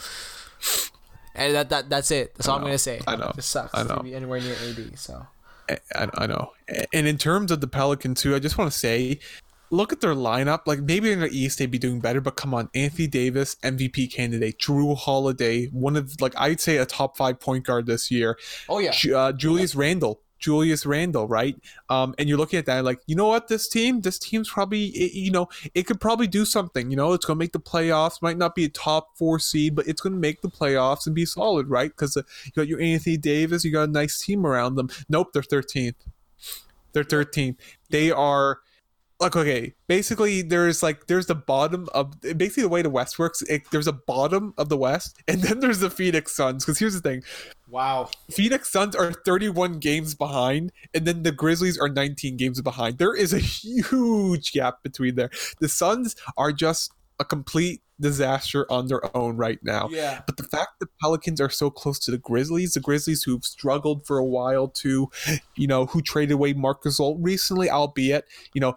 And 1.34 1.55
that, 1.55 1.68
that 1.68 1.89
that's 1.89 2.11
it. 2.11 2.34
That's 2.34 2.49
all 2.49 2.57
I'm 2.57 2.62
gonna 2.62 2.78
say. 2.78 3.01
I 3.07 3.14
know. 3.14 3.32
It 3.36 3.45
sucks 3.45 3.74
I 3.74 3.84
know. 3.84 3.97
to 3.97 4.03
be 4.03 4.14
anywhere 4.14 4.41
near 4.41 4.55
AD. 4.55 4.99
So 4.99 5.26
I, 5.95 6.09
I 6.14 6.26
know. 6.26 6.53
And 6.93 7.07
in 7.07 7.16
terms 7.16 7.53
of 7.53 7.61
the 7.61 7.68
Pelicans 7.68 8.20
too, 8.22 8.34
I 8.34 8.41
just 8.41 8.59
want 8.59 8.72
to 8.72 8.76
say, 8.76 9.20
look 9.70 9.92
at 9.92 10.00
their 10.00 10.14
lineup. 10.14 10.60
Like 10.66 10.80
maybe 10.80 11.12
in 11.12 11.20
the 11.20 11.28
East 11.28 11.58
they'd 11.58 11.70
be 11.70 11.78
doing 11.78 12.00
better, 12.00 12.20
but 12.20 12.36
come 12.36 12.54
on, 12.54 12.68
Anthony 12.74 13.06
Davis, 13.06 13.56
MVP 13.62 14.12
candidate, 14.12 14.58
Jrue 14.58 14.96
Holiday, 14.96 15.66
one 15.66 15.96
of 15.96 16.20
like 16.20 16.34
I'd 16.36 16.60
say 16.60 16.76
a 16.78 16.86
top 16.86 17.16
five 17.16 17.40
point 17.40 17.64
guard 17.64 17.86
this 17.86 18.10
year. 18.10 18.38
oh 18.68 18.78
yeah, 18.78 18.92
Uh, 19.14 19.32
Julius 19.32 19.74
Randle. 19.74 20.20
Julius 20.40 20.86
Randle, 20.86 21.26
right? 21.26 21.56
Um, 21.88 22.14
and 22.16 22.28
you're 22.28 22.38
looking 22.38 22.60
at 22.60 22.66
that 22.66 22.84
like, 22.84 23.00
you 23.06 23.16
know 23.16 23.26
what? 23.26 23.48
This 23.48 23.66
team, 23.68 24.02
this 24.02 24.20
team's 24.20 24.48
probably, 24.48 24.84
it, 24.84 25.12
you 25.12 25.32
know, 25.32 25.48
it 25.74 25.82
could 25.82 26.00
probably 26.00 26.28
do 26.28 26.44
something. 26.44 26.92
You 26.92 26.96
know, 26.96 27.12
it's 27.12 27.24
gonna 27.26 27.38
make 27.38 27.50
the 27.50 27.58
playoffs. 27.58 28.22
Might 28.22 28.38
not 28.38 28.54
be 28.54 28.64
a 28.64 28.68
top 28.68 29.18
four 29.18 29.40
seed, 29.40 29.74
but 29.74 29.88
it's 29.88 30.00
gonna 30.00 30.14
make 30.14 30.40
the 30.40 30.48
playoffs 30.48 31.06
and 31.06 31.14
be 31.14 31.26
solid, 31.26 31.68
right? 31.68 31.90
Because 31.90 32.16
uh, 32.16 32.22
you 32.44 32.52
got 32.52 32.68
your 32.68 32.80
Anthony 32.80 33.16
Davis, 33.16 33.64
you 33.64 33.72
got 33.72 33.88
a 33.88 33.92
nice 33.92 34.16
team 34.18 34.46
around 34.46 34.76
them. 34.76 34.88
Nope, 35.08 35.32
they're 35.32 35.42
13th. 35.42 35.96
They're 36.92 37.02
13th. 37.02 37.56
They 37.90 38.12
are 38.12 38.60
like 39.20 39.34
okay. 39.34 39.74
Basically, 39.88 40.42
there's 40.42 40.82
like 40.82 41.06
there's 41.06 41.26
the 41.26 41.34
bottom 41.34 41.88
of 41.92 42.20
basically 42.20 42.62
the 42.62 42.68
way 42.68 42.82
the 42.82 42.90
West 42.90 43.18
works. 43.18 43.42
It, 43.42 43.62
there's 43.70 43.86
a 43.86 43.92
bottom 43.92 44.54
of 44.58 44.68
the 44.68 44.76
West, 44.76 45.18
and 45.28 45.42
then 45.42 45.60
there's 45.60 45.80
the 45.80 45.90
Phoenix 45.90 46.34
Suns. 46.34 46.64
Because 46.64 46.78
here's 46.78 46.94
the 46.94 47.00
thing: 47.00 47.22
wow. 47.68 48.10
Phoenix 48.30 48.70
Suns 48.70 48.94
are 48.94 49.12
31 49.12 49.80
games 49.80 50.14
behind, 50.14 50.72
and 50.94 51.04
then 51.04 51.22
the 51.24 51.32
Grizzlies 51.32 51.78
are 51.78 51.88
19 51.88 52.36
games 52.36 52.60
behind. 52.60 52.98
There 52.98 53.14
is 53.14 53.32
a 53.32 53.38
huge 53.38 54.52
gap 54.52 54.82
between 54.82 55.16
there. 55.16 55.30
The 55.60 55.68
Suns 55.68 56.14
are 56.36 56.52
just 56.52 56.92
a 57.18 57.24
complete 57.24 57.82
disaster 58.01 58.70
on 58.70 58.86
their 58.86 59.16
own 59.16 59.36
right 59.36 59.59
now. 59.62 59.88
Yeah. 59.90 60.22
But 60.26 60.36
the 60.36 60.44
fact 60.44 60.80
that 60.80 60.88
Pelicans 61.01 61.40
are 61.40 61.51
so 61.51 61.70
close 61.70 61.99
to 62.01 62.11
the 62.11 62.18
Grizzlies, 62.18 62.72
the 62.72 62.80
Grizzlies 62.80 63.22
who've 63.22 63.44
struggled 63.44 64.07
for 64.07 64.18
a 64.18 64.24
while 64.24 64.68
to, 64.68 65.11
you 65.57 65.66
know, 65.66 65.86
who 65.86 66.03
traded 66.03 66.32
away 66.32 66.53
Marc 66.53 66.84
Gasol 66.84 67.16
recently, 67.20 67.70
albeit, 67.70 68.26
you 68.55 68.61
know, 68.61 68.76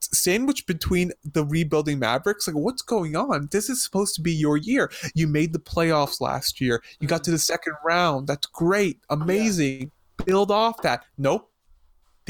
sandwiched 0.00 0.66
between 0.66 1.12
the 1.24 1.44
rebuilding 1.44 1.98
Mavericks. 1.98 2.46
Like, 2.46 2.56
what's 2.56 2.82
going 2.82 3.16
on? 3.16 3.48
This 3.52 3.68
is 3.68 3.82
supposed 3.82 4.14
to 4.16 4.22
be 4.22 4.32
your 4.32 4.56
year. 4.56 4.90
You 5.14 5.28
made 5.28 5.52
the 5.52 5.58
playoffs 5.58 6.20
last 6.20 6.60
year. 6.60 6.82
You 7.00 7.08
got 7.08 7.20
mm. 7.20 7.24
to 7.24 7.30
the 7.32 7.38
second 7.38 7.74
round. 7.84 8.26
That's 8.26 8.46
great. 8.46 8.98
Amazing. 9.10 9.92
Build 10.24 10.50
off 10.50 10.82
that. 10.82 11.04
Nope. 11.16 11.49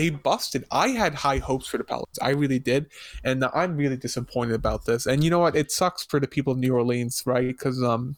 They 0.00 0.08
busted. 0.08 0.64
I 0.70 0.88
had 0.88 1.14
high 1.14 1.36
hopes 1.36 1.66
for 1.66 1.76
the 1.76 1.84
Pelicans. 1.84 2.18
I 2.22 2.30
really 2.30 2.58
did, 2.58 2.86
and 3.22 3.44
I'm 3.52 3.76
really 3.76 3.98
disappointed 3.98 4.54
about 4.54 4.86
this. 4.86 5.04
And 5.04 5.22
you 5.22 5.28
know 5.28 5.40
what? 5.40 5.54
It 5.54 5.70
sucks 5.70 6.06
for 6.06 6.18
the 6.18 6.26
people 6.26 6.54
of 6.54 6.58
New 6.58 6.74
Orleans, 6.74 7.22
right? 7.26 7.48
Because 7.48 7.82
um, 7.82 8.16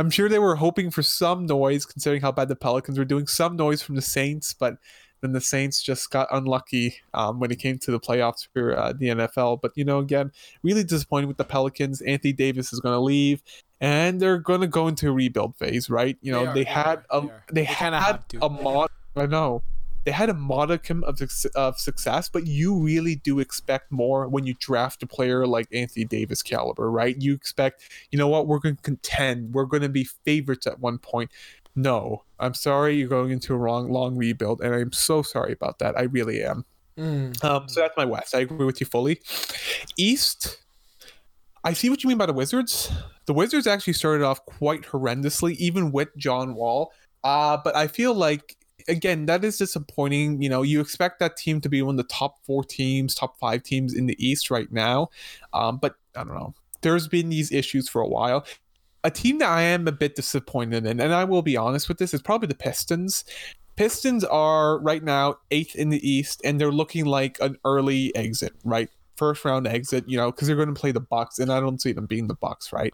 I'm 0.00 0.10
sure 0.10 0.28
they 0.28 0.40
were 0.40 0.56
hoping 0.56 0.90
for 0.90 1.04
some 1.04 1.46
noise, 1.46 1.86
considering 1.86 2.22
how 2.22 2.32
bad 2.32 2.48
the 2.48 2.56
Pelicans 2.56 2.98
were 2.98 3.04
doing. 3.04 3.28
Some 3.28 3.54
noise 3.54 3.82
from 3.82 3.94
the 3.94 4.02
Saints, 4.02 4.52
but 4.52 4.78
then 5.20 5.30
the 5.30 5.40
Saints 5.40 5.80
just 5.80 6.10
got 6.10 6.26
unlucky 6.32 6.96
um, 7.14 7.38
when 7.38 7.52
it 7.52 7.60
came 7.60 7.78
to 7.78 7.92
the 7.92 8.00
playoffs 8.00 8.48
for 8.52 8.76
uh, 8.76 8.92
the 8.92 9.06
NFL. 9.06 9.60
But 9.62 9.70
you 9.76 9.84
know, 9.84 10.00
again, 10.00 10.32
really 10.64 10.82
disappointed 10.82 11.26
with 11.28 11.36
the 11.36 11.44
Pelicans. 11.44 12.02
Anthony 12.02 12.32
Davis 12.32 12.72
is 12.72 12.80
going 12.80 12.94
to 12.94 13.00
leave, 13.00 13.44
and 13.80 14.20
they're 14.20 14.38
going 14.38 14.62
to 14.62 14.66
go 14.66 14.88
into 14.88 15.08
a 15.08 15.12
rebuild 15.12 15.54
phase, 15.54 15.88
right? 15.88 16.18
You 16.20 16.32
know, 16.32 16.46
They 16.46 16.48
are, 16.48 16.54
they, 16.54 16.64
they 16.64 16.70
had 16.70 17.04
are, 17.10 17.18
a 17.18 17.20
they 17.20 17.30
they, 17.52 17.64
had 17.64 17.94
a 18.42 18.48
mod. 18.48 18.90
I 19.14 19.26
know 19.26 19.62
they 20.06 20.12
had 20.12 20.30
a 20.30 20.34
modicum 20.34 21.02
of, 21.02 21.20
of 21.56 21.78
success, 21.80 22.28
but 22.28 22.46
you 22.46 22.78
really 22.78 23.16
do 23.16 23.40
expect 23.40 23.90
more 23.90 24.28
when 24.28 24.46
you 24.46 24.54
draft 24.60 25.02
a 25.02 25.06
player 25.06 25.48
like 25.48 25.66
Anthony 25.72 26.04
Davis 26.04 26.44
caliber, 26.44 26.88
right? 26.88 27.16
You 27.18 27.34
expect, 27.34 27.82
you 28.12 28.18
know 28.18 28.28
what, 28.28 28.46
we're 28.46 28.60
going 28.60 28.76
to 28.76 28.82
contend, 28.82 29.52
we're 29.52 29.64
going 29.64 29.82
to 29.82 29.88
be 29.88 30.04
favorites 30.24 30.64
at 30.64 30.78
one 30.78 30.98
point. 30.98 31.32
No, 31.74 32.22
I'm 32.38 32.54
sorry, 32.54 32.94
you're 32.94 33.08
going 33.08 33.32
into 33.32 33.52
a 33.52 33.56
wrong 33.56 33.90
long 33.90 34.16
rebuild, 34.16 34.60
and 34.60 34.72
I'm 34.72 34.92
so 34.92 35.22
sorry 35.22 35.52
about 35.52 35.80
that. 35.80 35.98
I 35.98 36.02
really 36.02 36.40
am. 36.42 36.64
Mm. 36.96 37.44
Um, 37.44 37.68
so 37.68 37.80
that's 37.80 37.96
my 37.96 38.04
West. 38.04 38.32
I 38.32 38.38
agree 38.38 38.64
with 38.64 38.80
you 38.80 38.86
fully. 38.86 39.20
East, 39.96 40.58
I 41.64 41.72
see 41.72 41.90
what 41.90 42.04
you 42.04 42.08
mean 42.08 42.16
by 42.16 42.26
the 42.26 42.32
Wizards. 42.32 42.92
The 43.26 43.34
Wizards 43.34 43.66
actually 43.66 43.94
started 43.94 44.24
off 44.24 44.46
quite 44.46 44.82
horrendously, 44.82 45.56
even 45.56 45.90
with 45.90 46.16
John 46.16 46.54
Wall. 46.54 46.92
Uh, 47.24 47.58
but 47.62 47.74
I 47.74 47.88
feel 47.88 48.14
like 48.14 48.55
again 48.88 49.26
that 49.26 49.44
is 49.44 49.58
disappointing. 49.58 50.42
You 50.42 50.48
know, 50.48 50.62
you 50.62 50.80
expect 50.80 51.18
that 51.20 51.36
team 51.36 51.60
to 51.60 51.68
be 51.68 51.82
one 51.82 51.94
of 51.94 52.08
the 52.08 52.14
top 52.14 52.44
four 52.44 52.64
teams, 52.64 53.14
top 53.14 53.38
five 53.38 53.62
teams 53.62 53.94
in 53.94 54.06
the 54.06 54.16
East 54.24 54.50
right 54.50 54.70
now. 54.72 55.08
Um, 55.52 55.78
but 55.78 55.96
I 56.14 56.24
don't 56.24 56.34
know. 56.34 56.54
There's 56.82 57.08
been 57.08 57.28
these 57.28 57.52
issues 57.52 57.88
for 57.88 58.00
a 58.00 58.08
while. 58.08 58.46
A 59.04 59.10
team 59.10 59.38
that 59.38 59.48
I 59.48 59.62
am 59.62 59.86
a 59.86 59.92
bit 59.92 60.16
disappointed 60.16 60.84
in, 60.84 61.00
and 61.00 61.14
I 61.14 61.24
will 61.24 61.42
be 61.42 61.56
honest 61.56 61.88
with 61.88 61.98
this, 61.98 62.12
is 62.12 62.22
probably 62.22 62.48
the 62.48 62.54
Pistons. 62.54 63.24
Pistons 63.76 64.24
are 64.24 64.78
right 64.78 65.02
now 65.02 65.36
eighth 65.50 65.76
in 65.76 65.90
the 65.90 66.08
East, 66.08 66.40
and 66.44 66.60
they're 66.60 66.72
looking 66.72 67.04
like 67.04 67.38
an 67.40 67.56
early 67.64 68.14
exit, 68.16 68.54
right? 68.64 68.88
First 69.16 69.44
round 69.44 69.66
exit, 69.66 70.08
you 70.08 70.16
know, 70.16 70.32
because 70.32 70.48
they're 70.48 70.56
going 70.56 70.74
to 70.74 70.80
play 70.80 70.92
the 70.92 71.00
Bucks, 71.00 71.38
and 71.38 71.52
I 71.52 71.60
don't 71.60 71.80
see 71.80 71.92
them 71.92 72.06
being 72.06 72.26
the 72.26 72.34
Bucks, 72.34 72.72
right? 72.72 72.92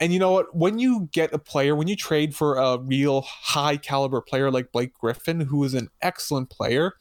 And 0.00 0.12
you 0.12 0.18
know 0.18 0.32
what? 0.32 0.54
When 0.54 0.78
you 0.78 1.08
get 1.12 1.32
a 1.32 1.38
player, 1.38 1.74
when 1.74 1.88
you 1.88 1.96
trade 1.96 2.34
for 2.34 2.56
a 2.56 2.78
real 2.78 3.22
high 3.22 3.76
caliber 3.76 4.20
player 4.20 4.50
like 4.50 4.72
Blake 4.72 4.92
Griffin, 4.94 5.40
who 5.40 5.64
is 5.64 5.74
an 5.74 5.88
excellent 6.02 6.50
player, 6.50 6.94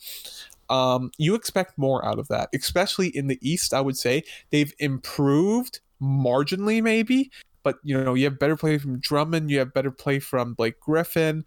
um, 0.69 1.11
you 1.17 1.35
expect 1.35 1.77
more 1.77 2.05
out 2.05 2.19
of 2.19 2.27
that. 2.29 2.49
Especially 2.53 3.07
in 3.07 3.27
the 3.27 3.39
East, 3.41 3.73
I 3.73 3.81
would 3.81 3.97
say 3.97 4.23
they've 4.49 4.73
improved 4.79 5.79
marginally, 6.01 6.81
maybe, 6.81 7.31
but 7.63 7.77
you 7.83 8.01
know 8.01 8.13
you 8.13 8.25
have 8.25 8.39
better 8.39 8.55
play 8.55 8.77
from 8.77 8.99
Drummond, 8.99 9.49
you 9.51 9.59
have 9.59 9.73
better 9.73 9.91
play 9.91 10.19
from 10.19 10.53
Blake 10.53 10.79
Griffin. 10.79 11.45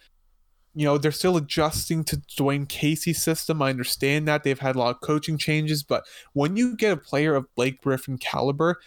You 0.74 0.84
know 0.84 0.98
they're 0.98 1.12
still 1.12 1.36
adjusting 1.36 2.04
to 2.04 2.16
Dwane 2.16 2.68
Casey's 2.68 3.22
system. 3.22 3.62
I 3.62 3.70
understand 3.70 4.28
that 4.28 4.44
they've 4.44 4.58
had 4.58 4.76
a 4.76 4.78
lot 4.78 4.94
of 4.94 5.00
coaching 5.00 5.38
changes, 5.38 5.82
but 5.82 6.04
when 6.34 6.56
you 6.56 6.76
get 6.76 6.92
a 6.92 6.96
player 6.96 7.34
of 7.34 7.52
Blake 7.54 7.80
Griffin 7.80 8.18
caliber, 8.18 8.80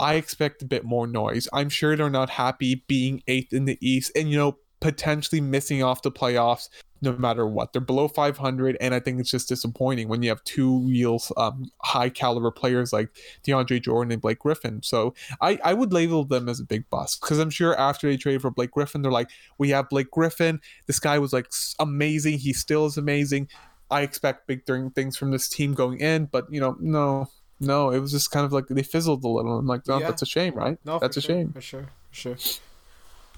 I 0.00 0.14
expect 0.14 0.62
a 0.62 0.66
bit 0.66 0.84
more 0.84 1.06
noise. 1.06 1.46
I'm 1.52 1.68
sure 1.68 1.94
they're 1.94 2.08
not 2.08 2.30
happy 2.30 2.84
being 2.88 3.22
eighth 3.28 3.52
in 3.52 3.66
the 3.66 3.78
East 3.80 4.10
and, 4.16 4.30
you 4.30 4.38
know, 4.38 4.56
potentially 4.80 5.42
missing 5.42 5.82
off 5.82 6.00
the 6.00 6.10
playoffs 6.10 6.70
no 7.02 7.12
matter 7.12 7.46
what. 7.46 7.72
They're 7.72 7.80
below 7.80 8.08
500, 8.08 8.76
and 8.80 8.94
I 8.94 9.00
think 9.00 9.20
it's 9.20 9.30
just 9.30 9.48
disappointing 9.48 10.08
when 10.08 10.22
you 10.22 10.30
have 10.30 10.42
two 10.44 10.80
real 10.80 11.20
um, 11.36 11.70
high 11.82 12.08
caliber 12.08 12.50
players 12.50 12.92
like 12.92 13.10
DeAndre 13.46 13.82
Jordan 13.82 14.12
and 14.12 14.22
Blake 14.22 14.38
Griffin. 14.38 14.82
So 14.82 15.14
I, 15.40 15.58
I 15.64 15.74
would 15.74 15.92
label 15.92 16.24
them 16.24 16.48
as 16.48 16.60
a 16.60 16.64
big 16.64 16.88
bust 16.90 17.20
because 17.20 17.38
I'm 17.38 17.50
sure 17.50 17.78
after 17.78 18.08
they 18.08 18.16
traded 18.16 18.42
for 18.42 18.50
Blake 18.50 18.70
Griffin, 18.70 19.02
they're 19.02 19.12
like, 19.12 19.30
we 19.58 19.70
have 19.70 19.88
Blake 19.88 20.10
Griffin. 20.10 20.60
This 20.86 20.98
guy 20.98 21.18
was 21.18 21.32
like 21.32 21.46
amazing. 21.78 22.38
He 22.38 22.52
still 22.52 22.86
is 22.86 22.96
amazing. 22.96 23.48
I 23.90 24.02
expect 24.02 24.46
big 24.46 24.64
things 24.64 25.16
from 25.16 25.30
this 25.30 25.48
team 25.48 25.74
going 25.74 25.98
in, 25.98 26.26
but, 26.26 26.46
you 26.50 26.60
know, 26.60 26.76
no. 26.80 27.28
No, 27.60 27.90
it 27.90 27.98
was 28.00 28.10
just 28.10 28.30
kind 28.30 28.46
of 28.46 28.52
like 28.52 28.66
they 28.68 28.82
fizzled 28.82 29.22
a 29.22 29.28
little. 29.28 29.58
I'm 29.58 29.66
like, 29.66 29.82
oh, 29.88 29.98
Yeah. 29.98 30.06
that's 30.08 30.22
a 30.22 30.26
shame, 30.26 30.54
right? 30.54 30.78
No, 30.84 30.98
that's 30.98 31.16
a 31.16 31.20
sure, 31.20 31.36
shame. 31.36 31.52
For 31.52 31.60
sure, 31.60 31.88
for 32.10 32.14
sure. 32.14 32.36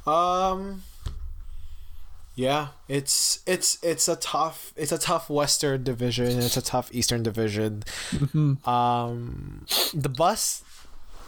Um. 0.07 0.83
Yeah, 2.35 2.69
it's 2.89 3.41
it's 3.47 3.79
it's 3.83 4.09
a 4.09 4.17
tough 4.17 4.73
it's 4.75 4.91
a 4.93 4.97
tough 4.99 5.29
Western 5.29 5.83
division. 5.85 6.29
and 6.29 6.43
It's 6.43 6.57
a 6.57 6.63
tough 6.63 6.89
Eastern 6.93 7.23
division. 7.23 7.83
Mhm. 8.13 8.67
Um, 8.67 9.67
the 9.93 10.09
bus 10.09 10.63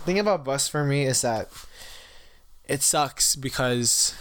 thing 0.06 0.18
about 0.18 0.44
bus 0.44 0.66
for 0.66 0.82
me 0.84 1.04
is 1.04 1.20
that 1.20 1.50
it 2.66 2.80
sucks 2.82 3.36
because 3.36 4.14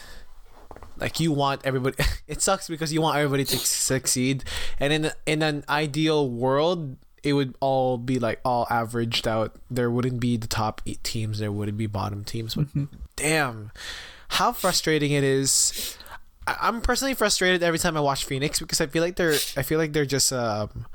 like 0.98 1.22
you 1.22 1.32
want 1.32 1.62
everybody. 1.64 1.96
It 2.28 2.42
sucks 2.42 2.68
because 2.68 2.92
you 2.92 3.02
want 3.02 3.16
everybody 3.18 3.46
to 3.46 3.58
succeed, 3.58 4.44
and 4.80 4.92
in 4.92 5.12
in 5.26 5.42
an 5.42 5.64
ideal 5.70 6.30
world, 6.30 6.98
it 7.24 7.34
would 7.34 7.56
all 7.60 7.98
be 7.98 8.20
like 8.20 8.40
all 8.44 8.68
averaged 8.70 9.28
out. 9.28 9.56
There 9.72 9.90
wouldn't 9.90 10.20
be 10.20 10.38
the 10.38 10.48
top 10.48 10.82
eight 10.86 11.04
teams. 11.04 11.40
There 11.40 11.52
wouldn't 11.52 11.78
be 11.78 11.88
bottom 11.88 12.24
teams. 12.24 12.56
But 12.56 12.68
damn, 13.16 13.72
how 14.30 14.52
frustrating 14.52 15.12
it 15.12 15.24
is. 15.24 15.98
I'm 16.46 16.82
personally 16.82 17.14
frustrated 17.14 17.64
every 17.64 17.80
time 17.80 17.96
I 17.96 18.02
watch 18.02 18.26
Phoenix 18.26 18.60
because 18.60 18.82
I 18.82 18.88
feel 18.88 19.02
like 19.02 19.16
they're 19.16 19.36
I 19.56 19.64
feel 19.64 19.80
like 19.80 19.94
they're 19.94 20.06
just 20.06 20.34
um 20.34 20.86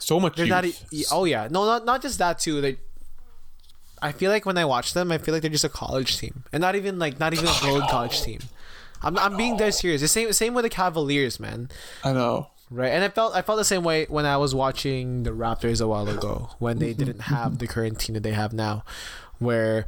So 0.00 0.18
much. 0.18 0.34
they're 0.34 0.46
not 0.46 0.64
e- 0.64 1.04
oh 1.12 1.24
yeah 1.24 1.46
no 1.48 1.64
not 1.64 1.84
not 1.84 2.02
just 2.02 2.18
that 2.18 2.40
too 2.40 2.76
I 4.02 4.10
feel 4.10 4.32
like 4.32 4.44
when 4.44 4.58
I 4.58 4.64
watch 4.64 4.94
them 4.94 5.12
I 5.12 5.18
feel 5.18 5.32
like 5.32 5.42
they're 5.42 5.50
just 5.50 5.62
a 5.64 5.68
college 5.68 6.18
team 6.18 6.42
and 6.52 6.60
not 6.60 6.74
even 6.74 6.98
like 6.98 7.20
not 7.20 7.32
even 7.34 7.46
a 7.46 7.54
gold 7.62 7.84
college 7.88 8.20
team 8.22 8.40
I'm, 9.00 9.16
I'm 9.16 9.36
being 9.36 9.56
dead 9.56 9.74
serious 9.74 10.00
the 10.00 10.08
same 10.08 10.32
same 10.32 10.54
with 10.54 10.64
the 10.64 10.70
Cavaliers 10.70 11.38
man 11.38 11.70
I 12.02 12.12
know. 12.12 12.48
Right 12.70 12.88
and 12.88 13.04
I 13.04 13.08
felt 13.08 13.34
I 13.34 13.42
felt 13.42 13.58
the 13.58 13.64
same 13.64 13.84
way 13.84 14.06
when 14.08 14.26
I 14.26 14.36
was 14.36 14.54
watching 14.54 15.22
the 15.22 15.30
Raptors 15.30 15.80
a 15.80 15.86
while 15.86 16.08
ago 16.08 16.50
when 16.58 16.78
they 16.78 16.92
didn't 16.94 17.20
have 17.22 17.58
the 17.58 17.66
current 17.66 17.98
team 18.00 18.14
that 18.14 18.22
they 18.22 18.32
have 18.32 18.52
now 18.52 18.84
where 19.38 19.86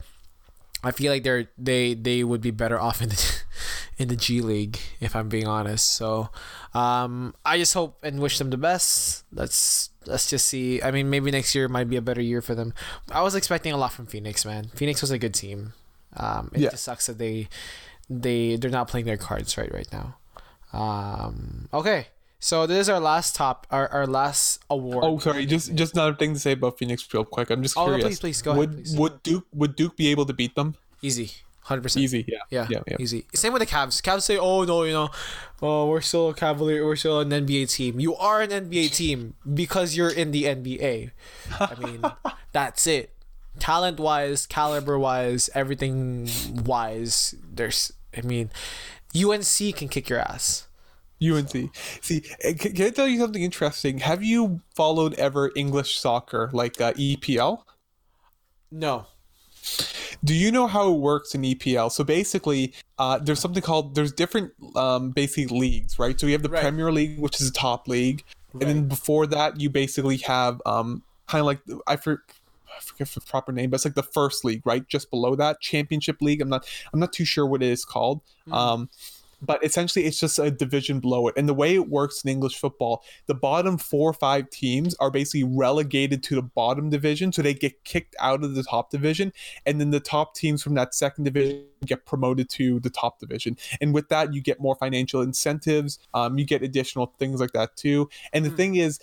I 0.84 0.92
feel 0.92 1.12
like 1.12 1.24
they're 1.24 1.48
they 1.58 1.94
they 1.94 2.22
would 2.22 2.40
be 2.40 2.52
better 2.52 2.78
off 2.78 3.02
in 3.02 3.08
the 3.08 3.42
in 3.98 4.06
the 4.08 4.14
G 4.16 4.40
League 4.40 4.78
if 5.00 5.16
I'm 5.16 5.28
being 5.28 5.48
honest. 5.48 5.90
So 5.92 6.28
um, 6.72 7.34
I 7.44 7.58
just 7.58 7.74
hope 7.74 7.98
and 8.04 8.20
wish 8.20 8.38
them 8.38 8.50
the 8.50 8.56
best. 8.56 9.24
Let's 9.32 9.90
let's 10.06 10.30
just 10.30 10.46
see. 10.46 10.80
I 10.80 10.92
mean, 10.92 11.10
maybe 11.10 11.32
next 11.32 11.52
year 11.56 11.66
might 11.68 11.88
be 11.90 11.96
a 11.96 12.00
better 12.02 12.20
year 12.22 12.40
for 12.40 12.54
them. 12.54 12.74
I 13.10 13.22
was 13.22 13.34
expecting 13.34 13.72
a 13.72 13.76
lot 13.76 13.92
from 13.92 14.06
Phoenix, 14.06 14.44
man. 14.44 14.66
Phoenix 14.72 15.00
was 15.00 15.10
a 15.10 15.18
good 15.18 15.34
team. 15.34 15.72
Um, 16.16 16.52
it 16.54 16.60
Yeah. 16.60 16.70
just 16.70 16.84
sucks 16.84 17.06
that 17.06 17.18
they 17.18 17.48
they 18.08 18.54
they're 18.54 18.70
not 18.70 18.86
playing 18.86 19.06
their 19.06 19.16
cards 19.16 19.58
right 19.58 19.72
right 19.74 19.88
now. 19.92 20.14
Um, 20.72 21.68
okay. 21.74 22.06
So 22.40 22.66
this 22.66 22.78
is 22.82 22.88
our 22.88 23.00
last 23.00 23.34
top, 23.34 23.66
our, 23.70 23.88
our 23.88 24.06
last 24.06 24.60
award. 24.70 25.04
Oh, 25.04 25.18
sorry. 25.18 25.44
Just 25.44 25.74
just 25.74 25.94
another 25.94 26.14
thing 26.14 26.34
to 26.34 26.40
say 26.40 26.52
about 26.52 26.78
Phoenix, 26.78 27.06
real 27.12 27.24
quick. 27.24 27.50
I'm 27.50 27.62
just 27.62 27.76
Oh, 27.76 27.90
no, 27.90 27.98
please, 27.98 28.20
please, 28.20 28.42
go 28.42 28.52
ahead, 28.52 28.58
would 28.58 28.72
please. 28.84 28.96
would 28.96 29.22
Duke 29.22 29.46
would 29.52 29.74
Duke 29.76 29.96
be 29.96 30.08
able 30.08 30.24
to 30.26 30.32
beat 30.32 30.54
them? 30.54 30.76
Easy, 31.02 31.32
hundred 31.62 31.82
percent. 31.82 32.04
Easy. 32.04 32.24
Yeah. 32.28 32.38
Yeah, 32.50 32.66
Yeah. 32.70 32.82
Yeah. 32.86 32.96
easy. 33.00 33.26
Same 33.34 33.52
with 33.52 33.60
the 33.60 33.66
Cavs. 33.66 34.00
Cavs 34.00 34.22
say, 34.22 34.38
"Oh 34.38 34.62
no, 34.62 34.84
you 34.84 34.92
know, 34.92 35.10
oh 35.62 35.86
we're 35.88 36.00
still 36.00 36.28
a 36.30 36.34
Cavalier, 36.34 36.84
we're 36.86 36.94
still 36.94 37.18
an 37.18 37.30
NBA 37.30 37.66
team." 37.72 37.98
You 37.98 38.14
are 38.14 38.40
an 38.40 38.50
NBA 38.50 38.94
team 38.94 39.34
because 39.52 39.96
you're 39.96 40.10
in 40.10 40.30
the 40.30 40.44
NBA. 40.44 41.10
I 41.58 41.74
mean, 41.84 42.02
that's 42.52 42.86
it. 42.86 43.10
Talent 43.58 43.98
wise, 43.98 44.46
caliber 44.46 44.96
wise, 44.96 45.50
everything 45.56 46.28
wise. 46.64 47.34
There's, 47.42 47.92
I 48.16 48.20
mean, 48.20 48.50
UNC 49.12 49.74
can 49.74 49.88
kick 49.88 50.08
your 50.08 50.20
ass. 50.20 50.67
UNC. 51.22 51.70
See, 52.00 52.22
eh, 52.42 52.54
can, 52.54 52.86
I 52.86 52.90
tell 52.90 53.08
you 53.08 53.18
something 53.18 53.42
interesting? 53.42 53.98
Have 53.98 54.22
you 54.22 54.60
followed 54.74 55.14
ever 55.14 55.50
English 55.56 55.98
soccer, 55.98 56.50
like 56.52 56.80
uh, 56.80 56.92
EPL? 56.94 57.62
No. 58.70 59.06
Do 60.24 60.34
you 60.34 60.50
know 60.50 60.66
how 60.66 60.92
it 60.92 60.98
works 60.98 61.34
in 61.34 61.42
EPL? 61.42 61.90
So 61.90 62.04
basically, 62.04 62.72
uh, 62.98 63.18
there's 63.18 63.40
something 63.40 63.62
called 63.62 63.94
there's 63.94 64.12
different 64.12 64.52
um, 64.76 65.10
basically 65.10 65.58
leagues, 65.58 65.98
right? 65.98 66.18
So 66.18 66.26
you 66.26 66.32
have 66.32 66.42
the 66.42 66.48
Right. 66.48 66.62
Premier 66.62 66.90
League, 66.92 67.18
which 67.18 67.40
is 67.40 67.50
the 67.50 67.58
top 67.58 67.88
league, 67.88 68.24
and 68.52 68.62
then 68.62 68.88
before 68.88 69.26
that, 69.26 69.60
you 69.60 69.70
basically 69.70 70.16
have 70.18 70.62
um, 70.66 71.02
kind 71.26 71.40
of 71.40 71.46
like 71.46 71.60
I 71.86 71.96
for. 71.96 72.22
I 72.70 72.80
forget 72.80 73.08
the 73.08 73.20
proper 73.20 73.50
name, 73.50 73.70
but 73.70 73.76
it's 73.76 73.84
like 73.84 73.96
the 73.96 74.04
first 74.04 74.44
league, 74.44 74.64
right? 74.64 74.86
Just 74.86 75.10
below 75.10 75.34
that, 75.34 75.60
Championship 75.60 76.22
League. 76.22 76.40
I'm 76.40 76.48
not, 76.48 76.64
I'm 76.92 77.00
not 77.00 77.12
too 77.12 77.24
sure 77.24 77.44
what 77.44 77.60
it 77.60 77.70
is 77.70 77.84
called. 77.84 78.20
Um, 78.52 78.88
but 79.42 79.62
essentially 79.64 80.04
it's 80.04 80.18
just 80.18 80.38
a 80.38 80.50
division 80.50 81.00
below 81.00 81.28
it. 81.28 81.34
And 81.36 81.48
the 81.48 81.54
way 81.54 81.74
it 81.74 81.88
works 81.88 82.22
in 82.24 82.30
English 82.30 82.56
football, 82.58 83.04
the 83.26 83.34
bottom 83.34 83.78
four 83.78 84.10
or 84.10 84.14
five 84.14 84.50
teams 84.50 84.94
are 84.96 85.10
basically 85.10 85.44
relegated 85.44 86.22
to 86.24 86.34
the 86.34 86.42
bottom 86.42 86.90
division, 86.90 87.32
so 87.32 87.42
they 87.42 87.54
get 87.54 87.84
kicked 87.84 88.16
out 88.20 88.42
of 88.42 88.54
the 88.54 88.62
top 88.62 88.90
division, 88.90 89.32
and 89.66 89.80
then 89.80 89.90
the 89.90 90.00
top 90.00 90.34
teams 90.34 90.62
from 90.62 90.74
that 90.74 90.94
second 90.94 91.24
division 91.24 91.64
get 91.84 92.04
promoted 92.06 92.48
to 92.50 92.80
the 92.80 92.90
top 92.90 93.18
division. 93.20 93.56
And 93.80 93.94
with 93.94 94.08
that, 94.08 94.34
you 94.34 94.40
get 94.40 94.60
more 94.60 94.74
financial 94.76 95.22
incentives. 95.22 95.98
Um, 96.14 96.38
you 96.38 96.44
get 96.44 96.62
additional 96.62 97.14
things 97.18 97.40
like 97.40 97.52
that 97.52 97.76
too. 97.76 98.08
And 98.32 98.44
the 98.44 98.50
thing 98.50 98.76
is, 98.76 98.98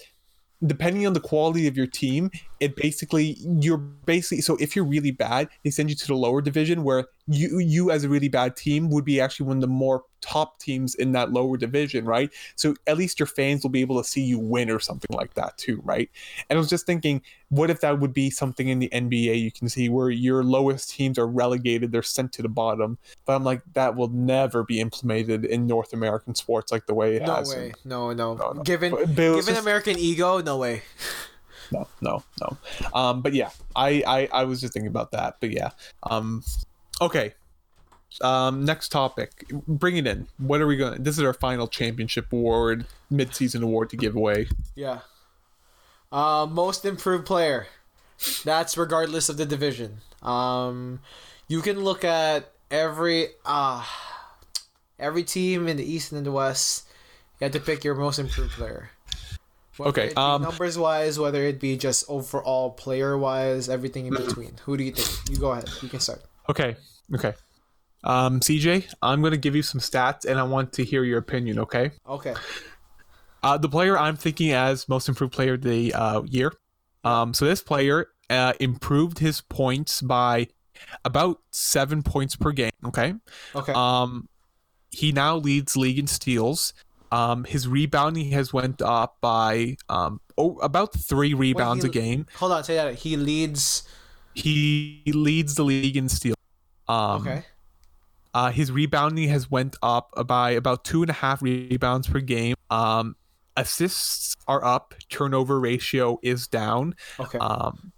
depending 0.65 1.05
on 1.05 1.13
the 1.13 1.19
quality 1.19 1.67
of 1.67 1.77
your 1.77 1.87
team, 1.87 2.31
it 2.59 2.75
basically 2.75 3.37
you're 3.39 3.77
basically 3.77 4.41
so 4.41 4.57
if 4.57 4.75
you're 4.75 4.85
really 4.85 5.11
bad, 5.11 5.49
they 5.63 5.69
send 5.69 5.89
you 5.89 5.95
to 5.95 6.07
the 6.07 6.15
lower 6.15 6.41
division 6.41 6.83
where 6.83 7.05
you 7.27 7.57
you 7.59 7.89
as 7.89 8.03
a 8.03 8.09
really 8.09 8.27
bad 8.29 8.55
team 8.55 8.89
would 8.91 9.03
be 9.05 9.19
actually 9.19 9.47
one 9.47 9.57
of 9.57 9.61
the 9.61 9.67
more 9.67 10.03
top 10.21 10.59
teams 10.59 10.93
in 10.95 11.11
that 11.13 11.31
lower 11.31 11.57
division, 11.57 12.05
right? 12.05 12.31
So 12.55 12.75
at 12.85 12.97
least 12.97 13.19
your 13.19 13.25
fans 13.27 13.63
will 13.63 13.69
be 13.71 13.81
able 13.81 14.01
to 14.01 14.07
see 14.07 14.21
you 14.21 14.37
win 14.39 14.69
or 14.69 14.79
something 14.79 15.15
like 15.15 15.33
that 15.35 15.57
too, 15.57 15.81
right? 15.83 16.09
And 16.49 16.57
I 16.57 16.59
was 16.59 16.69
just 16.69 16.85
thinking, 16.85 17.21
what 17.49 17.69
if 17.71 17.81
that 17.81 17.99
would 17.99 18.13
be 18.13 18.29
something 18.29 18.67
in 18.67 18.77
the 18.79 18.89
NBA 18.89 19.41
you 19.41 19.51
can 19.51 19.69
see 19.69 19.89
where 19.89 20.09
your 20.11 20.43
lowest 20.43 20.91
teams 20.91 21.17
are 21.17 21.27
relegated, 21.27 21.91
they're 21.91 22.03
sent 22.03 22.31
to 22.33 22.41
the 22.43 22.49
bottom. 22.49 22.97
But 23.25 23.35
I'm 23.35 23.43
like, 23.43 23.61
that 23.73 23.95
will 23.95 24.09
never 24.09 24.63
be 24.63 24.79
implemented 24.79 25.45
in 25.45 25.65
North 25.65 25.93
American 25.93 26.35
sports 26.35 26.71
like 26.71 26.85
the 26.85 26.93
way 26.93 27.15
it 27.15 27.23
No 27.23 27.35
has. 27.35 27.49
way. 27.49 27.73
No, 27.83 28.11
no. 28.13 28.35
No, 28.35 28.51
no. 28.51 28.61
Given 28.63 28.91
But- 28.91 29.07
but 29.07 29.15
given 29.15 29.45
just- 29.45 29.61
American 29.61 29.97
ego, 29.97 30.41
no 30.41 30.57
way. 30.57 30.83
no, 31.71 31.87
no, 32.01 32.23
no. 32.41 32.57
Um, 32.93 33.21
but 33.23 33.33
yeah, 33.33 33.49
I, 33.75 34.03
I, 34.05 34.29
I 34.31 34.43
was 34.43 34.61
just 34.61 34.73
thinking 34.73 34.89
about 34.89 35.11
that. 35.11 35.37
But 35.39 35.51
yeah, 35.51 35.71
um, 36.03 36.43
okay. 37.01 37.33
Um, 38.21 38.63
next 38.63 38.89
topic. 38.89 39.45
Bring 39.67 39.97
it 39.97 40.07
in. 40.07 40.27
What 40.37 40.61
are 40.61 40.67
we 40.67 40.77
going? 40.77 41.03
This 41.03 41.17
is 41.17 41.23
our 41.23 41.33
final 41.33 41.67
championship 41.67 42.31
award, 42.31 42.85
mid-season 43.09 43.61
award 43.63 43.89
to 43.89 43.97
give 43.97 44.15
away. 44.15 44.47
Yeah. 44.75 44.99
Uh, 46.11 46.47
most 46.49 46.85
improved 46.85 47.25
player. 47.25 47.67
That's 48.45 48.77
regardless 48.77 49.27
of 49.27 49.37
the 49.37 49.45
division. 49.45 49.97
Um, 50.21 51.01
you 51.47 51.61
can 51.61 51.83
look 51.83 52.05
at 52.05 52.51
every 52.71 53.27
uh, 53.45 53.85
every 54.97 55.23
team 55.23 55.67
in 55.67 55.77
the 55.77 55.83
East 55.83 56.11
and 56.11 56.19
in 56.19 56.23
the 56.23 56.31
West. 56.31 56.87
You 57.39 57.45
have 57.45 57.51
to 57.51 57.59
pick 57.59 57.83
your 57.83 57.95
most 57.95 58.17
improved 58.17 58.53
player. 58.53 58.91
Whether 59.75 59.89
Okay, 59.89 60.13
um, 60.15 60.41
numbers 60.41 60.77
wise, 60.77 61.19
whether 61.19 61.43
it 61.43 61.59
be 61.59 61.75
just 61.75 62.05
overall 62.07 62.71
player 62.71 63.17
wise, 63.17 63.67
everything 63.67 64.05
in 64.05 64.13
between. 64.13 64.53
Who 64.63 64.77
do 64.77 64.85
you 64.85 64.93
think? 64.93 65.29
You 65.29 65.37
go 65.37 65.51
ahead. 65.51 65.69
You 65.81 65.89
can 65.89 65.99
start. 65.99 66.21
Okay. 66.49 66.75
Okay. 67.13 67.33
Um, 68.03 68.39
CJ, 68.39 68.93
I'm 69.01 69.21
going 69.21 69.31
to 69.31 69.37
give 69.37 69.55
you 69.55 69.63
some 69.63 69.81
stats, 69.81 70.25
and 70.25 70.39
I 70.39 70.43
want 70.43 70.73
to 70.73 70.83
hear 70.83 71.03
your 71.03 71.17
opinion. 71.17 71.59
Okay. 71.59 71.91
Okay. 72.07 72.35
Uh, 73.41 73.57
the 73.57 73.69
player 73.69 73.97
I'm 73.97 74.15
thinking 74.15 74.53
as 74.53 74.87
most 74.89 75.09
improved 75.09 75.33
player 75.33 75.53
of 75.53 75.61
the 75.61 75.93
uh, 75.93 76.21
year. 76.23 76.51
Um, 77.03 77.33
so 77.33 77.45
this 77.45 77.61
player 77.61 78.07
uh, 78.29 78.53
improved 78.59 79.19
his 79.19 79.41
points 79.41 80.01
by 80.01 80.47
about 81.03 81.39
seven 81.51 82.01
points 82.03 82.35
per 82.35 82.51
game. 82.51 82.71
Okay. 82.85 83.13
Okay. 83.55 83.73
Um, 83.73 84.27
he 84.91 85.11
now 85.11 85.35
leads 85.37 85.75
league 85.75 85.99
in 85.99 86.07
steals. 86.07 86.73
Um, 87.11 87.43
his 87.43 87.67
rebounding 87.67 88.31
has 88.31 88.51
went 88.51 88.81
up 88.81 89.17
by 89.21 89.77
um, 89.89 90.19
oh, 90.37 90.57
about 90.57 90.93
three 90.93 91.33
rebounds 91.33 91.83
he- 91.83 91.89
a 91.89 91.93
game. 91.93 92.25
Hold 92.37 92.51
on. 92.51 92.63
Say 92.63 92.75
that. 92.75 92.95
He 92.95 93.15
leads. 93.17 93.87
He 94.33 95.01
leads 95.07 95.55
the 95.55 95.63
league 95.63 95.95
in 95.95 96.09
steals. 96.09 96.34
Um, 96.87 97.21
Okay. 97.21 97.43
Uh, 98.33 98.51
his 98.51 98.69
rebounding 98.69 99.29
has 99.29 99.49
went 99.49 99.77
up 99.81 100.11
by 100.27 100.51
about 100.51 100.83
two 100.83 101.01
and 101.01 101.09
a 101.09 101.13
half 101.13 101.41
rebounds 101.41 102.05
per 102.05 102.19
game. 102.19 102.53
Um, 102.69 103.15
assists 103.55 104.35
are 104.45 104.63
up. 104.63 104.93
Turnover 105.09 105.57
ratio 105.57 106.19
is 106.21 106.45
down. 106.45 106.95
Okay. 107.17 107.37
Um, 107.37 107.93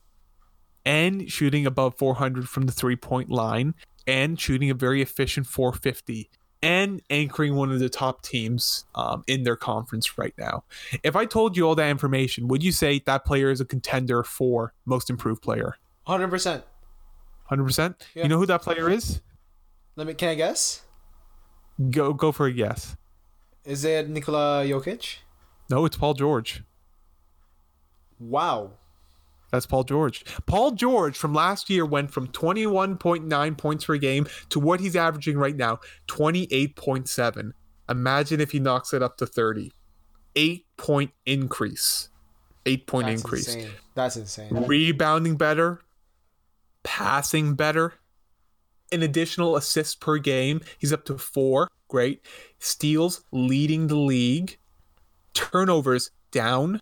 and 0.85 1.29
shooting 1.31 1.65
above 1.65 1.97
400 1.97 2.47
from 2.47 2.67
the 2.67 2.71
three 2.71 2.95
point 2.95 3.31
line, 3.31 3.73
and 4.05 4.39
shooting 4.39 4.69
a 4.69 4.75
very 4.75 5.01
efficient 5.01 5.47
450, 5.47 6.29
and 6.61 7.01
anchoring 7.09 7.55
one 7.55 7.71
of 7.71 7.79
the 7.79 7.89
top 7.89 8.21
teams 8.21 8.85
um, 8.93 9.23
in 9.25 9.43
their 9.43 9.55
conference 9.55 10.19
right 10.19 10.35
now. 10.37 10.63
If 11.01 11.15
I 11.15 11.25
told 11.25 11.57
you 11.57 11.67
all 11.67 11.75
that 11.75 11.89
information, 11.89 12.47
would 12.47 12.63
you 12.63 12.71
say 12.71 13.01
that 13.07 13.25
player 13.25 13.49
is 13.49 13.59
a 13.59 13.65
contender 13.65 14.23
for 14.23 14.73
most 14.85 15.09
improved 15.09 15.41
player? 15.41 15.77
Hundred 17.47 17.63
percent. 17.65 17.97
100%? 18.15 18.23
You 18.23 18.29
know 18.29 18.37
who 18.37 18.45
that 18.45 18.61
player 18.61 18.89
is? 18.89 19.21
Let 19.95 20.07
me. 20.07 20.13
Can 20.13 20.29
I 20.29 20.35
guess? 20.35 20.83
Go 21.89 22.13
go 22.13 22.31
for 22.31 22.45
a 22.45 22.53
guess. 22.53 22.95
Is 23.63 23.83
it 23.83 24.09
Nikola 24.09 24.63
Jokic? 24.65 25.17
No, 25.69 25.85
it's 25.85 25.97
Paul 25.97 26.13
George. 26.13 26.63
Wow. 28.19 28.71
That's 29.51 29.65
Paul 29.65 29.83
George. 29.83 30.25
Paul 30.45 30.71
George 30.71 31.17
from 31.17 31.33
last 31.33 31.69
year 31.69 31.85
went 31.85 32.11
from 32.11 32.27
21.9 32.27 33.57
points 33.57 33.85
per 33.85 33.97
game 33.97 34.27
to 34.49 34.59
what 34.59 34.79
he's 34.79 34.95
averaging 34.95 35.37
right 35.37 35.55
now, 35.55 35.79
28.7. 36.07 37.51
Imagine 37.89 38.41
if 38.41 38.51
he 38.51 38.59
knocks 38.59 38.93
it 38.93 39.01
up 39.01 39.17
to 39.17 39.25
30. 39.25 39.71
Eight 40.35 40.65
point 40.75 41.11
increase. 41.25 42.09
Eight 42.65 42.87
point 42.87 43.07
That's 43.07 43.21
increase. 43.21 43.47
insane. 43.47 43.71
That's 43.95 44.17
insane. 44.17 44.65
Rebounding 44.65 45.37
better, 45.37 45.81
passing 46.83 47.55
better, 47.55 47.93
an 48.91 49.03
additional 49.03 49.55
assist 49.55 49.99
per 49.99 50.17
game. 50.17 50.61
He's 50.77 50.93
up 50.93 51.05
to 51.05 51.17
four. 51.17 51.69
Great. 51.87 52.25
Steals 52.59 53.23
leading 53.31 53.87
the 53.87 53.95
league. 53.95 54.57
Turnovers 55.33 56.11
down. 56.31 56.81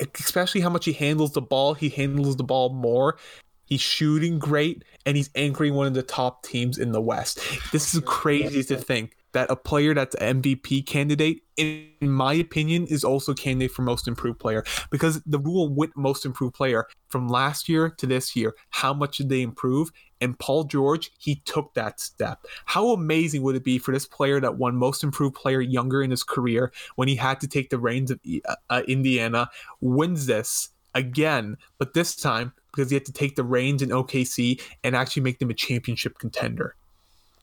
Especially 0.00 0.60
how 0.60 0.70
much 0.70 0.86
he 0.86 0.92
handles 0.92 1.32
the 1.32 1.42
ball. 1.42 1.74
He 1.74 1.88
handles 1.90 2.36
the 2.36 2.44
ball 2.44 2.70
more. 2.70 3.18
He's 3.64 3.80
shooting 3.80 4.38
great, 4.38 4.84
and 5.06 5.16
he's 5.16 5.30
anchoring 5.36 5.74
one 5.74 5.86
of 5.86 5.94
the 5.94 6.02
top 6.02 6.42
teams 6.42 6.78
in 6.78 6.90
the 6.90 7.00
West. 7.00 7.38
This 7.70 7.94
is 7.94 8.02
crazy 8.04 8.64
to 8.64 8.76
think 8.76 9.16
that 9.32 9.50
a 9.50 9.56
player 9.56 9.94
that's 9.94 10.14
an 10.16 10.42
MVP 10.42 10.86
candidate, 10.86 11.42
in 11.56 11.86
my 12.00 12.34
opinion, 12.34 12.86
is 12.86 13.04
also 13.04 13.34
candidate 13.34 13.70
for 13.70 13.82
most 13.82 14.08
improved 14.08 14.38
player. 14.38 14.64
Because 14.90 15.22
the 15.24 15.38
rule 15.38 15.68
with 15.68 15.96
most 15.96 16.24
improved 16.24 16.54
player 16.54 16.86
from 17.08 17.28
last 17.28 17.68
year 17.68 17.90
to 17.90 18.06
this 18.06 18.34
year, 18.34 18.54
how 18.70 18.92
much 18.92 19.18
did 19.18 19.28
they 19.28 19.42
improve? 19.42 19.90
And 20.20 20.38
Paul 20.38 20.64
George, 20.64 21.10
he 21.18 21.36
took 21.44 21.74
that 21.74 22.00
step. 22.00 22.44
How 22.66 22.88
amazing 22.90 23.42
would 23.42 23.56
it 23.56 23.64
be 23.64 23.78
for 23.78 23.92
this 23.92 24.06
player 24.06 24.40
that 24.40 24.56
won 24.56 24.76
most 24.76 25.02
improved 25.02 25.34
player 25.34 25.60
younger 25.60 26.02
in 26.02 26.10
his 26.10 26.22
career 26.22 26.72
when 26.96 27.08
he 27.08 27.16
had 27.16 27.40
to 27.40 27.48
take 27.48 27.70
the 27.70 27.78
reins 27.78 28.10
of 28.10 28.20
uh, 28.48 28.56
uh, 28.68 28.82
Indiana, 28.86 29.48
wins 29.80 30.26
this 30.26 30.70
again, 30.94 31.56
but 31.78 31.94
this 31.94 32.16
time 32.16 32.52
because 32.72 32.90
he 32.90 32.94
had 32.94 33.04
to 33.04 33.12
take 33.12 33.36
the 33.36 33.44
reins 33.44 33.82
in 33.82 33.90
OKC 33.90 34.60
and 34.84 34.94
actually 34.94 35.22
make 35.22 35.38
them 35.38 35.50
a 35.50 35.54
championship 35.54 36.18
contender. 36.18 36.76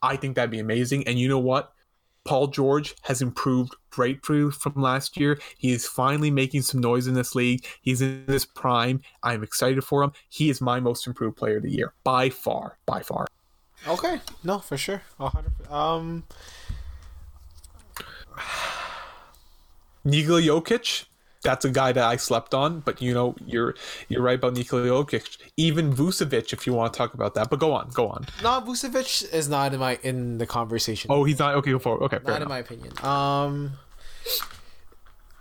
I 0.02 0.16
think 0.16 0.36
that'd 0.36 0.50
be 0.50 0.58
amazing. 0.58 1.06
And 1.06 1.18
you 1.18 1.28
know 1.28 1.38
what? 1.38 1.72
Paul 2.28 2.48
George 2.48 2.94
has 3.04 3.22
improved 3.22 3.74
greatly 3.88 4.50
from 4.50 4.74
last 4.74 5.16
year. 5.16 5.38
He 5.56 5.72
is 5.72 5.86
finally 5.86 6.30
making 6.30 6.60
some 6.60 6.78
noise 6.78 7.06
in 7.06 7.14
this 7.14 7.34
league. 7.34 7.64
He's 7.80 8.02
in 8.02 8.24
his 8.26 8.44
prime. 8.44 9.00
I'm 9.22 9.42
excited 9.42 9.82
for 9.82 10.02
him. 10.02 10.12
He 10.28 10.50
is 10.50 10.60
my 10.60 10.78
most 10.78 11.06
improved 11.06 11.38
player 11.38 11.56
of 11.56 11.62
the 11.62 11.70
year 11.70 11.94
by 12.04 12.28
far, 12.28 12.76
by 12.84 13.00
far. 13.00 13.28
Okay. 13.86 14.20
No, 14.44 14.58
for 14.58 14.76
sure. 14.76 15.00
A 15.18 15.30
hundred. 15.30 15.52
Um. 15.70 16.24
Nikola 20.04 20.42
Jokic, 20.42 21.06
that's 21.42 21.64
a 21.64 21.70
guy 21.70 21.92
that 21.92 22.04
I 22.04 22.16
slept 22.16 22.52
on, 22.54 22.80
but 22.80 23.00
you 23.00 23.14
know, 23.14 23.34
you're 23.46 23.74
you're 24.08 24.22
right 24.22 24.38
about 24.38 24.54
Nikola 24.54 24.86
Jokic. 24.86 25.38
Even 25.56 25.92
Vucevic, 25.92 26.52
if 26.52 26.66
you 26.66 26.72
want 26.72 26.92
to 26.92 26.98
talk 26.98 27.14
about 27.14 27.34
that. 27.34 27.48
But 27.50 27.58
go 27.60 27.72
on, 27.72 27.90
go 27.90 28.08
on. 28.08 28.26
No, 28.42 28.60
Vucevic 28.60 29.32
is 29.32 29.48
not 29.48 29.72
in 29.74 29.80
my 29.80 29.98
in 30.02 30.38
the 30.38 30.46
conversation. 30.46 31.10
Oh, 31.12 31.24
he's 31.24 31.38
not 31.38 31.54
okay. 31.56 31.70
Go 31.70 31.78
forward. 31.78 32.04
Okay, 32.06 32.16
fair 32.18 32.24
not 32.26 32.36
in 32.36 32.42
enough. 32.42 32.48
my 32.48 32.58
opinion. 32.58 32.92
Um. 33.04 33.72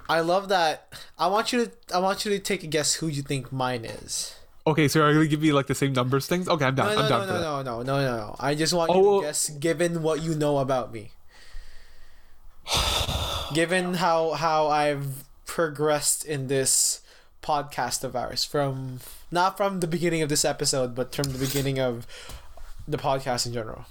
I 0.10 0.22
love 0.22 0.48
that. 0.50 0.94
I 1.20 1.28
want 1.28 1.52
you 1.52 1.66
to. 1.66 1.72
I 1.94 2.00
want 2.00 2.24
you 2.24 2.32
to 2.32 2.40
take 2.40 2.64
a 2.64 2.68
guess 2.68 2.94
who 2.96 3.08
you 3.08 3.22
think 3.22 3.52
mine 3.52 3.84
is. 3.84 4.36
Okay, 4.66 4.88
so 4.88 5.02
are 5.02 5.10
you 5.10 5.16
gonna 5.16 5.28
give 5.28 5.42
me 5.42 5.52
like 5.52 5.68
the 5.68 5.76
same 5.76 5.94
numbers 5.94 6.28
things? 6.28 6.48
Okay, 6.48 6.64
I'm 6.66 6.76
No, 6.76 6.84
down. 6.84 6.96
no, 6.96 7.02
I'm 7.04 7.10
done. 7.10 7.28
no, 7.28 7.34
down 7.34 7.42
no, 7.42 7.58
that. 7.58 7.64
no, 7.66 7.84
no, 7.84 8.00
no, 8.02 8.18
no, 8.18 8.18
no. 8.28 8.36
I 8.40 8.56
just 8.56 8.74
want 8.74 8.92
Oh, 8.94 9.16
you 9.16 9.22
to 9.22 9.28
guess, 9.28 9.50
given 9.50 10.02
what 10.04 10.22
you 10.22 10.36
know 10.36 10.60
about 10.60 10.94
me. 10.94 11.12
given 13.54 13.96
how 13.96 14.32
how 14.34 14.68
I've 14.68 15.24
progressed 15.58 16.24
in 16.24 16.46
this 16.46 17.02
podcast 17.42 18.04
of 18.04 18.16
ours 18.16 18.46
from 18.46 19.00
not 19.32 19.58
from 19.58 19.80
the 19.80 19.88
beginning 19.88 20.22
of 20.22 20.30
this 20.30 20.46
episode, 20.46 20.94
but 20.94 21.16
from 21.16 21.32
the 21.32 21.40
beginning 21.40 21.80
of 21.80 22.06
the 22.88 22.96
podcast 22.96 23.48
in 23.48 23.54
general. 23.54 23.86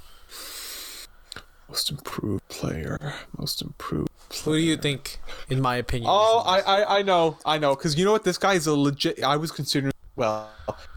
Most 1.68 1.90
improved 1.90 2.46
player. 2.48 3.14
Most 3.36 3.62
improved. 3.62 4.08
Who 4.44 4.52
do 4.52 4.62
you 4.62 4.76
think, 4.76 5.18
in 5.50 5.60
my 5.60 5.74
opinion? 5.74 6.08
Oh, 6.08 6.44
I, 6.46 6.60
I, 6.60 6.98
I 6.98 7.02
know, 7.02 7.36
I 7.44 7.58
know, 7.58 7.74
because 7.74 7.98
you 7.98 8.04
know 8.04 8.12
what? 8.12 8.22
This 8.22 8.38
guy 8.38 8.54
is 8.54 8.68
a 8.68 8.76
legit. 8.76 9.24
I 9.24 9.36
was 9.36 9.50
considering 9.50 9.92
well, 10.14 10.48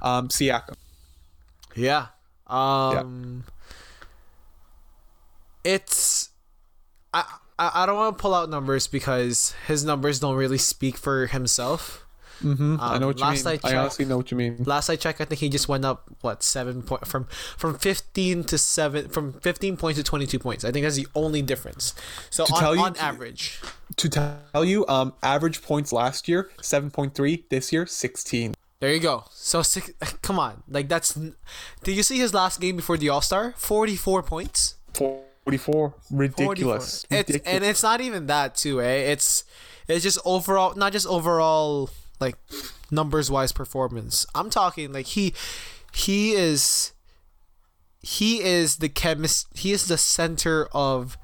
um, 0.03 0.27
Siakam. 0.27 0.75
Yeah. 1.75 2.09
Um 2.45 3.43
It's 5.63 6.29
I 7.11 7.38
I, 7.59 7.83
I 7.83 7.85
don't 7.85 7.95
want 7.97 8.17
to 8.17 8.21
pull 8.21 8.33
out 8.33 8.49
numbers 8.49 8.87
because 8.87 9.53
his 9.67 9.83
numbers 9.83 10.19
don't 10.19 10.35
really 10.35 10.57
speak 10.57 10.97
for 10.97 11.27
himself. 11.27 12.05
Mm-hmm. 12.41 12.77
I 12.79 12.95
Um, 12.95 13.01
know 13.01 13.07
what 13.07 13.19
you 13.19 13.25
mean. 13.29 13.47
I 13.47 13.59
I, 13.69 13.75
honestly 13.75 14.05
know 14.05 14.15
what 14.15 14.31
you 14.31 14.37
mean. 14.37 14.63
Last 14.63 14.89
I 14.89 14.95
checked, 14.95 15.19
I 15.19 15.25
think 15.25 15.41
he 15.41 15.49
just 15.49 15.67
went 15.67 15.83
up 15.83 16.09
what 16.21 16.41
seven 16.41 16.81
point 16.81 17.05
from 17.05 17.25
from 17.57 17.77
fifteen 17.77 18.45
to 18.45 18.57
seven 18.57 19.09
from 19.09 19.33
fifteen 19.41 19.75
points 19.75 19.99
to 19.99 20.03
twenty 20.05 20.25
two 20.25 20.39
points. 20.39 20.63
I 20.63 20.71
think 20.71 20.85
that's 20.85 20.95
the 20.95 21.07
only 21.15 21.41
difference. 21.41 21.93
So 22.29 22.45
To 22.45 22.53
on, 22.53 22.59
tell 22.61 22.75
you- 22.77 22.81
on 22.81 22.95
average, 22.95 23.59
To 23.97 24.07
tell 24.07 24.63
you, 24.63 24.87
um, 24.87 25.11
average 25.21 25.61
points 25.61 25.91
last 25.91 26.29
year 26.29 26.49
seven 26.61 26.89
point 26.91 27.13
three. 27.13 27.43
This 27.49 27.73
year 27.73 27.85
sixteen. 27.85 28.55
there 28.79 28.93
you 28.93 29.01
go. 29.01 29.25
So 29.31 29.61
six, 29.61 29.91
come 30.21 30.39
on, 30.39 30.63
like 30.69 30.87
that's. 30.87 31.19
Did 31.83 31.97
you 31.97 32.03
see 32.03 32.19
his 32.19 32.33
last 32.33 32.61
game 32.61 32.77
before 32.77 32.95
the 32.95 33.09
All 33.09 33.19
Star? 33.21 33.53
Forty 33.57 33.97
four 33.97 34.23
points. 34.23 34.75
44. 35.45 35.95
44. 36.09 36.17
Ridiculous. 36.17 37.05
It's 37.09 37.29
Ridiculous. 37.29 37.55
and 37.55 37.63
it's 37.63 37.83
not 37.83 38.01
even 38.01 38.27
that 38.27 38.55
too, 38.55 38.81
eh? 38.81 39.11
It's 39.11 39.43
it's 39.87 40.03
just 40.03 40.19
overall, 40.25 40.75
not 40.75 40.91
just 40.93 41.07
overall 41.07 41.89
like 42.19 42.35
numbers 42.91 43.31
wise 43.31 43.51
performance. 43.51 44.25
I'm 44.35 44.49
talking 44.49 44.93
like 44.93 45.07
he 45.07 45.33
he 45.93 46.33
is 46.33 46.93
he 48.01 48.41
is 48.41 48.77
the 48.77 48.89
chemist. 48.89 49.47
He 49.55 49.71
is 49.71 49.87
the 49.87 49.97
center 49.97 50.67
of 50.71 51.17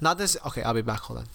not 0.00 0.18
this. 0.18 0.36
Okay, 0.46 0.62
I'll 0.62 0.74
be 0.74 0.82
back. 0.82 1.00
Hold 1.00 1.20
on. 1.20 1.26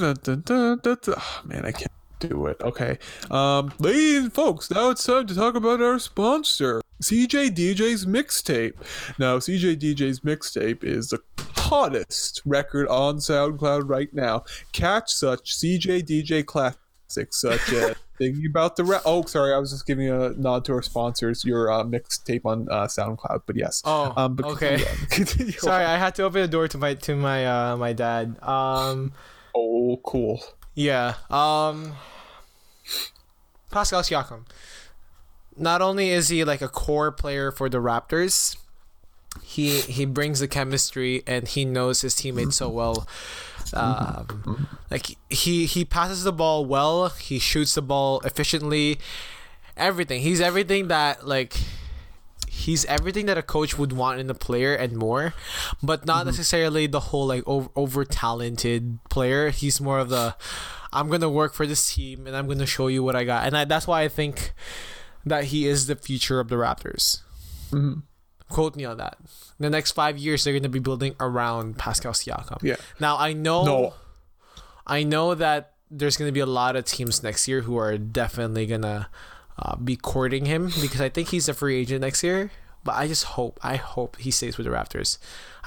Dun, 0.00 0.16
dun, 0.22 0.42
dun, 0.44 0.78
dun, 0.82 0.96
dun. 1.02 1.14
Oh, 1.18 1.40
man, 1.44 1.64
I 1.66 1.72
can't 1.72 1.90
do 2.20 2.46
it. 2.46 2.56
Okay. 2.62 2.98
Um, 3.30 3.72
ladies 3.78 4.24
and 4.24 4.32
folks, 4.32 4.70
now 4.70 4.90
it's 4.90 5.04
time 5.04 5.26
to 5.26 5.34
talk 5.34 5.54
about 5.54 5.80
our 5.82 5.98
sponsor, 5.98 6.80
CJ 7.02 7.50
DJ's 7.50 8.06
mixtape. 8.06 8.72
Now, 9.18 9.38
CJ 9.38 9.76
DJ's 9.76 10.20
mixtape 10.20 10.82
is 10.84 11.08
the 11.10 11.20
hottest 11.56 12.42
record 12.44 12.88
on 12.88 13.16
SoundCloud 13.18 13.88
right 13.88 14.12
now. 14.12 14.44
Catch 14.72 15.12
such 15.12 15.54
CJ 15.56 16.02
DJ 16.02 16.44
classics 16.44 17.40
such 17.40 17.72
as 17.72 17.96
Thinking 18.18 18.44
About 18.50 18.76
the 18.76 18.84
Ra- 18.84 19.00
Oh, 19.06 19.24
sorry, 19.24 19.54
I 19.54 19.58
was 19.58 19.70
just 19.70 19.86
giving 19.86 20.10
a 20.10 20.30
nod 20.30 20.66
to 20.66 20.74
our 20.74 20.82
sponsors, 20.82 21.42
your 21.42 21.72
uh, 21.72 21.84
mixtape 21.84 22.42
on 22.44 22.68
uh, 22.70 22.86
SoundCloud, 22.86 23.42
but 23.46 23.56
yes. 23.56 23.80
Oh, 23.86 24.12
Um, 24.14 24.34
but 24.34 24.44
okay. 24.44 24.76
continue 24.76 24.86
on. 24.86 25.06
Continue 25.10 25.52
on. 25.54 25.58
Sorry, 25.60 25.84
I 25.86 25.96
had 25.96 26.14
to 26.16 26.24
open 26.24 26.42
the 26.42 26.48
door 26.48 26.68
to 26.68 26.76
my 26.76 26.92
to 26.94 27.16
my 27.16 27.46
uh 27.46 27.76
my 27.78 27.94
dad. 27.94 28.36
Um, 28.42 29.12
Oh, 29.54 30.00
cool. 30.04 30.42
yeah. 30.74 31.14
Um, 31.30 31.94
Pascal 33.70 34.02
Siakam. 34.02 34.46
Not 35.56 35.82
only 35.82 36.10
is 36.10 36.28
he 36.28 36.44
like 36.44 36.62
a 36.62 36.68
core 36.68 37.12
player 37.12 37.50
for 37.50 37.68
the 37.68 37.78
Raptors, 37.78 38.56
he 39.42 39.80
he 39.80 40.04
brings 40.06 40.40
the 40.40 40.48
chemistry 40.48 41.22
and 41.26 41.46
he 41.46 41.64
knows 41.64 42.00
his 42.00 42.14
teammates 42.14 42.56
so 42.56 42.68
well. 42.68 43.06
Um, 43.74 44.68
like 44.90 45.16
he 45.28 45.66
he 45.66 45.84
passes 45.84 46.24
the 46.24 46.32
ball 46.32 46.64
well. 46.64 47.10
He 47.10 47.38
shoots 47.38 47.74
the 47.74 47.82
ball 47.82 48.20
efficiently. 48.20 48.98
Everything. 49.76 50.22
He's 50.22 50.40
everything 50.40 50.88
that 50.88 51.26
like 51.26 51.54
he's 52.52 52.84
everything 52.86 53.26
that 53.26 53.38
a 53.38 53.42
coach 53.42 53.78
would 53.78 53.92
want 53.92 54.18
in 54.18 54.28
a 54.28 54.34
player 54.34 54.74
and 54.74 54.96
more, 54.96 55.34
but 55.82 56.04
not 56.04 56.26
necessarily 56.26 56.88
the 56.88 56.98
whole 57.00 57.26
like 57.26 57.44
over, 57.46 57.68
over 57.76 58.04
talented 58.04 58.98
player. 59.08 59.50
He's 59.50 59.80
more 59.80 60.00
of 60.00 60.08
the 60.08 60.34
I'm 60.92 61.08
gonna 61.08 61.30
work 61.30 61.54
for 61.54 61.64
this 61.66 61.94
team 61.94 62.26
and 62.26 62.34
I'm 62.36 62.48
gonna 62.48 62.66
show 62.66 62.88
you 62.88 63.04
what 63.04 63.14
I 63.14 63.22
got, 63.24 63.46
and 63.46 63.56
I, 63.56 63.64
that's 63.64 63.86
why 63.86 64.02
I 64.02 64.08
think 64.08 64.52
that 65.24 65.44
he 65.44 65.68
is 65.68 65.86
the 65.86 65.94
future 65.94 66.40
of 66.40 66.48
the 66.48 66.56
Raptors. 66.56 67.20
Mhm. 67.70 68.02
Quote 68.48 68.74
me 68.74 68.84
on 68.84 68.96
that. 68.96 69.16
In 69.60 69.62
the 69.62 69.70
next 69.70 69.92
five 69.92 70.18
years, 70.18 70.42
they're 70.42 70.52
gonna 70.54 70.68
be 70.68 70.80
building 70.80 71.14
around 71.20 71.78
Pascal 71.78 72.12
Siakam. 72.12 72.58
Yeah. 72.62 72.76
Now 72.98 73.16
I 73.16 73.32
know, 73.32 73.64
No. 73.64 73.94
I 74.86 75.04
know 75.04 75.36
that 75.36 75.74
there's 75.88 76.16
gonna 76.16 76.32
be 76.32 76.40
a 76.40 76.46
lot 76.46 76.74
of 76.74 76.84
teams 76.84 77.22
next 77.22 77.46
year 77.46 77.60
who 77.60 77.76
are 77.76 77.96
definitely 77.96 78.66
gonna 78.66 79.08
uh, 79.60 79.76
be 79.76 79.96
courting 79.96 80.46
him 80.46 80.72
because 80.80 81.00
I 81.00 81.08
think 81.08 81.28
he's 81.28 81.48
a 81.48 81.54
free 81.54 81.76
agent 81.76 82.00
next 82.00 82.22
year. 82.22 82.50
But 82.82 82.94
I 82.94 83.06
just 83.08 83.24
hope, 83.24 83.60
I 83.62 83.76
hope 83.76 84.16
he 84.16 84.30
stays 84.30 84.56
with 84.56 84.66
the 84.66 84.72
Raptors. 84.72 85.18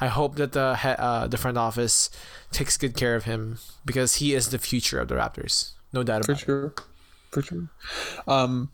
I 0.02 0.08
hope 0.08 0.36
that 0.38 0.54
the 0.54 0.76
he- 0.76 0.90
uh, 0.90 1.28
the 1.28 1.38
front 1.38 1.60
office 1.60 2.10
takes 2.52 2.76
good 2.76 2.96
care 2.96 3.16
of 3.16 3.26
him 3.26 3.60
because 3.86 4.16
he 4.16 4.34
is 4.34 4.50
the 4.50 4.58
future 4.58 5.00
of 5.00 5.10
the 5.10 5.16
Raptors. 5.16 5.74
No 5.94 6.02
doubt 6.02 6.26
about. 6.26 6.40
For 6.40 6.46
sure 6.46 6.74
for 7.34 7.42
sure 7.42 7.68
um 8.28 8.70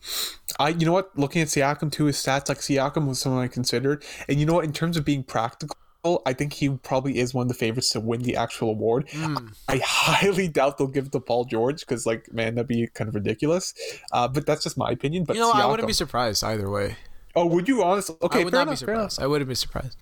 i 0.59 0.67
you 0.67 0.85
know 0.85 0.91
what 0.91 1.17
looking 1.17 1.41
at 1.41 1.47
siakam 1.47 1.89
too 1.89 2.05
his 2.05 2.17
stats 2.17 2.49
like 2.49 2.57
siakam 2.57 3.07
was 3.07 3.17
someone 3.17 3.41
i 3.41 3.47
considered 3.47 4.03
and 4.27 4.37
you 4.37 4.45
know 4.45 4.53
what 4.55 4.65
in 4.65 4.73
terms 4.73 4.97
of 4.97 5.05
being 5.05 5.23
practical 5.23 5.77
I 6.05 6.33
think 6.33 6.53
he 6.53 6.69
probably 6.69 7.19
is 7.19 7.33
one 7.33 7.43
of 7.43 7.47
the 7.49 7.53
favorites 7.53 7.89
to 7.89 7.99
win 7.99 8.21
the 8.21 8.37
actual 8.37 8.69
award. 8.69 9.07
Mm. 9.09 9.53
I 9.67 9.81
highly 9.83 10.47
doubt 10.59 10.77
they'll 10.77 10.87
give 10.87 11.07
it 11.07 11.11
to 11.11 11.19
Paul 11.19 11.45
George 11.45 11.81
because, 11.81 12.05
like, 12.05 12.31
man, 12.31 12.55
that'd 12.55 12.67
be 12.67 12.87
kind 12.87 13.09
of 13.09 13.15
ridiculous. 13.15 13.73
Uh, 14.13 14.27
but 14.27 14.45
that's 14.45 14.63
just 14.63 14.77
my 14.77 14.91
opinion. 14.91 15.25
But 15.25 15.35
You 15.35 15.41
know, 15.41 15.51
I 15.51 15.65
wouldn't 15.65 15.87
be 15.87 15.93
surprised 15.93 16.43
either 16.43 16.69
way. 16.69 16.95
Oh, 17.35 17.45
would 17.47 17.67
you 17.67 17.83
honestly? 17.83 18.15
Okay, 18.21 18.41
I 18.41 18.43
would 18.43 18.53
not 18.53 18.65
be 18.65 18.69
enough, 18.69 18.81
enough. 18.81 19.11
surprised. 19.11 19.21
I 19.21 19.27
wouldn't 19.27 19.49
be 19.49 19.55
surprised. 19.55 19.97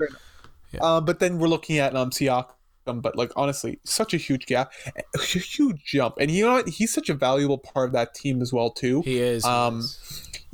Uh, 0.79 1.01
but 1.01 1.19
then 1.19 1.39
we're 1.39 1.47
looking 1.47 1.77
at 1.79 1.95
um 1.95 2.11
Siakam, 2.11 2.45
but 2.85 3.15
like 3.15 3.31
honestly, 3.35 3.79
such 3.83 4.13
a 4.13 4.17
huge 4.17 4.45
gap, 4.45 4.71
a 5.15 5.21
huge 5.21 5.83
jump, 5.83 6.15
and 6.19 6.29
you 6.29 6.45
know 6.45 6.53
what? 6.53 6.69
He's 6.69 6.93
such 6.93 7.09
a 7.09 7.13
valuable 7.13 7.57
part 7.57 7.89
of 7.89 7.93
that 7.93 8.13
team 8.13 8.41
as 8.41 8.53
well 8.53 8.69
too. 8.69 9.01
He 9.01 9.19
is. 9.19 9.43
Um. 9.45 9.83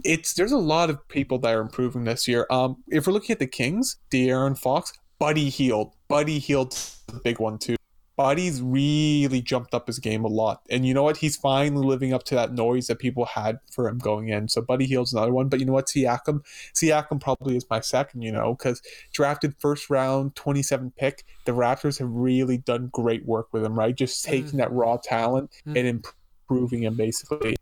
It's 0.05 0.33
there's 0.33 0.51
a 0.51 0.57
lot 0.57 0.89
of 0.89 1.07
people 1.07 1.37
that 1.39 1.53
are 1.53 1.61
improving 1.61 2.03
this 2.03 2.27
year. 2.27 2.45
Um, 2.49 2.83
if 2.89 3.07
we're 3.07 3.13
looking 3.13 3.33
at 3.33 3.39
the 3.39 3.47
Kings, 3.47 3.97
De'Aaron 4.11 4.57
Fox, 4.57 4.91
Buddy 5.23 5.49
Hield, 5.49 5.93
Buddy 6.09 6.37
Hield 6.37 6.71
the 7.07 7.17
big 7.23 7.39
one 7.39 7.57
too. 7.57 7.77
Buddy's 8.17 8.61
really 8.61 9.41
jumped 9.41 9.73
up 9.73 9.87
his 9.87 9.97
game 9.97 10.25
a 10.25 10.27
lot, 10.27 10.63
and 10.69 10.85
you 10.85 10.93
know 10.93 11.03
what? 11.03 11.15
He's 11.15 11.37
finally 11.37 11.85
living 11.87 12.13
up 12.13 12.23
to 12.25 12.35
that 12.35 12.51
noise 12.51 12.87
that 12.87 12.99
people 12.99 13.23
had 13.23 13.59
for 13.71 13.87
him 13.87 13.99
going 13.99 14.27
in. 14.27 14.49
So 14.49 14.61
Buddy 14.61 14.85
Hield's 14.85 15.13
another 15.13 15.31
one, 15.31 15.47
but 15.47 15.61
you 15.61 15.65
know 15.65 15.71
what? 15.71 15.87
Siakam, 15.87 16.41
Siakam 16.73 17.21
probably 17.21 17.55
is 17.55 17.65
my 17.69 17.79
second. 17.79 18.21
You 18.21 18.33
know, 18.33 18.53
because 18.53 18.81
drafted 19.13 19.55
first 19.59 19.89
round, 19.89 20.35
27 20.35 20.91
pick. 20.97 21.23
The 21.45 21.53
Raptors 21.53 21.99
have 21.99 22.09
really 22.11 22.57
done 22.57 22.89
great 22.91 23.25
work 23.25 23.47
with 23.53 23.63
him, 23.63 23.79
right? 23.79 23.95
Just 23.95 24.25
taking 24.25 24.57
that 24.57 24.73
raw 24.73 24.97
talent 24.97 25.51
Mm. 25.65 25.79
and 25.79 26.03
improving 26.49 26.83
him 26.83 26.97
basically. 26.97 27.55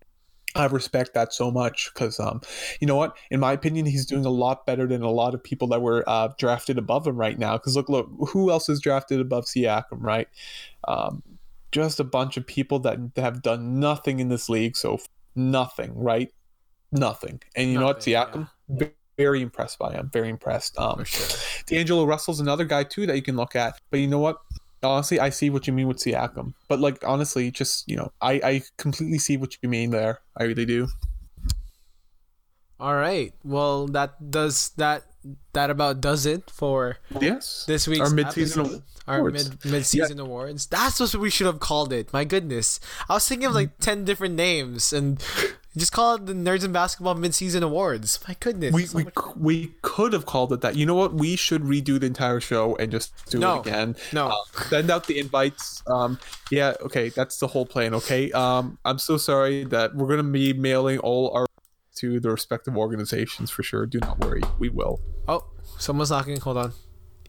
I 0.55 0.65
respect 0.65 1.13
that 1.13 1.33
so 1.33 1.49
much 1.49 1.91
because, 1.93 2.19
um, 2.19 2.41
you 2.79 2.87
know 2.87 2.95
what? 2.95 3.15
In 3.29 3.39
my 3.39 3.53
opinion, 3.53 3.85
he's 3.85 4.05
doing 4.05 4.25
a 4.25 4.29
lot 4.29 4.65
better 4.65 4.85
than 4.85 5.01
a 5.01 5.09
lot 5.09 5.33
of 5.33 5.41
people 5.43 5.67
that 5.69 5.81
were 5.81 6.03
uh, 6.07 6.29
drafted 6.37 6.77
above 6.77 7.07
him 7.07 7.15
right 7.15 7.39
now. 7.39 7.53
Because 7.53 7.75
look, 7.75 7.87
look, 7.87 8.09
who 8.29 8.51
else 8.51 8.67
is 8.67 8.81
drafted 8.81 9.21
above 9.21 9.45
Siakam, 9.45 9.99
right? 9.99 10.27
Um, 10.87 11.23
just 11.71 11.99
a 11.99 12.03
bunch 12.03 12.35
of 12.35 12.45
people 12.45 12.79
that 12.79 12.99
have 13.15 13.41
done 13.41 13.79
nothing 13.79 14.19
in 14.19 14.27
this 14.27 14.49
league 14.49 14.75
so 14.75 14.99
nothing, 15.35 15.93
right? 15.95 16.33
Nothing. 16.91 17.41
And 17.55 17.71
you 17.71 17.79
know 17.79 17.85
what, 17.85 18.05
Nothing, 18.05 18.13
Siakam, 18.13 18.49
ve- 18.67 18.91
very 19.17 19.41
impressed 19.41 19.79
by 19.79 19.93
him. 19.93 20.09
Very 20.11 20.29
impressed. 20.29 20.77
Um, 20.77 20.99
For 20.99 21.05
sure. 21.05 21.37
D'Angelo 21.67 22.05
Russell's 22.05 22.39
another 22.39 22.65
guy 22.65 22.83
too 22.83 23.05
that 23.05 23.15
you 23.15 23.21
can 23.21 23.35
look 23.35 23.55
at. 23.55 23.79
But 23.89 23.99
you 23.99 24.07
know 24.07 24.19
what? 24.19 24.37
Honestly, 24.83 25.19
I 25.19 25.29
see 25.29 25.49
what 25.49 25.67
you 25.67 25.73
mean 25.73 25.87
with 25.87 25.97
Siakam. 25.97 26.53
But 26.67 26.79
like 26.79 27.03
honestly, 27.05 27.51
just 27.51 27.87
you 27.87 27.95
know, 27.95 28.11
I 28.21 28.33
I 28.43 28.61
completely 28.77 29.19
see 29.19 29.37
what 29.37 29.55
you 29.61 29.69
mean 29.69 29.91
there. 29.91 30.21
I 30.35 30.43
really 30.43 30.65
do. 30.65 30.87
All 32.79 32.95
right. 32.95 33.33
Well, 33.43 33.85
that 33.87 34.31
does 34.31 34.69
that 34.77 35.03
that 35.53 35.69
about 35.69 36.01
does 36.01 36.25
it 36.25 36.49
for 36.49 36.97
Yes. 37.19 37.65
this 37.67 37.87
week's 37.87 38.09
Our 38.09 38.15
mid-season 38.15 38.61
episode. 38.65 38.83
our 39.07 39.19
awards. 39.19 39.49
mid 39.49 39.65
mid 39.71 39.85
season 39.85 40.19
awards. 40.19 40.65
That's 40.65 40.99
what 40.99 41.13
we 41.13 41.29
should 41.29 41.45
have 41.45 41.59
called 41.59 41.93
it. 41.93 42.11
My 42.11 42.23
goodness, 42.23 42.79
I 43.07 43.13
was 43.13 43.27
thinking 43.29 43.45
of 43.45 43.53
like 43.53 43.77
ten 43.77 44.03
different 44.03 44.33
names 44.33 44.91
and 44.93 45.21
just 45.77 45.91
call 45.91 46.15
it 46.15 46.25
the 46.25 46.33
Nerds 46.33 46.63
and 46.63 46.73
Basketball 46.73 47.15
Midseason 47.15 47.61
awards. 47.63 48.19
My 48.27 48.35
goodness, 48.39 48.73
We, 48.73 48.85
so 48.85 48.97
we, 48.97 49.03
much- 49.05 49.13
we 49.37 49.73
could 49.81 50.13
have 50.13 50.25
called 50.25 50.51
it 50.53 50.61
that. 50.61 50.75
You 50.75 50.85
know 50.85 50.95
what? 50.95 51.13
We 51.13 51.35
should 51.35 51.63
redo 51.63 51.99
the 51.99 52.05
entire 52.07 52.39
show 52.41 52.75
and 52.75 52.91
just 52.91 53.13
do 53.29 53.39
No. 53.39 53.55
it 53.61 53.67
again. 53.67 53.95
no. 54.11 54.27
Uh, 54.29 54.61
send 54.69 54.89
out 54.91 55.07
the 55.07 55.19
invites. 55.19 55.81
Um, 55.87 56.19
yeah, 56.49 56.73
okay, 56.81 57.09
that's 57.09 57.37
the 57.39 57.47
whole 57.47 57.65
plan. 57.65 57.93
Okay. 57.95 58.31
Um, 58.33 58.77
I'm 58.83 58.99
so 58.99 59.17
sorry 59.17 59.63
that 59.65 59.95
we're 59.95 60.07
gonna 60.09 60.23
be 60.23 60.53
mailing 60.53 60.99
all 60.99 61.31
our 61.33 61.45
to 61.95 62.19
the 62.19 62.29
respective 62.31 62.75
organizations 62.77 63.49
for 63.51 63.63
sure. 63.63 63.85
Do 63.85 63.99
not 63.99 64.19
worry, 64.23 64.41
we 64.59 64.69
will. 64.69 64.99
oh, 65.27 65.45
someone's 65.77 66.09
knocking. 66.09 66.39
Hold 66.39 66.57
on. 66.57 66.73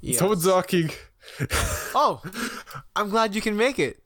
Yes. 0.00 0.18
Someone's 0.18 0.46
knocking. 0.46 0.90
Oh, 1.94 2.20
I'm 2.96 3.08
glad 3.10 3.34
you 3.36 3.40
can 3.40 3.56
make 3.56 3.78
it. 3.78 4.02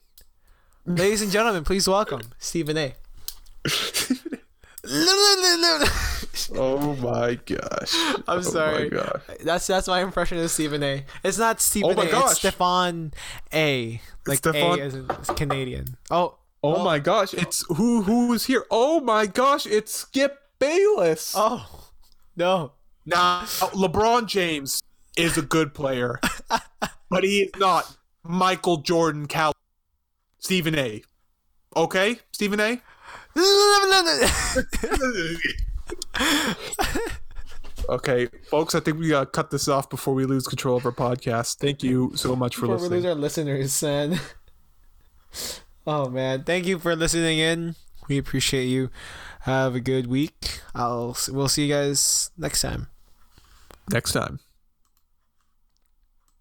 Ladies 0.85 1.21
and 1.23 1.31
gentlemen, 1.31 1.63
please 1.63 1.87
welcome 1.87 2.21
Stephen 2.37 2.77
A. 2.77 2.93
Oh 6.55 6.95
my 7.01 7.35
gosh. 7.45 7.93
I'm 8.27 8.39
Oh 8.39 8.41
sorry. 8.41 8.89
Gosh. 8.89 9.21
That's 9.43 9.67
that's 9.67 9.87
my 9.87 10.01
impression 10.01 10.37
of 10.39 10.49
Stephen 10.51 10.83
A. 10.83 11.05
It's 11.23 11.37
not 11.37 11.59
Stephen 11.61 11.91
Oh 11.91 11.93
my 11.95 12.05
A. 12.05 12.11
gosh. 12.11 12.31
It's 12.31 12.39
Stefan 12.39 13.13
A. 13.53 14.01
Like 14.25 14.37
Stefan- 14.37 14.79
A 14.79 15.13
it's 15.19 15.29
Canadian. 15.31 15.97
Oh, 16.09 16.35
oh. 16.63 16.75
Oh 16.75 16.83
my 16.83 16.99
gosh. 16.99 17.33
It's 17.33 17.65
who 17.75 18.03
who 18.03 18.33
is 18.33 18.45
here? 18.45 18.65
Oh 18.71 18.99
my 19.01 19.25
gosh, 19.25 19.65
it's 19.65 19.93
Skip 19.93 20.39
Bayless. 20.59 21.33
Oh. 21.35 21.89
No. 22.35 22.73
Now, 23.05 23.43
LeBron 23.43 24.25
James 24.27 24.83
is 25.15 25.37
a 25.37 25.41
good 25.41 25.73
player, 25.73 26.19
but 27.09 27.23
he 27.23 27.43
is 27.43 27.51
not 27.57 27.95
Michael 28.21 28.77
Jordan 28.77 29.27
Cal 29.27 29.53
Stephen 30.39 30.77
A. 30.77 31.01
Okay, 31.75 32.19
Stephen 32.33 32.59
A. 32.59 32.81
Okay, 37.89 38.27
folks, 38.49 38.75
I 38.75 38.81
think 38.81 38.99
we 38.99 39.07
gotta 39.09 39.27
cut 39.27 39.49
this 39.49 39.69
off 39.69 39.89
before 39.89 40.13
we 40.13 40.25
lose 40.25 40.45
control 40.45 40.75
of 40.75 40.85
our 40.85 40.91
podcast. 40.91 41.57
Thank 41.57 41.83
you 41.83 42.11
so 42.15 42.35
much 42.35 42.57
for 42.57 42.67
listening. 42.67 42.89
Before 42.89 42.89
we 42.89 42.95
lose 42.97 43.05
our 43.05 43.15
listeners, 43.15 43.83
man. 43.83 44.19
Oh 45.89 46.09
man, 46.09 46.43
thank 46.43 46.65
you 46.65 46.79
for 46.79 46.97
listening 46.97 47.39
in. 47.39 47.75
We 48.09 48.17
appreciate 48.17 48.65
you. 48.65 48.89
Have 49.41 49.73
a 49.73 49.79
good 49.79 50.07
week. 50.07 50.59
I'll 50.75 51.15
we'll 51.29 51.47
see 51.47 51.65
you 51.65 51.73
guys 51.73 52.29
next 52.37 52.61
time. 52.61 52.87
Next 53.89 54.11
time. 54.11 54.41